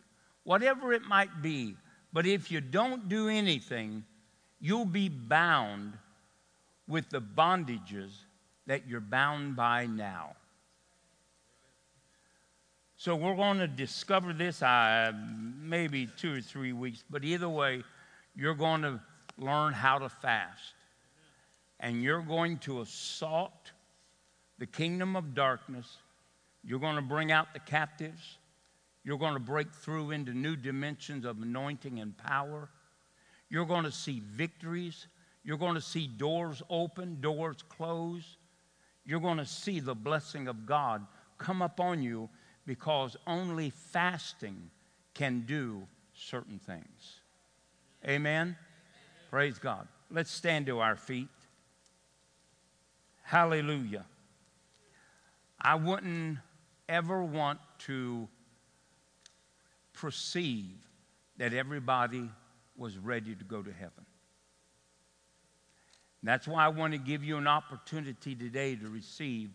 whatever 0.44 0.94
it 0.94 1.04
might 1.04 1.42
be. 1.42 1.76
But 2.12 2.26
if 2.26 2.52
you 2.52 2.62
don't 2.62 3.08
do 3.08 3.28
anything, 3.28 4.04
you'll 4.60 4.86
be 4.86 5.10
bound 5.10 5.94
with 6.88 7.10
the 7.10 7.22
bondages 7.22 8.12
that 8.66 8.88
you're 8.88 9.00
bound 9.00 9.56
by 9.56 9.86
now. 9.86 10.36
So 12.98 13.16
we're 13.16 13.36
going 13.36 13.60
to 13.60 13.68
discover 13.68 14.34
this 14.34 14.62
uh, 14.62 15.14
maybe 15.62 16.08
two 16.18 16.36
or 16.36 16.42
three 16.42 16.74
weeks, 16.74 17.04
but 17.10 17.24
either 17.24 17.48
way, 17.48 17.84
you're 18.36 18.56
going 18.56 18.82
to 18.82 19.00
learn 19.38 19.72
how 19.74 20.00
to 20.00 20.10
fast. 20.10 20.74
And 21.80 22.04
you're 22.04 22.22
going 22.22 22.58
to 22.60 22.82
assault 22.82 23.72
the 24.58 24.66
kingdom 24.66 25.16
of 25.16 25.34
darkness. 25.34 25.98
You're 26.64 26.80
going 26.80 26.98
to 26.98 27.02
bring 27.02 27.32
out 27.32 27.54
the 27.54 27.60
captives. 27.60 28.39
You're 29.10 29.18
going 29.18 29.34
to 29.34 29.40
break 29.40 29.74
through 29.74 30.12
into 30.12 30.36
new 30.36 30.56
dimensions 30.56 31.26
of 31.26 31.42
anointing 31.42 31.98
and 31.98 32.16
power. 32.16 32.70
You're 33.50 33.66
going 33.66 33.86
to 33.86 33.92
see 33.92 34.22
victories. 34.24 35.08
You're 35.44 35.58
going 35.58 35.74
to 35.74 35.82
see 35.82 36.06
doors 36.06 36.62
open, 36.70 37.20
doors 37.20 37.64
close. 37.70 38.38
You're 39.08 39.20
going 39.20 39.40
to 39.40 39.48
see 39.48 39.80
the 39.80 39.96
blessing 39.96 40.48
of 40.48 40.68
God 40.68 41.08
come 41.40 41.64
upon 41.64 42.04
you 42.04 42.30
because 42.68 43.18
only 43.26 43.72
fasting 43.72 44.70
can 45.16 45.40
do 45.48 45.88
certain 46.14 46.60
things. 46.60 47.22
Amen? 48.08 48.56
Praise 49.32 49.58
God. 49.58 49.88
Let's 50.12 50.30
stand 50.30 50.68
to 50.68 50.82
our 50.82 50.96
feet. 50.96 51.30
Hallelujah. 53.24 54.06
I 55.60 55.74
wouldn't 55.74 56.38
ever 56.88 57.24
want 57.24 57.60
to 57.88 58.28
perceive 60.00 60.78
that 61.38 61.54
everybody 61.54 62.30
was 62.76 62.98
ready 62.98 63.36
to 63.36 63.44
go 63.44 63.62
to 63.62 63.72
heaven. 63.72 64.06
That's 66.24 66.48
why 66.48 66.66
I 66.66 66.70
want 66.70 66.94
to 66.94 67.00
give 67.00 67.24
you 67.24 67.38
an 67.38 67.48
opportunity 67.48 68.36
today 68.36 68.76
to 68.76 68.90
receive 68.90 69.52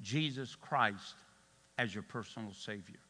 Jesus 0.00 0.54
Christ 0.54 1.14
as 1.78 1.94
your 1.94 2.02
personal 2.02 2.52
Savior. 2.52 3.00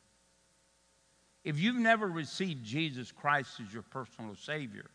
If 1.44 1.60
you've 1.60 1.76
never 1.76 2.08
received 2.08 2.64
Jesus 2.64 3.12
Christ 3.12 3.60
as 3.64 3.72
your 3.72 3.82
personal 3.82 4.34
Savior, 4.34 4.90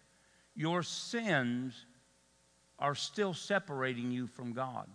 your 0.55 0.83
sins 0.83 1.85
are 2.77 2.95
still 2.95 3.33
separating 3.33 4.11
you 4.11 4.27
from 4.27 4.51
God. 4.51 4.87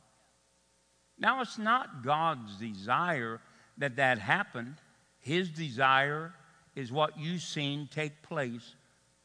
Now, 1.19 1.41
it's 1.41 1.57
not 1.57 2.05
God's 2.05 2.57
desire 2.57 3.41
that 3.79 3.97
that 3.97 4.19
happened. 4.19 4.75
His 5.21 5.49
desire 5.49 6.35
is 6.77 6.93
what 6.93 7.19
you've 7.19 7.43
seen 7.43 7.89
take 7.91 8.23
place 8.23 8.77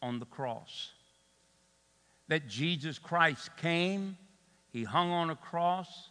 on 0.01 0.19
the 0.19 0.25
cross. 0.25 0.89
That 2.29 2.47
Jesus 2.47 2.97
Christ 2.97 3.55
came, 3.57 4.17
He 4.71 4.83
hung 4.83 5.11
on 5.11 5.29
a 5.29 5.35
cross, 5.35 6.09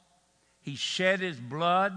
He 0.61 0.77
shed 0.77 1.21
His 1.21 1.41
blood 1.41 1.93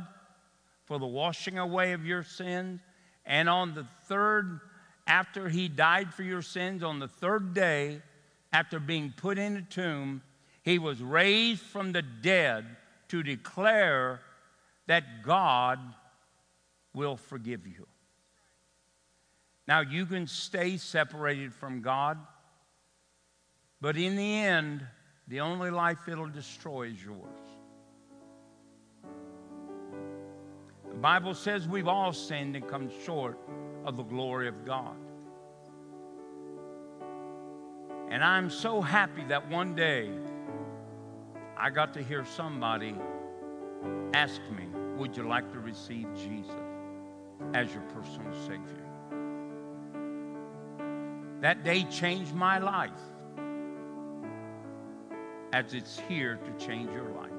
for 0.86 0.98
the 0.98 1.06
washing 1.06 1.58
away 1.58 1.92
of 1.92 2.06
your 2.06 2.24
sins. 2.24 2.82
And 3.26 3.48
on 3.48 3.74
the 3.74 3.86
third, 4.06 4.60
after 5.08 5.50
he 5.50 5.68
died 5.68 6.14
for 6.14 6.24
your 6.24 6.42
sins, 6.42 6.84
on 6.84 7.00
the 7.00 7.08
third 7.08 7.54
day, 7.54 8.02
after 8.52 8.80
being 8.80 9.14
put 9.16 9.38
in 9.38 9.58
a 9.58 9.62
tomb, 9.62 10.22
he 10.62 10.80
was 10.80 11.02
raised 11.02 11.62
from 11.62 11.92
the 11.92 12.02
dead 12.02 12.66
to 13.10 13.24
declare 13.24 14.22
that 14.88 15.24
God 15.24 15.80
will 16.94 17.18
forgive 17.18 17.68
you. 17.68 17.88
Now, 19.68 19.82
you 19.82 20.06
can 20.06 20.28
stay 20.28 20.78
separated 20.78 21.54
from 21.54 21.82
God, 21.82 22.18
but 23.80 23.98
in 23.98 24.16
the 24.16 24.36
end, 24.36 24.86
the 25.28 25.40
only 25.40 25.72
life 25.72 26.08
it'll 26.08 26.28
destroy 26.28 26.88
is 26.88 27.04
yours. 27.04 27.18
The 30.90 31.00
Bible 31.00 31.34
says 31.34 31.68
we've 31.68 31.88
all 31.88 32.14
sinned 32.14 32.56
and 32.56 32.68
come 32.68 32.90
short 33.06 33.40
of 33.86 33.98
the 33.98 34.04
glory 34.04 34.48
of 34.48 34.66
God. 34.66 34.96
And 38.10 38.24
I'm 38.24 38.50
so 38.50 38.80
happy 38.82 39.24
that 39.26 39.50
one 39.50 39.76
day 39.76 40.12
I 41.58 41.70
got 41.70 41.94
to 41.96 42.04
hear 42.04 42.26
somebody 42.26 42.96
ask 44.14 44.42
me, 44.52 44.68
Would 44.98 45.18
you 45.18 45.28
like 45.28 45.52
to 45.52 45.60
receive 45.60 46.08
Jesus 46.16 46.52
as 47.54 47.74
your 47.74 47.84
personal 47.84 48.32
Savior? 48.46 48.83
That 51.44 51.66
day 51.66 51.84
changed 51.84 52.34
my 52.34 52.58
life, 52.58 52.90
as 55.52 55.74
it's 55.74 56.00
here 56.08 56.38
to 56.38 56.66
change 56.66 56.90
your 56.94 57.10
life. 57.10 57.30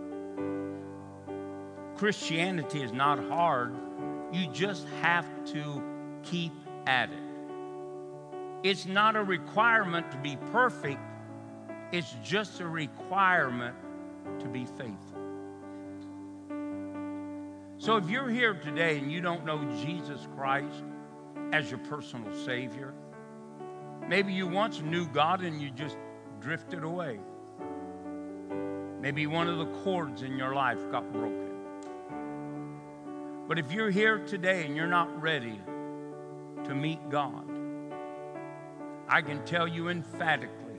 Christianity 1.97 2.83
is 2.83 2.93
not 2.93 3.19
hard. 3.31 3.75
You 4.31 4.47
just 4.49 4.87
have 5.01 5.25
to 5.55 5.83
keep 6.23 6.53
at 6.87 7.09
it. 7.09 7.19
It's 8.63 8.85
not 8.85 9.17
a 9.17 9.25
requirement 9.25 10.11
to 10.11 10.19
be 10.19 10.37
perfect, 10.53 11.01
it's 11.91 12.15
just 12.23 12.61
a 12.61 12.69
requirement 12.69 13.75
to 14.39 14.47
be 14.49 14.67
faithful. 14.67 15.23
So 17.79 17.97
if 17.97 18.11
you're 18.11 18.29
here 18.29 18.53
today 18.53 18.99
and 18.99 19.11
you 19.11 19.23
don't 19.23 19.47
know 19.47 19.65
Jesus 19.83 20.29
Christ 20.37 20.85
as 21.55 21.71
your 21.71 21.79
personal 21.79 22.31
Savior, 22.45 22.93
maybe 24.09 24.33
you 24.33 24.47
once 24.47 24.81
knew 24.81 25.07
God 25.07 25.43
and 25.43 25.61
you 25.61 25.71
just 25.71 25.97
drifted 26.41 26.85
away. 26.85 27.19
Maybe 29.01 29.27
one 29.27 29.49
of 29.49 29.59
the 29.59 29.67
cords 29.83 30.23
in 30.23 30.37
your 30.39 30.55
life 30.55 30.79
got 30.91 31.13
broken. 31.13 31.51
But 33.47 33.59
if 33.59 33.71
you're 33.73 33.91
here 33.91 34.19
today 34.19 34.65
and 34.65 34.75
you're 34.75 34.87
not 34.87 35.21
ready 35.21 35.61
to 36.65 36.75
meet 36.75 37.11
God, 37.11 37.45
I 39.09 39.21
can 39.21 39.45
tell 39.45 39.69
you 39.69 39.89
emphatically 39.89 40.79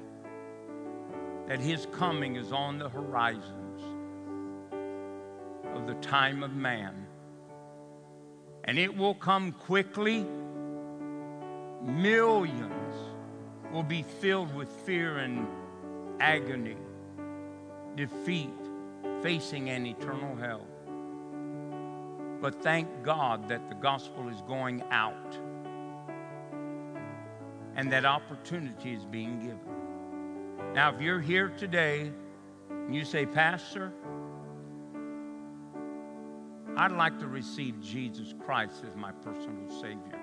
that 1.47 1.59
His 1.59 1.87
coming 1.91 2.35
is 2.35 2.51
on 2.51 2.79
the 2.79 2.89
horizons 2.89 3.83
of 5.75 5.85
the 5.85 5.93
time 5.95 6.41
of 6.41 6.55
man. 6.55 7.05
And 8.63 8.79
it 8.79 8.97
will 8.97 9.13
come 9.13 9.51
quickly. 9.51 10.25
Millions 11.83 12.84
will 13.75 13.83
be 13.83 14.03
filled 14.03 14.55
with 14.55 14.69
fear 14.69 15.17
and 15.17 15.45
agony, 16.21 16.77
defeat, 17.97 18.49
facing 19.21 19.69
an 19.69 19.85
eternal 19.85 20.33
hell. 20.37 20.65
But 22.39 22.63
thank 22.63 22.87
God 23.03 23.49
that 23.49 23.67
the 23.67 23.75
gospel 23.75 24.29
is 24.29 24.41
going 24.47 24.81
out 24.91 25.37
and 27.75 27.91
that 27.91 28.05
opportunity 28.05 28.93
is 28.93 29.03
being 29.03 29.39
given. 29.39 30.73
Now, 30.73 30.95
if 30.95 31.01
you're 31.01 31.19
here 31.19 31.49
today 31.49 32.13
and 32.69 32.95
you 32.95 33.03
say, 33.03 33.25
Pastor, 33.25 33.91
I'd 36.77 36.93
like 36.93 37.19
to 37.19 37.27
receive 37.27 37.81
Jesus 37.81 38.33
Christ 38.45 38.85
as 38.89 38.95
my 38.95 39.11
personal 39.11 39.69
Savior. 39.81 40.21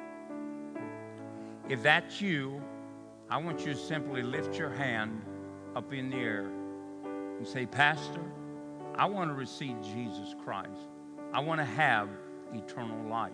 If 1.68 1.82
that's 1.82 2.18
you, 2.22 2.62
I 3.32 3.38
want 3.38 3.64
you 3.64 3.72
to 3.72 3.78
simply 3.78 4.20
lift 4.22 4.58
your 4.58 4.68
hand 4.68 5.22
up 5.74 5.90
in 5.94 6.10
the 6.10 6.16
air 6.18 6.50
and 7.38 7.48
say, 7.48 7.64
Pastor, 7.64 8.20
I 8.94 9.06
want 9.06 9.30
to 9.30 9.34
receive 9.34 9.80
Jesus 9.80 10.34
Christ. 10.44 10.90
I 11.32 11.40
want 11.40 11.58
to 11.58 11.64
have 11.64 12.10
eternal 12.52 13.08
life. 13.08 13.32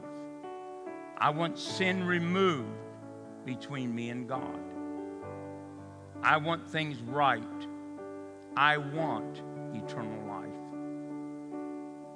I 1.16 1.30
want 1.30 1.58
sin 1.58 2.04
removed 2.04 2.70
between 3.44 3.92
me 3.92 4.10
and 4.10 4.28
God. 4.28 4.60
I 6.22 6.36
want 6.36 6.64
things 6.64 7.02
right. 7.02 7.42
I 8.56 8.76
want 8.76 9.42
eternal 9.74 10.28
life. 10.28 10.46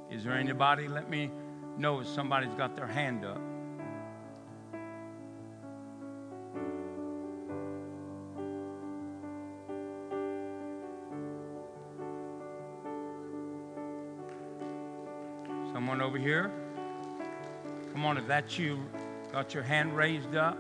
Is 0.09 0.23
there 0.23 0.35
anybody? 0.35 0.87
Let 0.87 1.11
me 1.11 1.33
know 1.77 1.99
if 1.99 2.07
somebody's 2.07 2.55
got 2.55 2.77
their 2.77 2.87
hand 2.87 3.25
up. 3.25 3.41
Over 16.13 16.19
here? 16.19 16.51
Come 17.95 18.05
on, 18.05 18.19
if 18.19 18.27
that's 18.27 18.59
you, 18.59 18.79
got 19.33 19.55
your 19.55 19.63
hand 19.63 19.97
raised 19.97 20.35
up. 20.35 20.59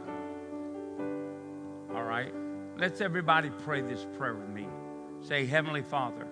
All 1.94 2.04
right. 2.04 2.32
Let's 2.78 3.02
everybody 3.02 3.50
pray 3.62 3.82
this 3.82 4.06
prayer 4.16 4.34
with 4.34 4.48
me. 4.48 4.66
Say, 5.20 5.44
Heavenly 5.44 5.82
Father, 5.82 6.26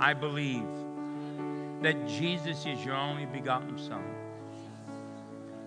I 0.00 0.12
believe 0.12 0.66
that 1.82 2.08
Jesus 2.08 2.66
is 2.66 2.84
your 2.84 2.96
only 2.96 3.26
begotten 3.26 3.78
Son. 3.78 4.02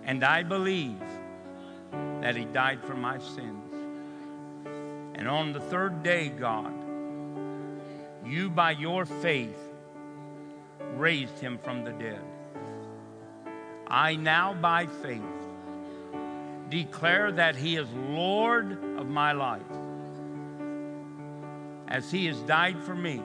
And 0.04 0.22
I 0.22 0.42
believe 0.42 1.00
that 2.20 2.36
He 2.36 2.44
died 2.44 2.84
for 2.84 2.94
my 2.94 3.16
sins. 3.16 3.72
And 5.14 5.26
on 5.26 5.54
the 5.54 5.60
third 5.60 6.02
day, 6.02 6.28
God, 6.28 6.74
you 8.22 8.50
by 8.50 8.72
your 8.72 9.06
faith 9.06 9.67
raised 10.98 11.38
Him 11.38 11.58
from 11.58 11.84
the 11.84 11.92
dead. 11.92 12.20
I 13.86 14.16
now, 14.16 14.54
by 14.54 14.86
faith, 14.86 15.22
declare 16.68 17.32
that 17.32 17.56
He 17.56 17.76
is 17.76 17.88
Lord 17.92 18.72
of 18.98 19.08
my 19.08 19.32
life. 19.32 19.62
As 21.86 22.10
He 22.10 22.26
has 22.26 22.38
died 22.42 22.82
for 22.82 22.94
me, 22.94 23.22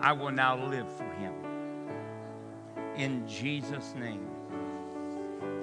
I 0.00 0.12
will 0.12 0.32
now 0.32 0.56
live 0.66 0.90
for 0.96 1.04
Him. 1.14 1.34
In 2.96 3.28
Jesus' 3.28 3.94
name, 3.94 4.26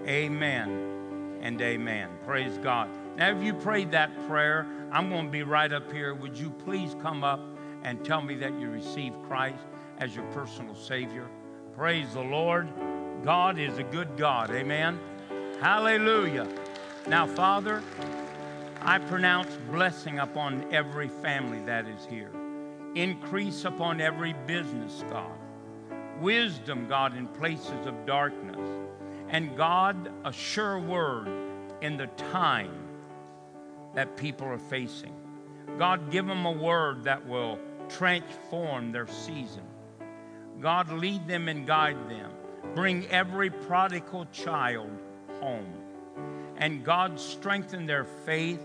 amen 0.07 1.39
and 1.41 1.61
amen. 1.61 2.09
Praise 2.25 2.57
God. 2.59 2.89
Now, 3.17 3.35
if 3.35 3.43
you 3.43 3.53
prayed 3.53 3.91
that 3.91 4.09
prayer, 4.27 4.65
I'm 4.91 5.09
going 5.09 5.25
to 5.25 5.31
be 5.31 5.43
right 5.43 5.71
up 5.71 5.91
here. 5.91 6.13
Would 6.13 6.37
you 6.37 6.49
please 6.49 6.95
come 7.01 7.23
up 7.23 7.41
and 7.83 8.03
tell 8.05 8.21
me 8.21 8.35
that 8.35 8.57
you 8.59 8.69
received 8.69 9.21
Christ 9.23 9.65
as 10.03 10.13
your 10.13 10.25
personal 10.31 10.75
Savior? 10.75 11.29
Praise 11.77 12.13
the 12.13 12.19
Lord. 12.21 12.67
God 13.23 13.57
is 13.57 13.77
a 13.77 13.83
good 13.83 14.17
God. 14.17 14.51
Amen. 14.51 14.99
Hallelujah. 15.61 16.45
Now, 17.07 17.25
Father, 17.25 17.81
I 18.81 18.99
pronounce 18.99 19.55
blessing 19.71 20.19
upon 20.19 20.73
every 20.73 21.07
family 21.07 21.61
that 21.61 21.87
is 21.87 22.05
here. 22.05 22.31
Increase 22.95 23.63
upon 23.63 24.01
every 24.01 24.33
business, 24.45 25.05
God. 25.09 25.37
Wisdom, 26.19 26.85
God, 26.89 27.15
in 27.15 27.27
places 27.29 27.85
of 27.85 28.05
darkness. 28.05 28.59
And 29.29 29.55
God, 29.55 30.11
a 30.25 30.33
sure 30.33 30.79
word 30.79 31.29
in 31.79 31.95
the 31.95 32.07
time 32.07 32.73
that 33.95 34.17
people 34.17 34.47
are 34.47 34.59
facing. 34.59 35.15
God, 35.79 36.11
give 36.11 36.25
them 36.25 36.45
a 36.45 36.51
word 36.51 37.05
that 37.05 37.25
will 37.25 37.57
transform 37.87 38.91
their 38.91 39.07
season. 39.07 39.63
God, 40.63 40.89
lead 40.93 41.27
them 41.27 41.49
and 41.49 41.67
guide 41.67 42.09
them. 42.09 42.31
Bring 42.73 43.05
every 43.07 43.49
prodigal 43.49 44.25
child 44.31 44.89
home. 45.41 45.67
And 46.55 46.85
God, 46.85 47.19
strengthen 47.19 47.85
their 47.85 48.05
faith, 48.05 48.63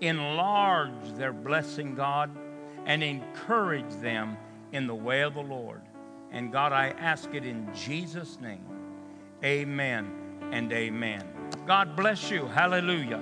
enlarge 0.00 1.12
their 1.16 1.32
blessing, 1.32 1.96
God, 1.96 2.30
and 2.86 3.02
encourage 3.02 3.90
them 4.00 4.38
in 4.70 4.86
the 4.86 4.94
way 4.94 5.22
of 5.22 5.34
the 5.34 5.42
Lord. 5.42 5.82
And 6.30 6.52
God, 6.52 6.72
I 6.72 6.90
ask 6.90 7.34
it 7.34 7.44
in 7.44 7.68
Jesus' 7.74 8.38
name. 8.40 8.64
Amen 9.44 10.08
and 10.52 10.72
amen. 10.72 11.24
God 11.66 11.96
bless 11.96 12.30
you. 12.30 12.46
Hallelujah. 12.46 13.20